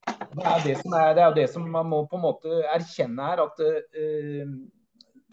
Det 0.04 0.44
er 0.50 0.62
det 0.66 0.76
som, 0.82 0.94
er, 0.98 1.10
det 1.16 1.24
er 1.24 1.36
det 1.40 1.48
som 1.50 1.66
man 1.70 1.88
må 1.88 2.04
på 2.10 2.18
en 2.18 2.26
måte 2.26 2.60
erkjenne 2.74 3.30
her, 3.30 3.46
at 3.46 3.64
eh, 3.64 4.54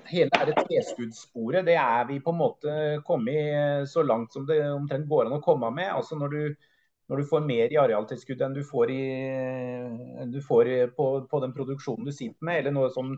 hele 0.07 0.45
dette 0.47 0.63
tilskuddssporet, 0.69 1.65
det 1.67 1.75
er 1.75 2.07
vi 2.07 2.21
på 2.23 2.31
en 2.31 2.39
måte 2.39 2.75
kommet 3.05 3.89
så 3.91 4.05
langt 4.05 4.31
som 4.33 4.47
det 4.47 4.63
omtrent 4.71 5.09
går 5.11 5.27
an 5.27 5.41
å 5.41 5.43
komme 5.43 5.69
med. 5.75 5.91
Altså 5.91 6.15
når 6.17 6.37
du 6.37 6.69
når 7.09 7.21
du 7.21 7.27
får 7.27 7.43
mer 7.43 7.73
i 7.73 7.79
arealtilskudd 7.79 8.41
enn 8.45 8.53
du 8.55 8.61
får, 8.63 8.91
i, 8.93 10.25
du 10.31 10.39
får 10.45 10.69
på, 10.95 11.07
på, 11.27 11.39
den 11.43 11.53
produksjonen 11.55 12.07
du 12.07 12.13
sitter 12.15 12.47
med, 12.47 12.61
eller 12.61 12.75
noe 12.75 12.91
som, 12.93 13.15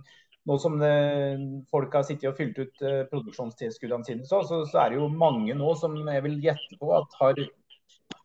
nå 0.49 0.57
som 0.59 0.79
det, 0.81 0.91
eh, 0.91 1.43
folk 1.71 1.93
har 1.93 2.05
sittet 2.07 2.31
og 2.31 2.39
fylt 2.39 2.57
ut 2.59 2.81
uh, 2.83 3.03
produksjonstilskuddene 3.11 4.07
sine, 4.07 4.25
så, 4.27 4.41
så, 4.49 4.63
så, 4.69 4.81
er 4.81 4.93
det 4.93 5.01
jo 5.01 5.11
mange 5.11 5.53
nå 5.59 5.75
som 5.79 5.95
jeg 6.01 6.25
vil 6.25 6.39
gjette 6.43 6.79
på 6.81 6.89
at 6.97 7.19
har, 7.19 7.43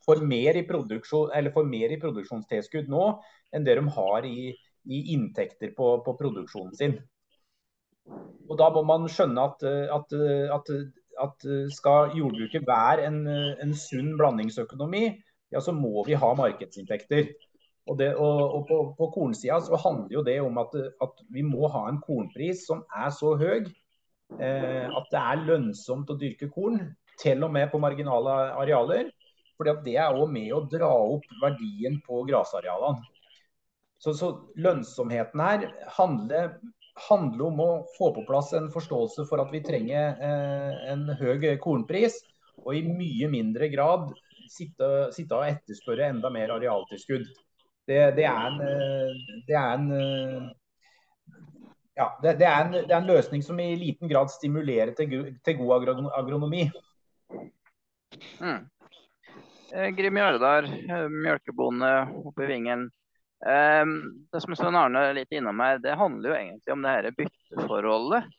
får, 0.07 0.25
mer 0.25 0.63
får 0.65 1.69
mer 1.69 1.95
i 1.95 2.01
produksjonstilskudd 2.01 2.91
nå 2.91 3.05
enn 3.53 3.69
det 3.69 3.77
de 3.79 3.87
har 3.99 4.27
i, 4.27 4.51
i 4.89 5.05
inntekter 5.15 5.77
på, 5.77 5.99
på, 6.05 6.17
produksjonen 6.17 6.75
sin. 6.81 6.99
Og 8.49 8.57
Da 8.57 8.71
må 8.73 8.83
man 8.89 9.05
skjønne 9.13 9.45
at, 9.51 9.65
at, 9.93 10.15
at, 10.57 10.71
at 11.21 11.49
skal 11.77 12.15
jordbruket 12.17 12.65
være 12.65 13.05
en, 13.05 13.27
en 13.29 13.75
sunn 13.77 14.15
blandingsøkonomi, 14.17 15.11
ja, 15.55 15.61
så 15.65 15.73
må 15.73 16.05
vi 16.07 16.17
ha 16.19 16.33
markedsinntekter. 16.37 17.33
Og, 17.89 17.97
det, 17.97 18.11
og, 18.21 18.41
og 18.55 18.65
på, 18.69 18.79
på 18.99 19.11
kornsida 19.15 19.59
så 19.65 19.79
handler 19.81 20.19
jo 20.19 20.25
det 20.27 20.39
om 20.45 20.59
at, 20.61 20.75
at, 20.77 21.23
vi 21.33 21.45
må 21.47 21.71
ha 21.73 21.87
en 21.89 22.01
kornpris 22.05 22.67
som 22.69 22.83
er 22.93 23.09
så 23.17 23.33
høy 23.41 23.63
eh, 23.65 24.85
at 24.85 25.09
det 25.13 25.23
er 25.23 25.47
lønnsomt 25.47 26.11
å 26.13 26.19
dyrke 26.21 26.51
korn, 26.53 26.83
til 27.19 27.43
og 27.47 27.55
med 27.55 27.71
på 27.73 27.81
marginale 27.83 28.35
arealer. 28.61 29.09
fordi 29.59 29.73
det 29.89 29.97
er 29.99 30.15
òg 30.15 30.29
med 30.31 30.53
å 30.55 30.67
dra 30.71 30.91
opp 31.17 31.25
verdien 31.43 31.97
på 32.07 32.23
grasarealene. 32.29 33.01
Så, 33.99 34.13
så 34.15 34.29
lønnsomheten 34.55 35.41
her 35.43 35.65
handler, 35.97 36.53
handler, 37.09 37.49
om 37.49 37.63
å 37.65 37.71
få 37.97 38.13
på 38.15 38.23
plass 38.29 38.53
en 38.55 38.69
forståelse 38.71 39.25
for 39.27 39.43
at 39.43 39.51
vi 39.51 39.65
trenger 39.65 40.21
eh, 40.23 40.77
en 40.93 41.09
høy 41.19 41.57
kornpris, 41.59 42.21
og 42.63 42.77
i 42.77 42.85
mye 42.87 43.27
mindre 43.33 43.67
grad 43.73 44.13
sitte, 44.53 44.89
sitte 45.15 45.37
og 45.37 45.47
etterspørre 45.49 46.09
enda 46.13 46.31
mer 46.33 46.55
arealtilskudd. 46.57 47.27
Det, 47.89 47.99
det, 48.19 48.25
er 48.29 48.47
en, 48.51 48.59
det, 49.47 49.55
er 49.57 49.71
en, 49.73 49.87
ja, 51.97 52.09
det, 52.23 52.35
det, 52.41 52.49
er 52.49 52.65
en, 52.67 52.75
det, 52.77 52.91
er 52.91 52.99
en, 52.99 53.09
løsning 53.09 53.45
som 53.45 53.61
i 53.65 53.71
liten 53.81 54.11
grad 54.11 54.29
stimulerer 54.33 54.93
til, 54.97 55.15
til 55.45 55.57
god 55.63 55.89
agronomi. 56.19 56.67
Mm. 58.43 58.67
Eh, 59.73 59.89
Grim 59.97 60.21
Jardar, 60.21 60.69
eh, 60.69 61.09
mjølkebonde 61.09 61.93
oppe 62.29 62.45
i 62.45 62.53
Vingen. 62.53 62.89
Det 63.39 64.41
som 64.43 64.57
Svein 64.59 64.75
Arne 64.75 65.05
er 65.07 65.13
litt 65.15 65.33
innom 65.39 65.61
her, 65.63 65.77
det 65.79 65.93
handler 65.95 66.33
jo 66.33 66.37
egentlig 66.41 66.73
om 66.75 66.81
det 66.83 66.95
her 66.97 67.07
bytteforholdet 67.15 68.38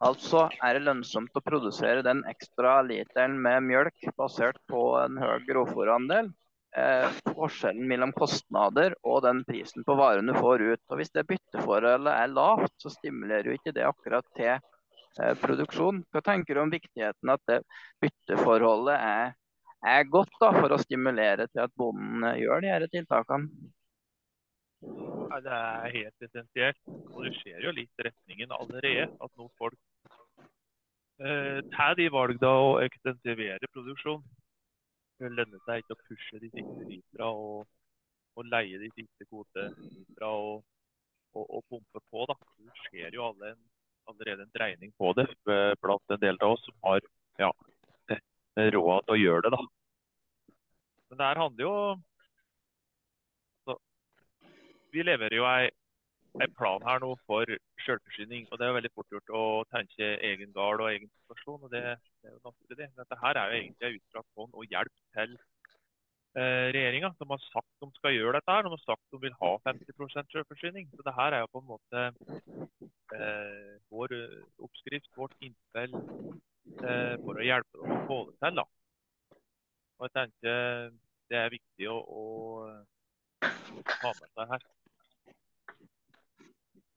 Altså 0.00 0.46
er 0.64 0.78
det 0.78 0.86
lønnsomt 0.86 1.34
å 1.36 1.42
produsere 1.44 2.04
den 2.04 2.22
ekstra 2.30 2.78
literen 2.86 3.34
med 3.44 3.66
mjølk 3.66 4.06
basert 4.16 4.56
på 4.70 4.94
en 5.02 5.18
høy 5.20 5.42
grovfòrandel. 5.48 6.30
Eh, 6.70 7.16
forskjellen 7.26 7.88
mellom 7.90 8.12
kostnader 8.14 8.94
og 9.02 9.24
den 9.26 9.42
prisen 9.44 9.84
på 9.84 9.96
varene 9.98 10.32
du 10.32 10.38
får 10.38 10.62
ut. 10.62 10.82
Og 10.88 11.00
Hvis 11.00 11.12
det 11.12 11.26
bytteforholdet 11.28 12.14
er 12.14 12.32
lavt, 12.32 12.72
så 12.80 12.92
stimulerer 12.94 13.50
jo 13.50 13.58
ikke 13.58 13.74
det 13.76 13.84
akkurat 13.88 14.24
til 14.38 14.54
eh, 14.54 15.34
produksjon. 15.42 16.00
Hva 16.14 16.24
tenker 16.24 16.56
du 16.56 16.62
om 16.62 16.72
viktigheten 16.72 17.34
at 17.34 17.44
det 17.50 17.60
bytteforholdet 18.00 18.96
er, 18.96 19.34
er 19.84 20.08
godt 20.08 20.32
da, 20.40 20.54
for 20.56 20.72
å 20.72 20.80
stimulere 20.80 21.50
til 21.50 21.66
at 21.66 21.76
bonden 21.76 22.24
eh, 22.30 22.40
gjør 22.46 22.64
de 22.64 22.72
disse 22.72 22.94
tiltakene? 22.96 23.70
Ja, 24.80 25.40
det 25.44 25.52
er 25.54 25.94
helt 25.94 26.24
essensielt. 26.26 26.80
Og 27.12 27.24
det 27.26 27.34
skjer 27.38 27.64
jo 27.66 27.72
litt 27.76 28.04
retningen 28.06 28.52
allerede. 28.56 29.08
At 29.20 29.32
noen 29.38 29.52
folk 29.60 29.78
eh, 31.20 31.60
tar 31.74 31.96
de 31.98 32.08
valgene 32.12 32.52
å 32.64 32.72
ekstensivere 32.84 33.70
produksjon. 33.74 34.22
Det 35.20 35.30
lønner 35.36 35.60
seg 35.66 35.82
ikke 35.82 35.96
å 35.96 36.02
pushe 36.08 36.40
de 36.40 36.48
siste 36.54 36.88
litra 36.88 37.28
og, 37.28 37.66
og 38.40 38.46
leie 38.48 38.80
de 38.80 38.88
siste 38.94 39.26
kvotelitra 39.28 40.30
og, 40.32 40.62
og, 41.36 41.44
og, 41.44 41.64
pumpe 41.68 42.00
på. 42.08 42.24
da. 42.30 42.38
Det 42.64 42.86
skjer 42.86 43.18
jo 43.18 43.26
alle 43.28 43.52
en, 43.52 43.60
allerede 44.10 44.46
en 44.46 44.54
dreining 44.56 44.94
på 44.96 45.12
det 45.18 45.28
blant 45.82 46.16
en 46.16 46.22
del 46.24 46.40
av 46.40 46.56
oss 46.56 46.64
som 46.64 46.78
har 46.88 47.04
ja, 47.38 47.50
råd 48.56 49.04
til 49.04 49.16
å 49.16 49.20
gjøre 49.20 49.44
det. 49.46 49.58
da. 49.58 49.66
Men 51.10 51.20
det 51.20 51.28
her 51.28 51.42
handler 51.44 51.66
jo 51.66 51.76
vi 54.92 55.04
leverer 55.04 55.36
jo 55.36 55.46
ei, 55.48 55.68
ei 56.42 56.48
plan 56.58 56.84
her 56.86 57.00
nå 57.02 57.12
for 57.28 57.48
selvforsyning. 57.84 58.46
og 58.50 58.58
Det 58.58 58.66
er 58.66 58.72
jo 58.72 58.78
veldig 58.78 58.92
fort 58.94 59.14
gjort 59.14 59.32
å 59.34 59.44
tenke 59.74 60.10
egen 60.30 60.52
gard 60.56 60.82
og 60.82 60.90
egen 60.92 61.10
situasjon. 61.10 61.62
og 61.66 61.70
det, 61.74 61.82
det, 62.22 62.28
er 62.28 62.34
jo 62.36 62.42
naturlig 62.44 62.78
det. 62.82 62.90
Dette 62.98 63.20
her 63.22 63.40
er 63.40 63.50
jo 63.50 63.60
egentlig 63.60 63.88
en 63.88 63.98
utstrakt 64.00 64.38
hånd 64.40 64.54
og 64.54 64.74
hjelp 64.74 64.96
til 65.18 65.36
eh, 66.38 66.66
regjeringa. 66.76 67.12
De 67.18 67.28
har 67.32 67.44
sagt 67.48 67.70
de 67.84 67.90
skal 67.98 68.16
gjøre 68.16 68.36
dette. 68.38 68.56
her, 68.56 68.66
De 68.66 68.74
har 68.74 68.84
sagt 68.86 69.14
de 69.14 69.22
vil 69.26 69.38
ha 69.42 69.52
50% 69.68 70.34
selvforsyning. 70.36 70.90
Så 70.94 71.06
det 71.06 71.16
er 71.16 71.38
jo 71.40 71.52
på 71.54 71.64
en 71.64 71.70
måte 71.70 72.06
eh, 73.18 73.76
vår 73.90 74.16
oppskrift, 74.66 75.10
vårt 75.16 75.36
innspill 75.40 75.96
eh, 75.96 77.16
for 77.24 77.38
å 77.38 77.46
hjelpe 77.46 77.82
dem 77.82 77.96
å 77.96 78.04
få 78.10 78.20
det 78.30 78.38
til. 78.44 78.62
da. 78.62 78.68
Og 80.00 80.08
jeg 80.08 80.16
tenker 80.16 80.98
Det 81.30 81.38
er 81.38 81.52
viktig 81.52 81.86
å, 81.86 81.98
å 82.02 82.22
ha 84.02 84.10
med 84.18 84.30
seg 84.34 84.48
her. 84.50 84.64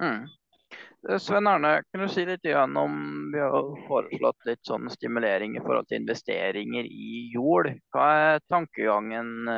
Mm. 0.03 1.19
Sven 1.19 1.47
Arne, 1.47 1.73
kan 1.91 2.01
du 2.01 2.07
si 2.11 2.23
litt 2.25 2.45
om 2.55 2.93
vi 3.33 3.39
har 3.39 3.65
foreslått 3.87 4.47
litt 4.47 4.61
sånn 4.67 4.87
stimulering 4.91 5.57
i 5.57 5.63
forhold 5.63 5.89
til 5.89 5.99
investeringer 5.99 6.87
i 6.87 7.27
jord. 7.33 7.73
Hva 7.91 8.07
er 8.21 8.45
tankegangen 8.51 9.49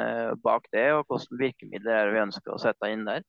bak 0.43 0.65
det, 0.73 0.87
og 0.97 1.05
hvilke 1.05 1.39
virkemidler 1.43 1.99
er 1.99 2.09
det 2.09 2.15
vi 2.17 2.23
ønsker 2.25 2.55
å 2.55 2.61
sette 2.61 2.89
inn 2.89 3.05
der? 3.05 3.21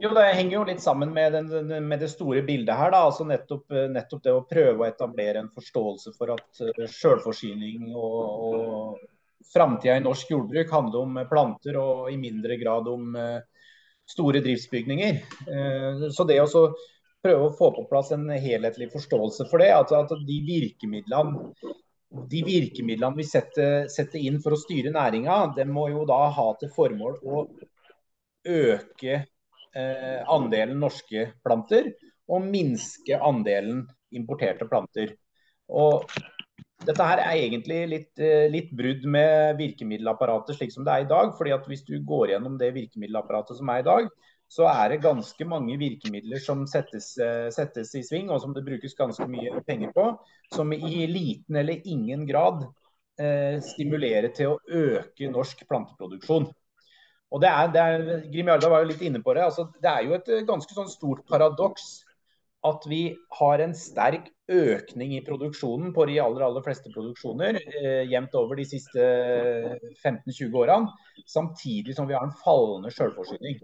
Jo, 0.00 0.10
Det 0.14 0.24
henger 0.34 0.54
jo 0.56 0.64
litt 0.68 0.82
sammen 0.84 1.12
med, 1.12 1.32
den, 1.32 1.86
med 1.88 2.00
det 2.00 2.10
store 2.12 2.42
bildet 2.44 2.76
her. 2.76 2.92
altså 2.92 3.24
nettopp, 3.24 3.70
nettopp, 3.70 4.22
det 4.24 4.32
å 4.34 4.44
prøve 4.48 4.82
å 4.82 4.88
etablere 4.88 5.40
en 5.40 5.52
forståelse 5.54 6.12
for 6.18 6.34
at 6.34 6.62
selvforsyning 6.92 7.94
og, 7.94 8.18
og 8.48 9.48
framtida 9.52 9.96
i 9.96 10.04
norsk 10.04 10.30
jordbruk 10.34 10.72
handler 10.72 11.06
om 11.06 11.20
planter 11.30 11.78
og 11.80 12.10
i 12.12 12.18
mindre 12.20 12.58
grad 12.60 12.88
om 12.88 13.16
uh, 13.16 13.40
store 14.12 14.42
driftsbygninger. 14.44 15.22
Uh, 15.48 16.08
så 16.14 16.26
det 16.28 16.38
å 16.44 16.66
prøve 17.22 17.48
å 17.48 17.54
få 17.56 17.70
på 17.76 17.86
plass 17.90 18.12
en 18.14 18.28
helhetlig 18.30 18.90
forståelse 18.92 19.48
for 19.50 19.62
det, 19.62 19.72
at 19.74 20.14
de 20.26 20.38
virkemidlene 20.46 21.72
de 22.28 22.42
virkemidlene 22.44 23.16
vi 23.16 23.24
setter, 23.24 23.86
setter, 23.88 24.20
inn 24.20 24.36
for 24.44 24.52
å 24.52 24.60
styre 24.60 24.90
næringa, 24.92 25.54
det 25.56 25.64
må 25.64 25.86
jo 25.88 26.02
da 26.04 26.26
ha 26.36 26.50
til 26.60 26.68
formål 26.74 27.14
å 27.24 27.46
øke 28.52 29.22
Eh, 29.72 30.20
andelen 30.28 30.82
norske 30.82 31.30
planter 31.40 31.86
og 32.28 32.44
minske 32.44 33.16
andelen 33.16 33.86
importerte 34.12 34.66
planter. 34.68 35.14
Og 35.72 36.04
dette 36.86 37.06
her 37.06 37.20
er 37.22 37.38
egentlig 37.38 37.78
litt, 37.90 38.12
eh, 38.18 38.48
litt, 38.50 38.72
brudd 38.76 39.04
med 39.04 39.56
virkemiddelapparatet 39.60 40.58
slik 40.58 40.72
som 40.74 40.84
det 40.86 40.92
er 40.92 41.04
i 41.04 41.08
dag. 41.10 41.32
fordi 41.38 41.52
at 41.54 41.66
Hvis 41.66 41.84
du 41.84 41.98
går 42.00 42.34
gjennom 42.34 42.58
det 42.58 42.74
virkemiddelapparatet 42.74 43.56
som 43.56 43.68
er 43.68 43.78
i 43.78 43.88
dag, 43.88 44.08
så 44.52 44.66
er 44.68 44.88
det 44.90 45.02
ganske 45.02 45.44
mange 45.48 45.78
virkemidler 45.78 46.40
som 46.42 46.66
settes, 46.66 47.16
eh, 47.18 47.48
settes 47.50 47.94
i 47.94 48.02
sving, 48.02 48.30
og 48.30 48.40
som 48.40 48.52
det 48.52 48.64
brukes 48.64 48.94
ganske 48.94 49.26
mye 49.26 49.62
penger 49.66 49.92
på, 49.92 50.18
som 50.52 50.72
i 50.72 51.06
liten 51.06 51.56
eller 51.56 51.80
ingen 51.84 52.26
grad 52.26 52.66
eh, 53.18 53.60
stimulerer 53.60 54.34
til 54.34 54.52
å 54.52 54.58
øke 54.68 55.30
norsk 55.30 55.64
planteproduksjon. 55.68 56.50
Og 57.32 57.40
det 57.40 57.48
er, 57.48 57.70
det 57.72 57.80
er, 57.80 58.30
Grim 58.32 58.50
Jarda 58.52 58.68
var 58.68 58.82
jo 58.82 58.90
litt 58.90 59.04
inne 59.06 59.22
på 59.24 59.32
det. 59.34 59.42
altså 59.42 59.70
Det 59.80 59.88
er 59.88 60.02
jo 60.04 60.16
et 60.18 60.28
eh, 60.28 60.44
ganske 60.48 60.74
sånn 60.76 60.90
stort 60.92 61.24
paradoks 61.30 62.02
at 62.68 62.84
vi 62.86 63.02
har 63.38 63.62
en 63.62 63.74
sterk 63.74 64.28
økning 64.52 65.16
i 65.16 65.22
produksjonen 65.26 65.90
på 65.94 66.06
de 66.10 66.18
aller, 66.22 66.44
aller 66.46 66.64
fleste 66.64 66.92
produksjoner 66.94 67.58
eh, 67.58 68.04
jevnt 68.10 68.36
over 68.38 68.58
de 68.58 68.66
siste 68.68 69.06
15-20 70.04 70.58
årene, 70.62 70.92
samtidig 71.26 71.96
som 71.96 72.06
vi 72.10 72.16
har 72.16 72.26
en 72.26 72.36
fallende 72.44 72.92
selvforsyning. 72.94 73.58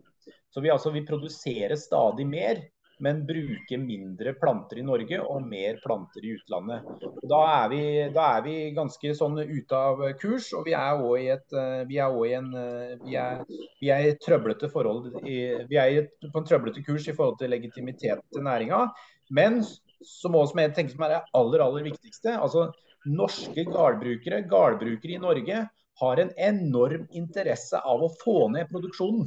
Så 0.50 0.64
vi, 0.64 0.72
altså, 0.72 0.90
vi 0.94 1.06
produserer 1.06 1.76
stadig 1.78 2.26
mer, 2.26 2.62
men 3.04 3.20
bruke 3.26 3.78
mindre 3.80 4.32
planter 4.38 4.80
i 4.80 4.84
Norge 4.86 5.20
og 5.22 5.44
mer 5.46 5.78
planter 5.82 6.24
i 6.24 6.34
utlandet. 6.36 6.86
Da 7.30 7.40
er 7.52 7.68
vi, 7.72 7.82
da 8.14 8.26
er 8.36 8.44
vi 8.46 8.56
ganske 8.76 9.14
sånn 9.18 9.38
ute 9.42 9.78
av 9.78 10.02
kurs, 10.20 10.50
og 10.56 10.66
vi 10.68 10.74
er 10.78 11.02
òg 11.02 11.16
i 11.22 11.28
et 11.34 11.56
eh, 11.56 11.84
vi 11.88 12.00
er 12.02 12.18
i 12.26 12.34
en 12.38 12.50
eh, 12.58 12.96
vi 13.04 13.18
er, 13.20 13.44
vi 13.80 13.92
er 13.94 14.08
i 14.08 14.16
trøblete 14.22 14.70
forhold 14.72 15.20
i, 15.22 15.38
vi 15.70 15.80
er 15.80 16.08
på 16.26 16.42
en 16.42 16.48
trøblete 16.48 16.84
kurs 16.86 17.08
i 17.08 17.14
forhold 17.14 17.38
til 17.42 17.54
legitimitet 17.54 18.24
til 18.34 18.46
næringa. 18.46 18.86
Men 19.34 19.62
som 20.04 20.36
også 20.38 20.58
jeg 20.62 20.74
tenker 20.76 20.94
som 20.94 21.06
er 21.06 21.16
det 21.16 21.24
aller, 21.38 21.64
aller 21.64 21.88
viktigste, 21.90 22.36
altså 22.38 22.68
norske 23.08 23.64
gardbrukere, 23.68 24.42
gardbrukere 24.50 25.16
i 25.16 25.22
Norge, 25.22 25.64
har 25.98 26.20
en 26.22 26.30
enorm 26.38 27.08
interesse 27.10 27.78
av 27.78 28.04
å 28.04 28.12
få 28.20 28.46
ned 28.54 28.70
produksjonen. 28.70 29.26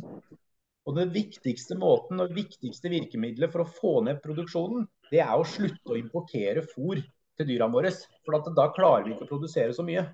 Og 0.89 0.95
Det 0.97 1.11
viktigste 1.13 1.77
måten 1.77 2.23
og 2.23 2.33
viktigste 2.33 2.89
virkemidlet 2.89 3.51
for 3.53 3.63
å 3.63 3.69
få 3.69 3.93
ned 4.07 4.21
produksjonen, 4.23 4.87
det 5.11 5.21
er 5.21 5.35
å 5.37 5.45
slutte 5.45 5.93
å 5.93 5.99
importere 5.99 6.63
fôr 6.65 7.01
til 7.37 7.47
dyrene 7.47 7.75
våre. 7.75 7.91
For 8.25 8.49
da 8.57 8.71
klarer 8.73 9.05
vi 9.05 9.13
ikke 9.13 9.27
å 9.27 9.33
produsere 9.35 9.75
så 9.77 9.85
mye. 9.85 10.07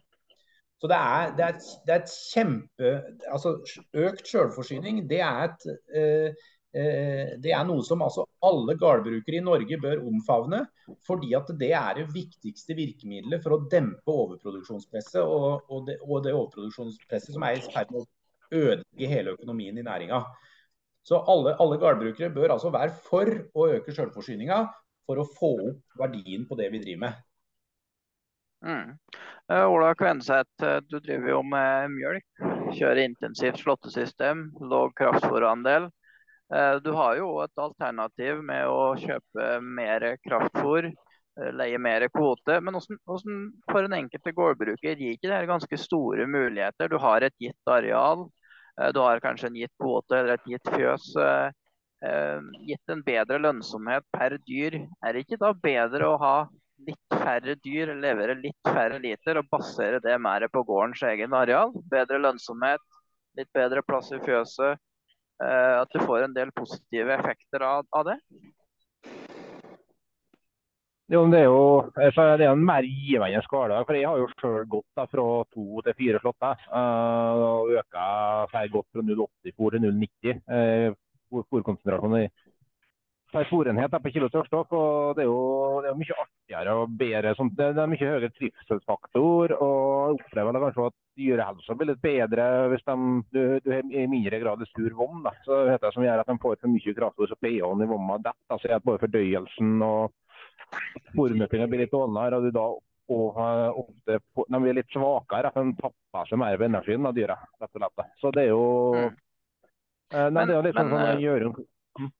Så 0.77 0.89
det 0.91 0.97
er, 0.97 1.31
det 1.37 1.45
er, 1.45 1.63
det 1.87 1.93
er 1.93 2.03
et 2.03 2.11
kjempe 2.13 2.89
altså 3.33 3.55
Økt 3.97 4.27
selvforsyning 4.29 4.99
det 5.09 5.23
er, 5.25 5.47
et, 5.47 5.63
eh, 5.89 6.43
eh, 6.77 7.31
det 7.41 7.53
er 7.55 7.63
noe 7.65 7.81
som 7.85 8.03
altså 8.05 8.27
alle 8.45 8.75
gårdbrukere 8.77 9.39
i 9.39 9.45
Norge 9.45 9.79
bør 9.81 10.03
omfavne. 10.05 10.61
Fordi 11.07 11.33
at 11.39 11.49
det 11.57 11.71
er 11.79 11.97
det 11.97 12.05
viktigste 12.13 12.77
virkemidlet 12.77 13.41
for 13.41 13.55
å 13.55 13.63
dempe 13.71 14.13
overproduksjonspresset. 14.13 15.23
Og, 15.23 15.65
og, 15.71 15.87
det, 15.89 15.97
og 16.03 16.21
det 16.27 16.35
overproduksjonspresset 16.35 17.33
som 17.33 17.47
er 17.47 17.57
i 17.57 17.65
ferd 17.71 17.95
med 17.95 18.03
å 18.03 18.07
ødelegge 18.53 19.11
hele 19.15 19.33
økonomien 19.33 19.81
i 19.81 19.87
næringa. 19.87 20.21
Så 21.07 21.21
alle, 21.31 21.53
alle 21.63 21.77
gårdbrukere 21.79 22.33
bør 22.35 22.57
altså 22.57 22.73
være 22.73 22.91
for 23.05 23.29
å 23.55 23.69
øke 23.77 23.93
selvforsyninga 23.95 24.59
for 25.07 25.21
å 25.21 25.29
få 25.37 25.53
opp 25.69 26.01
verdien 26.01 26.43
på 26.49 26.57
det 26.59 26.67
vi 26.73 26.81
driver 26.83 27.05
med. 27.05 27.23
Mm. 28.67 28.97
Uh, 29.47 29.65
Ola 29.69 29.93
Kvenseth, 29.95 30.63
eh, 30.65 30.79
du 30.89 30.97
driver 30.99 31.29
jo 31.31 31.41
med 31.47 31.93
mjølk. 31.93 32.25
Kjører 32.75 33.05
intensivt 33.05 33.61
slåttesystem, 33.61 34.49
lav 34.67 34.91
kraftfòrandel. 34.97 35.87
Uh, 36.51 36.75
du 36.83 36.91
har 36.97 37.15
jo 37.21 37.29
et 37.45 37.63
alternativ 37.63 38.41
med 38.43 38.67
å 38.67 38.95
kjøpe 38.99 39.49
mer 39.63 40.09
kraftfôr, 40.27 40.89
leie 41.53 41.77
mer 41.79 42.07
kvote. 42.09 42.57
Men 42.65 42.75
hvordan, 42.75 42.99
hvordan 43.07 43.41
for 43.71 43.87
en 43.87 43.95
enkelte 44.01 44.33
gårdbruker 44.35 44.97
gir 44.97 45.15
ikke 45.15 45.29
det 45.31 45.43
ganske 45.47 45.79
store 45.79 46.25
muligheter? 46.27 46.89
Du 46.91 46.97
har 46.99 47.23
et 47.23 47.35
gitt 47.39 47.71
areal. 47.71 48.25
Eh, 48.81 48.91
du 48.93 48.99
har 48.99 49.21
kanskje 49.23 49.49
en 49.51 49.57
gitt 49.57 49.73
kvote 49.81 50.19
eller 50.19 50.37
et 50.37 50.47
gitt 50.51 50.71
fjøs. 50.73 51.09
Eh, 51.21 51.49
eh, 52.07 52.47
gitt 52.69 52.93
en 52.93 53.03
bedre 53.05 53.39
lønnsomhet 53.41 54.05
per 54.13 54.37
dyr, 54.45 54.81
er 55.03 55.13
det 55.13 55.25
ikke 55.25 55.41
da 55.41 55.53
bedre 55.53 56.11
å 56.11 56.17
ha 56.21 56.37
litt 56.87 57.15
færre 57.23 57.55
dyr, 57.65 57.95
levere 57.97 58.37
litt 58.37 58.59
færre 58.69 58.99
liter 59.01 59.39
og 59.41 59.49
basere 59.49 60.01
det 60.03 60.17
mer 60.21 60.45
på 60.53 60.63
gårdens 60.67 61.01
egen 61.09 61.33
areal? 61.33 61.73
Bedre 61.89 62.21
lønnsomhet, 62.21 62.83
litt 63.37 63.49
bedre 63.53 63.81
plass 63.85 64.11
i 64.13 64.21
fjøset. 64.21 64.77
At 65.37 65.91
du 65.93 65.99
får 66.01 66.23
en 66.25 66.33
del 66.33 66.49
positive 66.57 67.13
effekter 67.13 67.61
av, 67.61 67.83
det? 68.07 68.15
Jo, 71.07 71.21
det 71.31 71.39
er 71.39 71.45
jo 71.47 71.59
det 71.95 72.17
er 72.19 72.49
en 72.51 72.65
mer 72.67 72.83
givende 72.83 73.39
hverdag. 73.47 73.85
For 73.87 73.95
jeg 73.95 74.09
har 74.09 74.19
jo 74.19 74.27
sjøl 74.33 74.65
gått 74.67 74.87
da, 74.97 75.05
fra 75.07 75.27
to 75.55 75.83
til 75.85 75.95
fire 76.01 76.19
slått. 76.23 76.47
Uh, 76.67 77.43
og 77.47 77.71
øka 77.79 78.07
flere 78.51 78.73
godt 78.73 78.89
fra 78.91 79.05
0,80 79.07 79.55
fôr 79.55 79.77
til 79.77 79.87
0,90 79.87 80.43
uh, 80.51 80.97
fôrkonsentrasjon 81.31 82.27
per 83.31 83.47
fôrenhet 83.49 83.91
på 83.91 84.11
kilo 84.13 84.29
tørrstoff. 84.31 84.71
og 84.71 85.15
Det 85.15 85.23
er 85.23 85.29
jo 85.29 85.81
det 85.83 85.89
er 85.91 85.97
mye 85.99 86.19
artigere 86.23 86.75
og 86.81 86.93
bedre. 86.99 87.33
Sånn, 87.37 87.51
det, 87.55 87.73
det, 87.75 87.83
er 87.83 87.91
mye 87.91 88.11
høyere 88.11 88.29
trivselsfaktor. 88.35 89.55
og 89.57 90.17
Jeg 90.17 90.27
opplever 90.27 90.59
kanskje 90.63 90.87
at 90.91 90.97
dyrehelsa 91.17 91.75
blir 91.77 91.91
litt 91.91 92.03
bedre 92.03 92.45
hvis 92.71 92.85
de, 92.87 92.95
du, 93.33 93.41
du 93.65 93.71
i 93.73 94.05
mindre 94.11 94.39
grad 94.43 94.63
er 94.63 94.71
sur 94.71 94.95
vom. 94.99 95.19
Da. 95.25 95.35
Så 95.45 95.63
det 95.65 95.75
heter, 95.75 95.95
som 95.95 96.07
gjør 96.07 96.23
at 96.23 96.31
de 96.31 96.37
får 96.43 96.61
for 96.61 96.75
mye 96.75 96.95
kraftfôr, 97.01 97.31
så 97.31 97.39
pH-en 97.41 97.83
i 97.83 97.89
vomma 97.91 98.19
detter. 98.21 98.55
Altså, 98.55 98.79
både 98.85 99.03
fordøyelsen 99.05 99.75
og 99.85 100.15
Fôrmøklinga 101.15 101.67
blir 101.71 101.85
litt 101.85 101.93
dårligere, 101.93 102.39
og 102.39 102.47
du 102.47 102.55
da 102.55 102.67
og 103.07 103.37
ofte 103.79 104.17
de 104.19 104.59
blir 104.59 104.75
litt 104.75 104.91
svakere. 104.91 105.51
De 105.55 105.75
tapper 105.79 106.27
seg 106.27 106.41
mer 106.41 106.57
på 106.59 106.67
energien 106.67 107.07
av 107.07 107.15
dyra. 107.15 107.37
rett 107.61 107.71
og 107.71 107.79
slett. 107.79 108.11
Så 108.19 108.31
det 108.35 108.43
er 108.47 108.51
jo 108.51 108.67
mm. 108.97 109.15
Eh, 110.07 110.29
nei, 110.31 110.31
men, 110.31 110.47
det 110.47 110.53
er 110.53 110.55
jo 110.55 110.63
litt 110.63 110.77
men, 110.77 110.87
sånn 110.87 111.01
sånn 111.03 111.19
gjør 111.19 111.45
mm. 111.99 112.11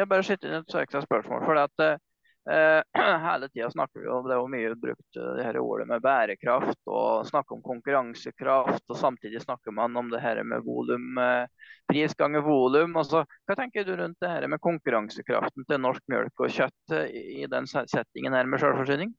Jeg 0.00 0.08
bare 0.10 0.24
skyter 0.26 0.48
inn 0.48 0.56
et 0.58 0.72
ekstra 0.80 1.02
spørsmål. 1.04 1.44
for 1.46 1.60
at 1.60 1.84
eh, 1.84 2.00
Hele 3.28 3.48
tida 3.48 3.70
snakker 3.70 4.00
vi 4.00 4.08
om 4.08 4.24
det 4.24 4.32
er 4.34 4.40
jo 4.40 4.48
mye 4.48 4.74
brukt 4.80 5.18
eh, 5.20 5.32
det 5.36 5.44
her 5.44 5.58
ordet 5.60 5.88
med 5.90 6.02
bærekraft 6.04 6.80
og 6.88 7.26
snakker 7.28 7.58
om 7.58 7.62
konkurransekraft. 7.64 8.84
og 8.88 8.96
Samtidig 8.96 9.42
snakker 9.44 9.74
man 9.74 9.96
om 9.96 10.08
det 10.12 10.22
her 10.24 10.40
med 10.44 10.64
volum, 10.64 11.18
eh, 11.20 11.44
pris 11.92 12.16
ganger 12.16 12.44
volum. 12.46 12.96
Altså, 12.96 13.24
hva 13.46 13.58
tenker 13.58 13.84
du 13.84 13.94
rundt 14.00 14.20
det 14.24 14.32
her 14.32 14.48
med 14.48 14.62
konkurransekraften 14.64 15.68
til 15.68 15.82
norsk 15.84 16.04
mjølk 16.08 16.44
og 16.46 16.54
kjøtt 16.56 16.96
eh, 16.96 17.12
i 17.42 17.48
den 17.50 17.68
settingen 17.68 18.36
her 18.36 18.48
med 18.48 18.64
selvforsyning? 18.64 19.12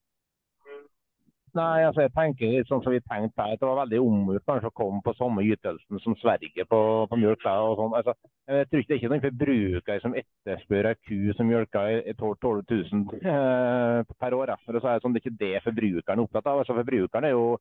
Nei, 1.57 1.85
altså 1.87 2.03
jeg 2.03 2.11
tenker 2.13 2.51
litt 2.53 2.69
sånn 2.69 2.83
som 2.85 2.93
vi 2.93 2.99
tenkte 3.01 3.45
her, 3.45 3.57
Det 3.57 3.65
var 3.65 3.79
veldig 3.81 4.01
omgjort 4.03 4.45
kanskje 4.49 4.69
å 4.69 4.75
komme 4.75 5.01
på 5.05 5.13
samme 5.17 5.45
ytelsen 5.47 6.01
som 6.03 6.15
Sverige 6.21 6.65
på, 6.69 6.81
på 7.09 7.17
mjølk. 7.17 7.45
og 7.49 7.79
sånn. 7.79 7.95
Altså, 7.97 8.13
jeg 8.49 8.69
tror 8.69 8.83
ikke 8.83 8.89
Det 8.89 8.95
er 8.95 9.01
ikke 9.01 9.11
noen 9.13 9.25
forbruker 9.25 10.03
som 10.03 10.15
etterspør 10.21 10.91
ei 10.91 10.99
ku 11.07 11.33
som 11.37 11.49
mjølker 11.49 11.95
i 12.03 12.13
12 12.13 12.61
000 12.69 13.17
eh, 13.23 14.13
per 14.21 14.37
år. 14.37 14.53
For 14.65 14.77
å 14.77 14.83
si 14.83 14.95
sånn, 15.01 15.17
Det 15.17 15.23
er 15.23 15.25
ikke 15.25 15.41
det 15.41 15.65
forbrukeren 15.65 16.21
er 16.21 16.25
opptatt 16.27 16.53
av. 16.53 16.61
Altså, 16.61 16.77
forbrukeren 16.77 17.29
er 17.29 17.37
jo 17.37 17.57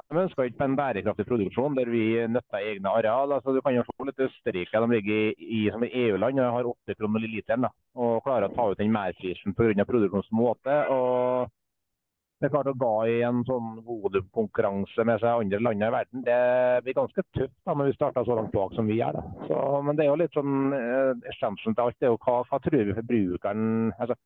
De 0.00 0.16
ønsker 0.16 0.48
ikke 0.48 0.64
en 0.64 0.76
bærekraftig 0.78 1.26
produksjon 1.28 1.74
der 1.76 1.90
vi 1.92 2.04
nytter 2.24 2.62
egne 2.72 2.88
areal. 2.88 3.34
Altså, 3.36 3.52
du 3.52 3.60
kan 3.60 3.74
jo 3.76 3.84
få 3.84 4.06
litt 4.08 4.22
Østerrike, 4.24 4.80
de 4.80 4.94
ligger 4.96 5.34
i, 5.36 5.66
som 5.68 5.84
EU-land 5.84 6.40
og 6.40 6.54
har 6.56 6.68
8 6.72 6.96
kroner 6.96 7.26
literen. 7.28 7.68
Og 8.00 8.22
klarer 8.24 8.48
å 8.48 8.54
ta 8.54 8.70
ut 8.70 8.80
den 8.80 8.94
merprisen 8.94 9.52
pga. 9.52 9.84
produksjonsmåte. 9.84 10.78
og 10.88 11.50
det 12.40 12.48
er 12.48 12.52
klart 12.54 12.70
Å 12.70 12.76
gå 12.80 12.92
i 13.12 13.18
en 13.26 13.42
sånn 13.44 13.82
hodekonkurranse 13.84 15.04
med 15.04 15.20
seg 15.20 15.42
andre 15.44 15.60
land 15.60 15.84
i 15.84 15.90
verden, 15.92 16.22
det 16.24 16.40
blir 16.86 16.96
ganske 16.96 17.24
tøft 17.36 17.56
da, 17.68 17.74
når 17.74 17.90
vi 17.90 17.96
starter 17.98 18.24
så 18.24 18.36
langt 18.38 18.54
bak 18.54 18.72
som 18.76 18.88
vi 18.88 18.96
gjør. 18.96 19.18
Men 19.84 19.98
det 19.98 20.06
er 20.06 20.08
jo 20.08 20.18
litt 20.22 20.36
sånn 20.36 20.72
eh, 20.76 21.12
essensen 21.34 21.76
til 21.76 21.84
alt. 21.84 21.98
det 22.00 22.08
er 22.08 22.14
jo 22.14 22.20
hva, 22.24 22.38
hva 22.48 22.60
tror 22.64 22.86
vi 22.88 22.96
forbrukeren 22.96 23.66
altså, 23.98 24.16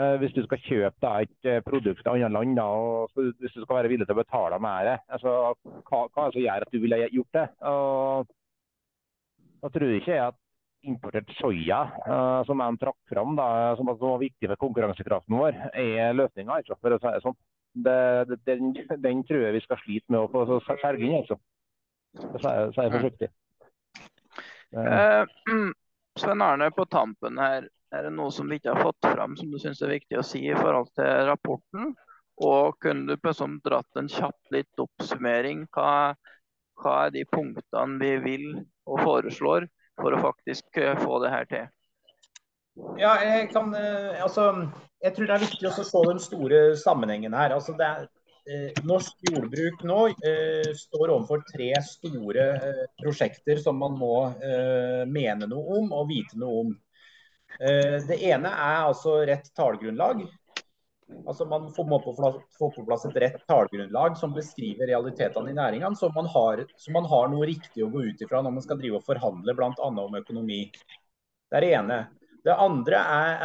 eh, 0.00 0.14
Hvis 0.22 0.36
du 0.38 0.40
skal 0.46 0.64
kjøpe 0.64 1.04
da, 1.04 1.12
et 1.26 1.50
eh, 1.52 1.60
produkt 1.66 2.00
til 2.00 2.14
andre 2.14 2.32
land, 2.38 2.56
da, 2.56 2.66
og 2.72 3.20
hvis 3.20 3.52
du 3.52 3.60
skal 3.60 3.82
være 3.82 3.92
villig 3.92 4.08
til 4.08 4.16
å 4.16 4.22
betale 4.22 4.62
mer, 4.64 4.94
altså, 5.04 5.36
hva, 5.90 6.02
hva 6.08 6.24
er 6.24 6.32
det 6.32 6.38
som 6.38 6.46
gjør 6.46 6.68
at 6.68 6.72
du 6.72 6.80
ville 6.86 7.02
gjort 7.04 7.36
det? 7.36 7.46
Og, 7.74 8.34
da 9.60 9.72
tror 9.74 9.92
jeg 9.92 10.04
ikke 10.06 10.20
at 10.30 10.40
importert 10.88 11.30
soya, 11.38 11.80
uh, 12.06 12.40
som 12.48 12.62
de 12.62 12.68
trakk 12.82 12.98
fram, 13.10 13.36
da, 13.38 13.48
som 13.78 13.90
var 13.90 14.22
viktig 14.22 14.50
for 14.50 14.62
konkurransekraften 14.66 15.36
vår, 15.36 15.58
er 15.74 16.16
løsninga. 16.16 16.60
Altså, 16.60 16.78
for 16.80 16.96
å 16.96 17.00
si 17.02 17.12
det 17.12 17.24
sånn. 17.24 17.38
Den, 17.76 18.70
den, 19.04 19.18
tror 19.28 19.42
jeg 19.42 19.52
vi 19.58 19.64
skal 19.66 19.80
slite 19.82 20.12
med 20.14 20.22
å 20.22 20.46
få 20.46 20.60
skjelge 20.64 21.04
inn, 21.04 21.18
altså. 21.18 21.36
Så 22.16 22.48
er 22.48 22.86
jeg 22.86 22.94
forsiktig. 22.94 23.28
Uh, 24.72 25.26
Svein 26.20 26.44
Arne, 26.44 26.70
på 26.72 26.86
tampen 26.88 27.36
her, 27.42 27.68
er 27.92 28.06
det 28.06 28.14
noe 28.16 28.32
som 28.34 28.48
vi 28.48 28.58
ikke 28.58 28.72
har 28.72 28.88
fått 28.88 29.08
fram 29.12 29.36
som 29.38 29.52
du 29.52 29.60
syns 29.62 29.82
er 29.84 29.92
viktig 29.92 30.18
å 30.18 30.24
si 30.26 30.42
i 30.48 30.56
forhold 30.56 30.88
til 30.96 31.28
rapporten? 31.28 31.92
Og 32.46 32.76
kunne 32.84 33.16
du 33.16 33.32
sånn 33.32 33.60
dratt 33.64 34.00
en 34.00 34.08
kjapp 34.12 34.52
litt 34.52 34.82
oppsummering? 34.82 35.64
Hva, 35.72 36.16
hva 36.80 36.96
er 37.06 37.14
de 37.14 37.24
punktene 37.28 38.00
vi 38.00 38.16
vil 38.24 38.48
og 38.86 39.00
foreslår 39.04 39.68
for 40.00 40.14
å 40.14 40.22
faktisk 40.22 40.78
eh, 40.82 40.96
få 41.00 41.20
det 41.24 41.32
her 41.32 41.48
til? 41.50 41.66
Ja, 43.00 43.14
jeg, 43.24 43.48
kan, 43.54 43.72
eh, 43.74 44.22
altså, 44.22 44.50
jeg 45.00 45.16
tror 45.16 45.28
det 45.28 45.36
er 45.36 45.44
viktig 45.46 45.68
å 45.70 45.74
se 45.76 46.02
den 46.10 46.20
store 46.20 46.60
sammenhengen 46.80 47.36
her. 47.36 47.54
Altså, 47.56 47.72
er, 47.80 48.08
eh, 48.50 48.76
norsk 48.88 49.24
jordbruk 49.30 49.84
nå 49.88 50.00
eh, 50.12 50.72
står 50.76 51.14
overfor 51.14 51.44
tre 51.48 51.70
store 51.86 52.48
eh, 52.56 52.82
prosjekter 53.00 53.62
som 53.62 53.80
man 53.80 53.96
må 53.96 54.16
eh, 54.36 55.04
mene 55.08 55.48
noe 55.48 55.80
om 55.80 55.94
og 55.96 56.10
vite 56.12 56.40
noe 56.40 56.66
om. 56.66 56.74
det 57.56 58.16
ene 58.26 58.50
er 58.50 58.82
altså 58.84 59.14
rett 59.24 59.46
tallgrunnlag. 59.56 60.26
Altså 61.26 61.46
Man 61.46 61.68
må 61.70 61.98
få 62.02 62.68
på 62.74 62.84
plass 62.86 63.06
et 63.06 63.18
rett 63.22 63.38
tallgrunnlag 63.46 64.16
som 64.18 64.34
beskriver 64.34 64.90
realitetene 64.90 65.52
i 65.52 65.56
næringene, 65.56 65.94
så 65.94 66.10
så 66.10 66.92
man 66.94 67.06
har 67.06 67.28
noe 67.30 67.46
riktig 67.46 67.84
å 67.84 67.90
gå 67.90 68.02
ut 68.10 68.22
ifra 68.22 68.42
når 68.42 68.56
man 68.58 68.64
skal 68.64 68.78
drive 68.80 68.98
og 68.98 69.06
forhandle 69.06 69.54
bl.a. 69.54 69.72
om 69.86 70.18
økonomi. 70.18 70.64
Det 71.46 71.58
er 71.58 71.62
det 71.62 71.74
ene. 71.78 71.98
Det 72.46 72.54
andre 72.54 72.98
er, 73.00 73.40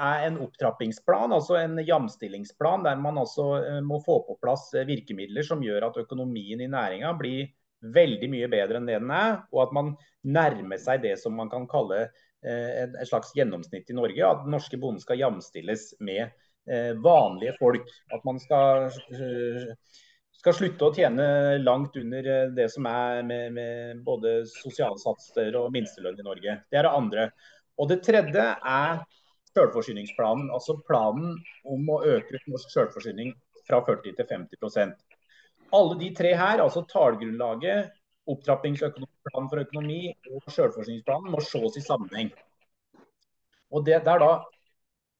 er, 0.00 0.22
en 0.30 0.38
opptrappingsplan, 0.40 1.32
altså 1.36 1.58
en 1.60 1.76
jamstillingsplan, 1.84 2.86
der 2.86 2.96
man 2.96 3.18
altså 3.20 3.50
eh, 3.58 3.82
må 3.84 3.98
få 4.04 4.22
på 4.24 4.38
plass 4.40 4.70
eh, 4.72 4.86
virkemidler 4.88 5.44
som 5.44 5.64
gjør 5.64 5.90
at 5.90 5.98
økonomien 6.00 6.62
i 6.64 6.70
næringa 6.72 7.10
blir 7.20 7.50
veldig 7.92 8.30
mye 8.32 8.48
bedre 8.48 8.80
enn 8.80 8.88
det 8.88 8.96
den 8.96 9.12
er, 9.12 9.42
og 9.52 9.66
at 9.66 9.74
man 9.76 9.92
nærmer 10.24 10.80
seg 10.80 11.04
det 11.04 11.18
som 11.20 11.36
man 11.36 11.52
kan 11.52 11.68
kalle 11.68 12.06
eh, 12.06 12.86
et 12.86 12.96
slags 13.10 13.34
gjennomsnitt 13.36 13.92
i 13.92 13.98
Norge. 13.98 14.24
At 14.24 14.46
den 14.46 14.56
norske 14.56 14.80
bonden 14.80 15.04
skal 15.04 15.20
jamstilles 15.20 15.90
med 16.00 16.32
vanlige 17.02 17.56
folk. 17.58 17.88
At 18.14 18.24
man 18.24 18.40
skal, 18.40 18.86
eh, 18.86 19.74
skal, 20.32 20.54
slutte 20.54 20.88
å 20.88 20.94
tjene 20.94 21.58
langt 21.62 21.96
under 21.96 22.30
eh, 22.32 22.48
det 22.56 22.70
som 22.72 22.86
er 22.90 23.22
med, 23.22 23.52
med 23.52 24.02
både 24.06 24.40
sosialsatser 24.50 25.56
og 25.58 25.72
minstelønn 25.74 26.18
i 26.20 26.26
Norge. 26.26 26.58
Det 26.70 26.80
er 26.80 26.88
det 26.88 26.96
andre. 27.02 27.28
Og 27.78 27.90
det 27.90 28.02
tredje 28.06 28.46
er 28.56 29.02
selvforsyningsplanen. 29.56 30.50
Altså 30.52 30.78
planen 30.88 31.36
om 31.64 31.92
å 31.92 32.02
øke 32.04 32.40
norsk 32.46 32.72
selvforsyning 32.72 33.34
fra 33.66 33.82
40 33.86 34.16
til 34.16 34.26
50% 34.30 34.94
Alle 35.74 35.96
de 35.98 36.12
tre 36.14 36.30
her, 36.38 36.60
altså 36.62 36.84
tallgrunnlaget, 36.86 37.88
opptrappingsplanen 38.30 39.48
for 39.50 39.62
økonomi 39.62 40.12
og 40.30 40.44
selvforsyningsplanen, 40.50 41.32
må 41.32 41.40
ses 41.42 41.78
i 41.78 41.82
sammenheng. 41.82 42.30
Og 43.74 43.82
det, 43.86 43.98
det 44.06 44.12
er 44.12 44.22
da 44.22 44.30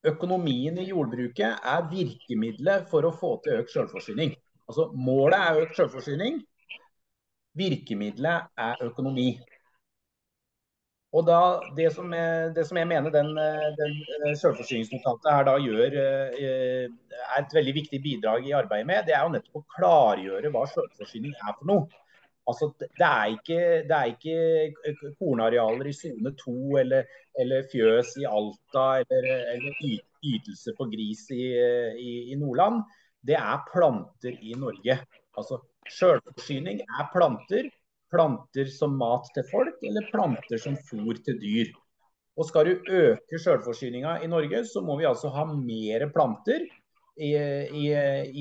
økonomien 0.05 0.79
i 0.79 0.89
jordbruket 0.91 1.63
er 1.65 1.89
virkemidlet 1.91 2.87
for 2.91 3.07
å 3.07 3.15
få 3.15 3.37
til 3.45 3.63
økt 3.63 3.73
selvforsyning. 3.75 4.35
Altså 4.69 4.91
Målet 4.95 5.39
er 5.39 5.61
økt 5.65 5.77
selvforsyning, 5.79 6.41
virkemidlet 7.57 8.51
er 8.59 8.83
økonomi. 8.87 9.31
Og 11.17 11.23
da, 11.25 11.41
det, 11.77 11.87
som 11.95 12.11
jeg, 12.13 12.51
det 12.57 12.67
som 12.69 12.77
jeg 12.77 12.89
mener 12.91 13.13
den, 13.15 13.31
den 13.79 14.37
selvforsyningsnotatet 14.37 15.31
her 15.33 15.47
da 15.49 15.55
gjør, 15.63 15.95
eh, 15.97 16.89
er 17.17 17.39
et 17.39 17.55
veldig 17.57 17.75
viktig 17.79 18.01
bidrag 18.05 18.49
i 18.49 18.57
arbeidet 18.59 18.89
med, 18.91 19.07
det 19.07 19.15
er 19.17 19.23
jo 19.25 19.33
nettopp 19.33 19.63
å 19.63 19.69
klargjøre 19.79 20.51
hva 20.53 20.67
selvforsyning 20.75 21.33
er 21.39 21.55
for 21.55 21.71
noe. 21.71 22.03
Altså, 22.47 22.69
det, 22.79 22.89
er 23.03 23.33
ikke, 23.35 23.61
det 23.89 23.97
er 23.97 24.13
ikke 24.13 25.13
kornarealer 25.19 25.89
i 25.91 25.95
sone 25.97 26.31
2 26.39 26.77
eller, 26.83 27.09
eller, 27.43 27.65
fjøs 27.73 28.13
i 28.23 28.27
Alta 28.31 28.85
eller, 29.03 29.27
eller 29.55 29.81
ytelse 29.83 30.75
på 30.79 30.87
gris 30.93 31.25
i, 31.35 31.49
i, 31.99 32.13
i, 32.33 32.37
Nordland. 32.39 32.85
Det 33.27 33.35
er 33.39 33.65
planter 33.73 34.39
i 34.39 34.55
Norge. 34.59 35.01
Altså, 35.37 35.59
Sjølforsyning 35.91 36.85
er 36.87 37.11
planter. 37.15 37.69
Planter 38.15 38.71
som 38.71 38.95
mat 39.01 39.27
til 39.35 39.43
folk, 39.51 39.83
eller 39.83 40.07
planter 40.13 40.63
som 40.63 40.79
fôr 40.87 41.19
til 41.27 41.41
dyr. 41.43 41.75
Og 42.37 42.47
Skal 42.47 42.69
du 42.69 42.91
øke 42.93 43.39
sjølforsyninga 43.43 44.21
i 44.23 44.31
Norge, 44.31 44.63
så 44.69 44.83
må 44.85 44.99
vi 45.01 45.09
altså 45.09 45.33
ha 45.35 45.47
mer 45.51 46.07
planter 46.15 46.63
i, 47.17 47.33
i, 47.33 47.87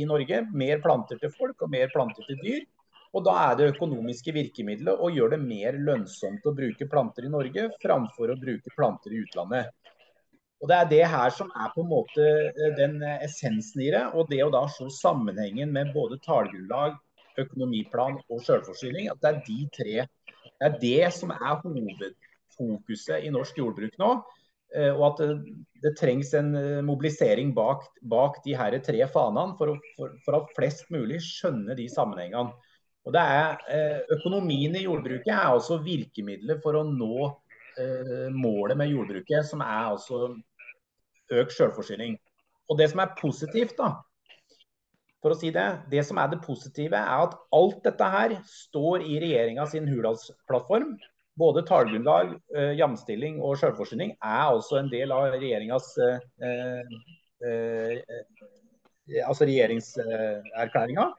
i 0.02 0.06
Norge. 0.06 0.44
Mer 0.54 0.82
planter 0.84 1.18
til 1.22 1.34
folk 1.34 1.65
og 1.65 1.72
mer 1.74 1.89
planter 1.94 2.28
til 2.28 2.38
dyr. 2.44 2.65
Og 3.15 3.23
Da 3.23 3.34
er 3.47 3.56
det 3.56 3.71
økonomiske 3.71 4.34
virkemidlet 4.36 4.99
å 4.99 5.08
gjøre 5.13 5.38
det 5.38 5.47
mer 5.47 5.78
lønnsomt 5.80 6.43
å 6.43 6.56
bruke 6.56 6.88
planter 6.91 7.28
i 7.28 7.32
Norge 7.32 7.69
framfor 7.80 8.34
å 8.34 8.39
bruke 8.39 8.73
planter 8.75 9.15
i 9.15 9.21
utlandet. 9.23 9.71
Og 10.63 10.69
Det 10.71 10.75
er 10.75 10.89
det 10.91 11.04
her 11.12 11.32
som 11.36 11.51
er 11.56 11.71
på 11.71 11.84
en 11.84 11.91
måte 11.91 12.25
eh, 12.25 12.75
den 12.75 12.99
essensen 13.15 13.86
i 13.86 13.91
det. 13.93 14.04
Og 14.17 14.28
det 14.32 14.41
å 14.43 14.51
da 14.51 14.65
se 14.71 14.88
sammenhengen 14.99 15.71
med 15.71 15.93
både 15.95 16.19
tallgrunnlag, 16.25 16.95
økonomiplan 17.39 18.19
og 18.32 18.43
selvforsyning. 18.43 19.10
At 19.12 19.21
det 19.23 19.32
er 19.32 19.41
de 19.47 19.60
tre. 19.75 20.08
Det 20.45 20.69
er 20.69 20.80
det 20.82 21.13
som 21.15 21.32
er 21.36 21.60
hovedfokuset 21.62 23.28
i 23.28 23.32
norsk 23.36 23.60
jordbruk 23.62 23.95
nå. 24.01 24.12
Eh, 24.75 24.91
og 24.91 25.04
at 25.13 25.23
det, 25.84 25.95
trengs 25.99 26.34
en 26.36 26.56
eh, 26.60 26.84
mobilisering 26.84 27.54
bak, 27.56 27.86
bak 28.01 28.41
de 28.43 28.56
her 28.58 28.75
tre 28.84 29.06
fanene 29.12 29.56
for, 29.60 29.78
for, 29.95 30.15
for 30.25 30.39
at 30.41 30.56
flest 30.58 30.89
mulig 30.91 31.21
skjønner 31.23 31.78
de 31.78 31.88
sammenhengene. 31.91 32.56
Og 33.06 33.13
det 33.13 33.22
er, 33.22 33.58
eh, 33.70 34.00
Økonomien 34.18 34.76
i 34.76 34.86
jordbruket 34.86 35.30
er 35.30 35.52
altså 35.52 35.78
virkemidlet 35.86 36.62
for 36.63 36.80
å 36.80 36.86
nå 36.88 37.28
eh, 37.78 38.28
målet 38.34 38.78
med 38.80 38.89
jordbruket, 38.89 39.46
som 39.46 39.62
er 39.62 39.91
altså 39.91 40.32
økt 41.32 41.54
selvforsyning. 41.54 42.18
Og 42.70 42.80
Det 42.80 42.89
som 42.89 43.04
er 43.04 43.13
positivt, 43.20 43.76
da, 43.78 43.91
for 45.22 45.34
å 45.34 45.38
si 45.38 45.50
det, 45.54 45.65
det 45.89 46.04
som 46.06 46.20
er 46.22 46.30
det 46.30 46.41
positive, 46.46 46.98
er 46.98 47.28
at 47.28 47.36
alt 47.58 47.80
dette 47.86 48.10
her 48.13 48.36
står 48.46 49.06
i 49.06 49.20
regjeringa 49.22 49.65
sin 49.70 49.88
Hurdalsplattform. 49.89 50.96
Både 51.38 51.65
tallgrunnlag, 51.68 52.36
eh, 52.56 52.74
jamstilling 52.80 53.41
og 53.44 53.58
selvforsyning 53.60 54.13
er 54.22 54.44
altså 54.46 54.80
en 54.80 54.91
del 54.91 55.12
av 55.12 55.34
regjeringas 55.34 55.89
eh, 55.98 56.94
eh, 57.50 58.20
altså 59.26 59.50
regjeringserklæringa. 59.50 61.10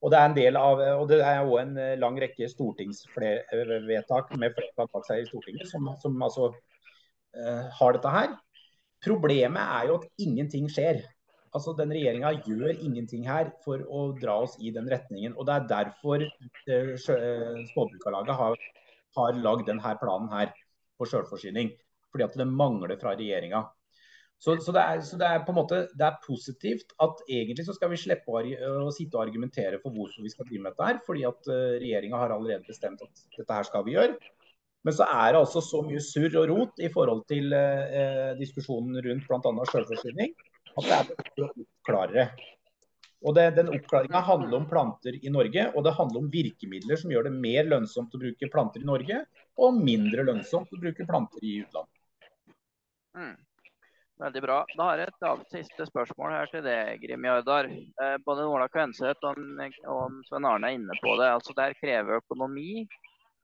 Og 0.00 0.12
det 0.12 0.16
er 0.18 0.28
en 0.30 0.36
del 0.36 0.56
av, 0.56 0.80
og 1.02 1.08
det 1.10 1.18
er 1.20 1.42
også 1.42 1.60
en 1.60 1.72
eh, 1.80 1.96
lang 2.00 2.16
rekke 2.22 2.48
stortingsvedtak 2.48 4.30
med 4.40 4.54
flertall 4.56 4.88
bak 4.94 5.04
seg 5.08 5.20
i 5.20 5.26
Stortinget 5.28 5.68
som, 5.68 5.90
som 6.00 6.16
altså 6.24 6.48
uh, 6.54 7.64
har 7.76 7.96
dette 7.96 8.12
her. 8.14 8.30
Problemet 9.04 9.60
er 9.60 9.90
jo 9.90 9.98
at 10.00 10.06
ingenting 10.24 10.70
skjer. 10.72 11.02
Altså 11.52 11.74
Den 11.76 11.92
regjeringa 11.92 12.32
gjør 12.46 12.72
ingenting 12.78 13.26
her 13.28 13.50
for 13.64 13.82
å 13.90 14.06
dra 14.16 14.38
oss 14.46 14.56
i 14.60 14.72
den 14.72 14.88
retningen. 14.88 15.36
og 15.36 15.48
Det 15.48 15.56
er 15.58 15.68
derfor 15.74 16.24
uh, 16.24 16.94
Småbrukarlaget 17.74 18.40
har, 18.40 18.66
har 19.20 19.44
lagd 19.44 19.68
denne 19.68 19.94
planen 20.00 20.32
her 20.32 20.54
for 20.96 21.12
selvforsyning. 21.12 21.74
Fordi 22.10 22.24
at 22.24 22.40
det 22.40 22.48
mangler 22.48 22.96
fra 23.00 23.12
regjeringa. 23.18 23.66
Så, 24.40 24.54
så, 24.64 24.72
det 24.72 24.80
er, 24.80 25.00
så, 25.04 25.18
det 25.20 25.28
er, 25.28 25.42
på 25.44 25.52
en 25.52 25.58
måte 25.58 25.82
det 25.92 26.04
er 26.06 26.20
positivt 26.24 26.94
at 27.04 27.18
egentlig 27.28 27.66
så 27.66 27.74
skal 27.76 27.90
vi 27.92 27.98
slippe 28.00 28.32
å, 28.32 28.40
å 28.86 28.92
sitte 28.96 29.18
og 29.18 29.26
argumentere 29.26 29.80
for 29.82 29.92
hvorfor 29.92 30.24
vi 30.24 30.32
skal 30.32 30.48
drive 30.48 30.64
med 30.64 30.72
dette. 30.72 30.86
her, 30.88 31.00
fordi 31.04 31.26
at 31.28 31.50
uh, 31.52 31.74
regjeringa 31.82 32.22
har 32.22 32.32
allerede 32.32 32.64
bestemt 32.64 33.02
at 33.04 33.24
dette 33.36 33.58
her 33.58 33.68
skal 33.68 33.84
vi 33.84 33.98
gjøre. 33.98 34.16
Men 34.88 34.96
så 34.96 35.04
er 35.04 35.34
det 35.34 35.42
altså 35.42 35.60
så 35.60 35.82
mye 35.84 36.00
surr 36.00 36.38
og 36.40 36.46
rot 36.48 36.80
i 36.80 36.88
forhold 36.88 37.26
til 37.28 37.52
eh, 37.52 38.30
diskusjonen 38.38 38.96
rundt 39.04 39.26
bl.a. 39.28 39.66
selvforsyning 39.68 40.32
at 40.70 40.86
det 40.86 40.94
er 40.96 41.10
viktig 41.10 41.44
å 41.44 41.48
oppklare. 41.50 42.24
Og 43.20 43.36
det, 43.36 43.44
Den 43.58 43.68
oppklaringa 43.74 44.22
handler 44.24 44.56
om 44.62 44.68
planter 44.70 45.18
i 45.20 45.32
Norge, 45.32 45.66
og 45.74 45.84
det 45.84 45.92
handler 45.98 46.22
om 46.22 46.32
virkemidler 46.32 46.96
som 46.96 47.12
gjør 47.12 47.28
det 47.28 47.34
mer 47.36 47.68
lønnsomt 47.68 48.16
å 48.16 48.22
bruke 48.22 48.48
planter 48.52 48.80
i 48.80 48.88
Norge, 48.88 49.20
og 49.60 49.76
mindre 49.84 50.24
lønnsomt 50.30 50.72
å 50.72 50.80
bruke 50.80 51.04
planter 51.04 51.44
i 51.44 51.58
utlandet. 51.60 52.00
Mm. 53.20 53.36
Veldig 54.20 54.40
bra. 54.44 54.56
Da 54.76 54.86
har 54.90 55.00
jeg 55.00 55.08
et 55.08 55.52
siste 55.54 55.86
spørsmål 55.88 56.34
her 56.34 56.50
til 56.52 56.64
deg, 56.66 56.98
Grim 57.00 57.24
Jardar. 57.24 57.70
Eh, 57.70 58.16
både 58.26 58.44
Ola 58.44 58.66
Kvenseth 58.68 59.24
og, 59.24 59.38
og 59.88 60.18
Svein 60.28 60.48
Arne 60.48 60.68
er 60.68 60.76
inne 60.76 60.96
på 61.00 61.14
det. 61.16 61.30
Altså, 61.38 61.56
det 61.56 61.78
krever 61.78 62.20
økonomi, 62.20 62.84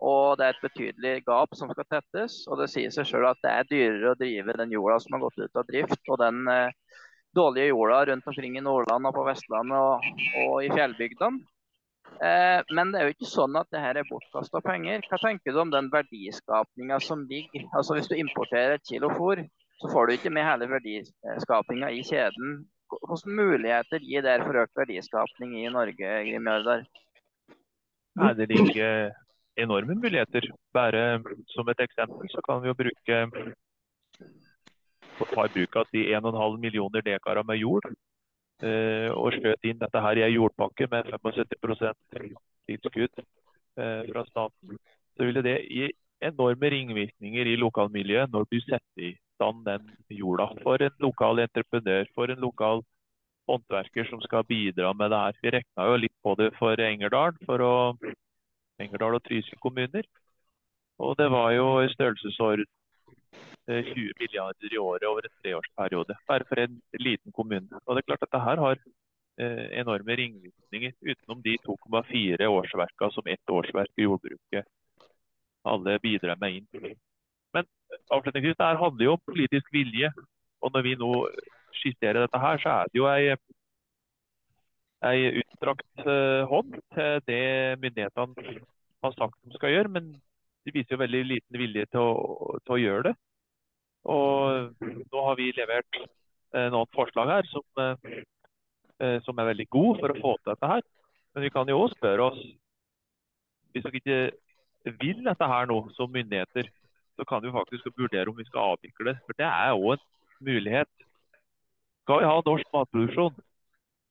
og 0.04 0.36
det 0.36 0.44
er 0.44 0.52
et 0.52 0.66
betydelig 0.66 1.14
gap 1.24 1.56
som 1.56 1.72
skal 1.72 1.88
tettes. 1.88 2.42
Og 2.50 2.60
det 2.60 2.68
sier 2.74 2.92
seg 2.92 3.08
selv 3.08 3.30
at 3.30 3.40
det 3.46 3.54
er 3.54 3.70
dyrere 3.72 4.12
å 4.12 4.20
drive 4.20 4.58
den 4.60 4.76
jorda 4.76 5.00
som 5.00 5.16
har 5.16 5.24
gått 5.24 5.40
ut 5.46 5.62
av 5.62 5.68
drift. 5.72 6.02
og 6.12 6.20
den 6.20 6.44
eh, 6.52 7.02
dårlige 7.36 7.72
jorda 7.72 8.04
rundt 8.10 8.28
omkring 8.28 8.56
i 8.56 8.64
Nordland 8.64 9.08
og 9.08 9.16
på 9.16 9.24
Vestlandet 9.26 9.80
og, 9.80 10.24
og 10.44 10.56
i 10.64 10.72
fjellbygdene. 10.76 11.44
Eh, 12.20 12.60
men 12.76 12.92
det 12.92 13.00
er 13.00 13.08
jo 13.08 13.16
ikke 13.16 13.28
sånn 13.28 13.56
at 13.56 13.72
det 13.72 13.80
her 13.80 13.96
er 13.96 14.08
bortkasta 14.12 14.60
penger. 14.64 15.08
Hva 15.08 15.24
tenker 15.24 15.56
du 15.56 15.64
om 15.64 15.72
den 15.72 15.88
verdiskapinga 15.92 17.00
som 17.00 17.24
ligger 17.28 17.64
Altså 17.72 17.96
Hvis 17.96 18.12
du 18.12 18.20
importerer 18.20 18.76
et 18.76 18.88
kilo 18.88 19.10
fôr, 19.16 19.40
så 19.80 19.90
får 19.92 20.06
du 20.06 20.12
ikke 20.16 20.32
med 20.32 20.46
hele 20.46 20.68
verdiskapinga 20.70 21.90
i 21.92 22.02
kjeden. 22.06 22.64
Hvilke 22.90 23.36
muligheter 23.40 24.04
gir 24.04 24.24
det 24.24 24.38
for 24.44 24.62
økt 24.62 24.78
verdiskapning 24.78 25.56
i 25.60 25.68
Norge, 25.74 26.16
Grim 26.28 26.50
Jardar? 26.50 26.86
Det 28.38 28.48
ligger 28.48 29.12
enorme 29.56 29.94
muligheter. 29.98 30.48
Bare 30.72 31.20
som 31.52 31.68
et 31.68 31.82
eksempel 31.84 32.30
så 32.32 32.44
kan 32.46 32.62
vi 32.62 32.72
jo 32.72 32.78
bruke 32.78 33.22
ta 35.16 35.44
i 35.46 35.52
bruk 35.52 35.76
av 35.80 35.92
de 35.92 36.04
1,5 36.14 36.58
millioner 36.60 37.04
dekar 37.04 37.42
med 37.44 37.60
jord 37.60 37.88
Eh, 38.64 39.10
og 39.12 39.34
skjøt 39.36 39.66
inn 39.68 39.76
dette 39.76 40.00
her 40.00 40.16
i 40.16 40.22
en 40.24 40.32
jordpakke 40.32 40.86
med 40.88 41.10
75 41.12 41.90
tilskudd 42.64 43.18
eh, 43.20 44.02
fra 44.08 44.22
staten, 44.30 44.78
så 45.12 45.26
ville 45.28 45.42
det 45.44 45.58
gi 45.68 45.90
enorme 46.24 46.70
ringvirkninger 46.72 47.50
i 47.52 47.58
lokalmiljøet 47.60 48.32
når 48.32 48.46
du 48.48 48.56
setter 48.64 49.10
i 49.10 49.10
stand 49.36 49.64
den 49.68 49.90
jorda 50.10 50.48
for 50.62 50.82
en 50.82 50.94
lokal 51.04 51.42
entreprenør, 51.44 52.08
for 52.14 52.32
en 52.32 52.42
lokal 52.42 52.82
håndverker 53.46 54.08
som 54.10 54.22
skal 54.24 54.46
bidra 54.48 54.92
med 54.92 55.12
det 55.12 55.20
her. 55.22 55.40
Vi 55.42 55.52
regna 55.54 55.88
jo 55.90 55.98
litt 56.02 56.16
på 56.24 56.34
det 56.40 56.50
for 56.58 56.80
Engerdal, 56.82 57.36
for 57.46 57.62
å, 57.62 57.74
Engerdal 58.82 59.18
og 59.18 59.24
Trysil 59.24 59.60
kommuner. 59.62 60.08
Og 60.98 61.14
det 61.20 61.28
var 61.30 61.52
jo 61.54 61.68
i 61.84 61.92
størrelsesorden 61.92 62.66
20 63.66 63.82
eh, 63.84 64.12
milliarder 64.20 64.72
i 64.72 64.78
året 64.80 65.06
over 65.08 65.26
en 65.26 65.34
treårsperiode. 65.42 66.16
Bare 66.28 66.46
for 66.48 66.62
en 66.62 66.80
liten 66.98 67.34
kommune. 67.36 67.82
Og 67.84 67.94
det 67.94 68.02
er 68.02 68.08
klart 68.08 68.24
at 68.24 68.30
dette 68.30 68.42
har 68.44 68.80
eh, 68.80 69.66
enorme 69.82 70.16
ringvirkninger, 70.18 70.96
utenom 71.02 71.42
de 71.44 71.58
2,4 71.66 72.48
årsverka 72.48 73.10
som 73.14 73.30
ett 73.30 73.56
årsverk 73.58 73.92
i 73.98 74.08
jordbruket 74.08 74.70
alle 75.66 75.98
bidrar 76.02 76.38
med 76.40 76.60
inn. 76.60 76.96
Men 77.54 77.68
avslutningsvis, 78.10 78.56
det 78.58 78.70
handler 78.80 79.04
jo 79.04 79.16
om 79.16 79.26
politisk 79.26 79.68
vilje. 79.72 80.10
Og 80.64 80.72
når 80.74 80.86
vi 80.86 80.94
nå 80.98 81.12
skisserer 81.76 82.24
dette 82.24 82.40
her, 82.40 82.58
så 82.62 82.72
er 82.72 82.90
det 82.90 82.98
jo 82.98 83.06
ei, 83.10 83.36
ei 85.06 85.42
utstrakt 85.42 86.06
uh, 86.06 86.46
hånd 86.50 86.78
til 86.96 87.20
det 87.28 87.44
myndighetene 87.82 88.56
har 89.04 89.14
sagt 89.14 89.38
de 89.44 89.58
skal 89.58 89.74
gjøre. 89.74 89.92
Men 89.98 90.14
de 90.66 90.74
viser 90.74 90.96
jo 90.96 91.02
veldig 91.02 91.22
liten 91.30 91.60
vilje 91.60 91.86
til 91.92 92.02
å, 92.02 92.58
til 92.64 92.76
å 92.76 92.82
gjøre 92.82 93.10
det. 93.10 93.14
Og 94.06 94.86
nå 95.12 95.26
har 95.28 95.38
vi 95.38 95.50
levert 95.54 95.98
eh, 95.98 96.68
noen 96.70 96.90
forslag 96.94 97.30
her 97.30 97.48
som, 97.50 97.64
eh, 97.82 98.18
eh, 99.02 99.18
som, 99.26 99.38
er 99.38 99.50
veldig 99.50 99.66
gode 99.70 100.00
for 100.02 100.14
å 100.14 100.20
få 100.22 100.34
til 100.38 100.52
dette 100.52 100.72
her. 100.74 100.84
Men 101.34 101.46
vi 101.46 101.52
kan 101.54 101.70
jo 101.70 101.80
også 101.82 101.98
spørre 101.98 102.30
oss 102.30 102.44
Hvis 103.74 103.84
dere 103.84 103.98
ikke 103.98 104.94
vil 105.02 105.18
dette 105.26 105.46
her 105.50 105.66
nå 105.68 105.74
som 105.92 106.08
myndigheter, 106.14 106.70
så 107.16 107.24
kan 107.28 107.42
vi 107.42 107.52
faktisk 107.54 107.88
vurdere 107.96 108.30
om 108.30 108.36
vi 108.36 108.46
skal 108.48 108.74
avvikle. 108.74 109.16
For 109.26 109.38
det 109.38 109.48
er 109.48 109.74
òg 109.74 109.96
en 109.96 110.04
mulighet. 110.48 110.92
Skal 112.04 112.22
vi 112.22 112.30
ha 112.30 112.36
norsk 112.46 112.72
matproduksjon? 112.74 113.34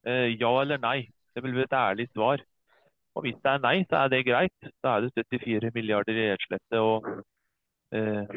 Eh, 0.05 0.33
ja 0.39 0.51
eller 0.61 0.81
nei? 0.81 1.07
Det 1.35 1.43
vil 1.43 1.55
være 1.55 1.69
et 1.69 1.79
ærlig 1.79 2.09
svar. 2.11 2.43
Og 3.15 3.23
hvis 3.23 3.37
det 3.43 3.51
er 3.51 3.63
nei, 3.63 3.77
så 3.89 4.01
er 4.01 4.11
det 4.11 4.25
greit. 4.27 4.71
Da 4.83 4.97
er 4.97 5.05
det 5.05 5.25
74 5.31 5.71
milliarder 5.75 6.17
i 6.17 6.27
gjeldslette 6.29 6.81
og 6.83 7.09
eh, 7.95 8.35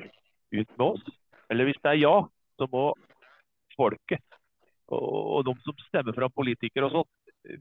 ut 0.55 0.71
med 0.79 0.87
oss. 0.87 1.09
Eller 1.51 1.67
hvis 1.67 1.81
det 1.83 1.95
er 1.95 2.03
ja, 2.05 2.17
så 2.59 2.69
må 2.71 2.91
folket 3.77 4.23
og, 4.89 5.45
de 5.45 5.53
som 5.65 5.77
stemmer 5.89 6.17
fram 6.17 6.33
politikere 6.33 6.89
og 6.89 6.95
sånn, 6.95 7.11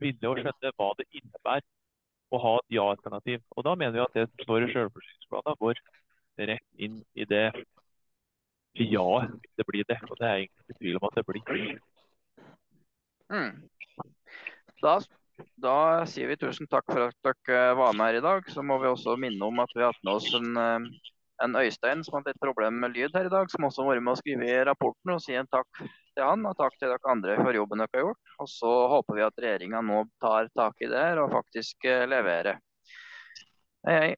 ville 0.00 0.30
å 0.30 0.36
skjønne 0.38 0.72
hva 0.76 0.88
det 0.98 1.06
innebærer 1.12 1.66
å 2.32 2.40
ha 2.42 2.54
et 2.60 2.76
ja-alternativ. 2.76 3.42
Og 3.56 3.64
Da 3.64 3.74
mener 3.74 3.96
vi 3.96 4.04
at 4.04 4.16
det 4.16 4.44
står 4.44 4.64
i 4.64 4.72
selvforsyningsplanen, 4.72 5.58
går 5.60 5.80
rett 6.46 6.68
inn 6.78 7.02
i 7.18 7.26
det 7.28 7.50
ja-et. 8.78 9.46
Det 9.58 9.66
blir 9.66 9.84
det. 9.88 9.98
Og 10.06 10.16
det 10.20 10.26
er 10.26 10.42
egentlig 10.44 10.78
tvil 10.78 10.98
om 11.00 11.08
at 11.08 11.18
det 11.18 11.26
blir. 11.26 11.78
Mm. 13.28 13.52
Da, 14.82 14.94
da, 15.58 15.76
sier 16.08 16.30
vi 16.30 16.38
tusen 16.38 16.70
takk 16.70 16.86
for 16.86 17.08
at 17.08 17.18
dere 17.26 17.74
var 17.78 17.96
med 17.96 18.12
her 18.12 18.20
i 18.20 18.24
dag. 18.24 18.50
Så 18.52 18.62
må 18.62 18.78
vi 18.82 18.90
også 18.90 19.18
minne 19.18 19.50
om 19.50 19.64
at 19.64 19.74
vi 19.74 19.82
har 19.82 19.92
hatt 19.92 20.04
med 20.06 20.14
oss 20.20 20.30
en 20.38 20.62
eh, 20.62 20.90
en 21.44 21.56
Øystein 21.56 22.04
som 22.04 22.18
hadde 22.18 22.32
et 22.34 22.42
problem 22.42 22.80
med 22.82 22.94
lyd 22.96 23.14
her 23.14 23.28
i 23.28 23.32
dag, 23.32 23.50
som 23.50 23.64
også 23.64 23.84
har 23.84 23.92
vært 23.92 24.04
med 24.06 24.16
å 24.16 24.20
skrive 24.20 24.46
i 24.48 24.62
rapporten. 24.66 25.12
og 25.14 25.22
Si 25.22 25.36
en 25.38 25.50
takk 25.50 25.82
til 25.82 26.24
han 26.24 26.46
og 26.48 26.56
takk 26.58 26.78
til 26.78 26.90
dere 26.90 27.12
andre 27.12 27.36
for 27.38 27.58
jobben 27.58 27.82
dere 27.82 27.94
har 27.94 28.06
gjort. 28.08 28.32
Og 28.42 28.50
så 28.50 28.72
håper 28.94 29.18
vi 29.18 29.26
at 29.26 29.44
regjeringa 29.44 29.82
nå 29.86 30.04
tar 30.22 30.50
tak 30.58 30.82
i 30.82 30.90
det 30.90 31.04
her 31.04 31.22
og 31.22 31.34
faktisk 31.34 31.86
eh, 31.86 32.06
leverer. 32.10 32.58
Hei, 33.86 33.94
hei. 33.94 34.16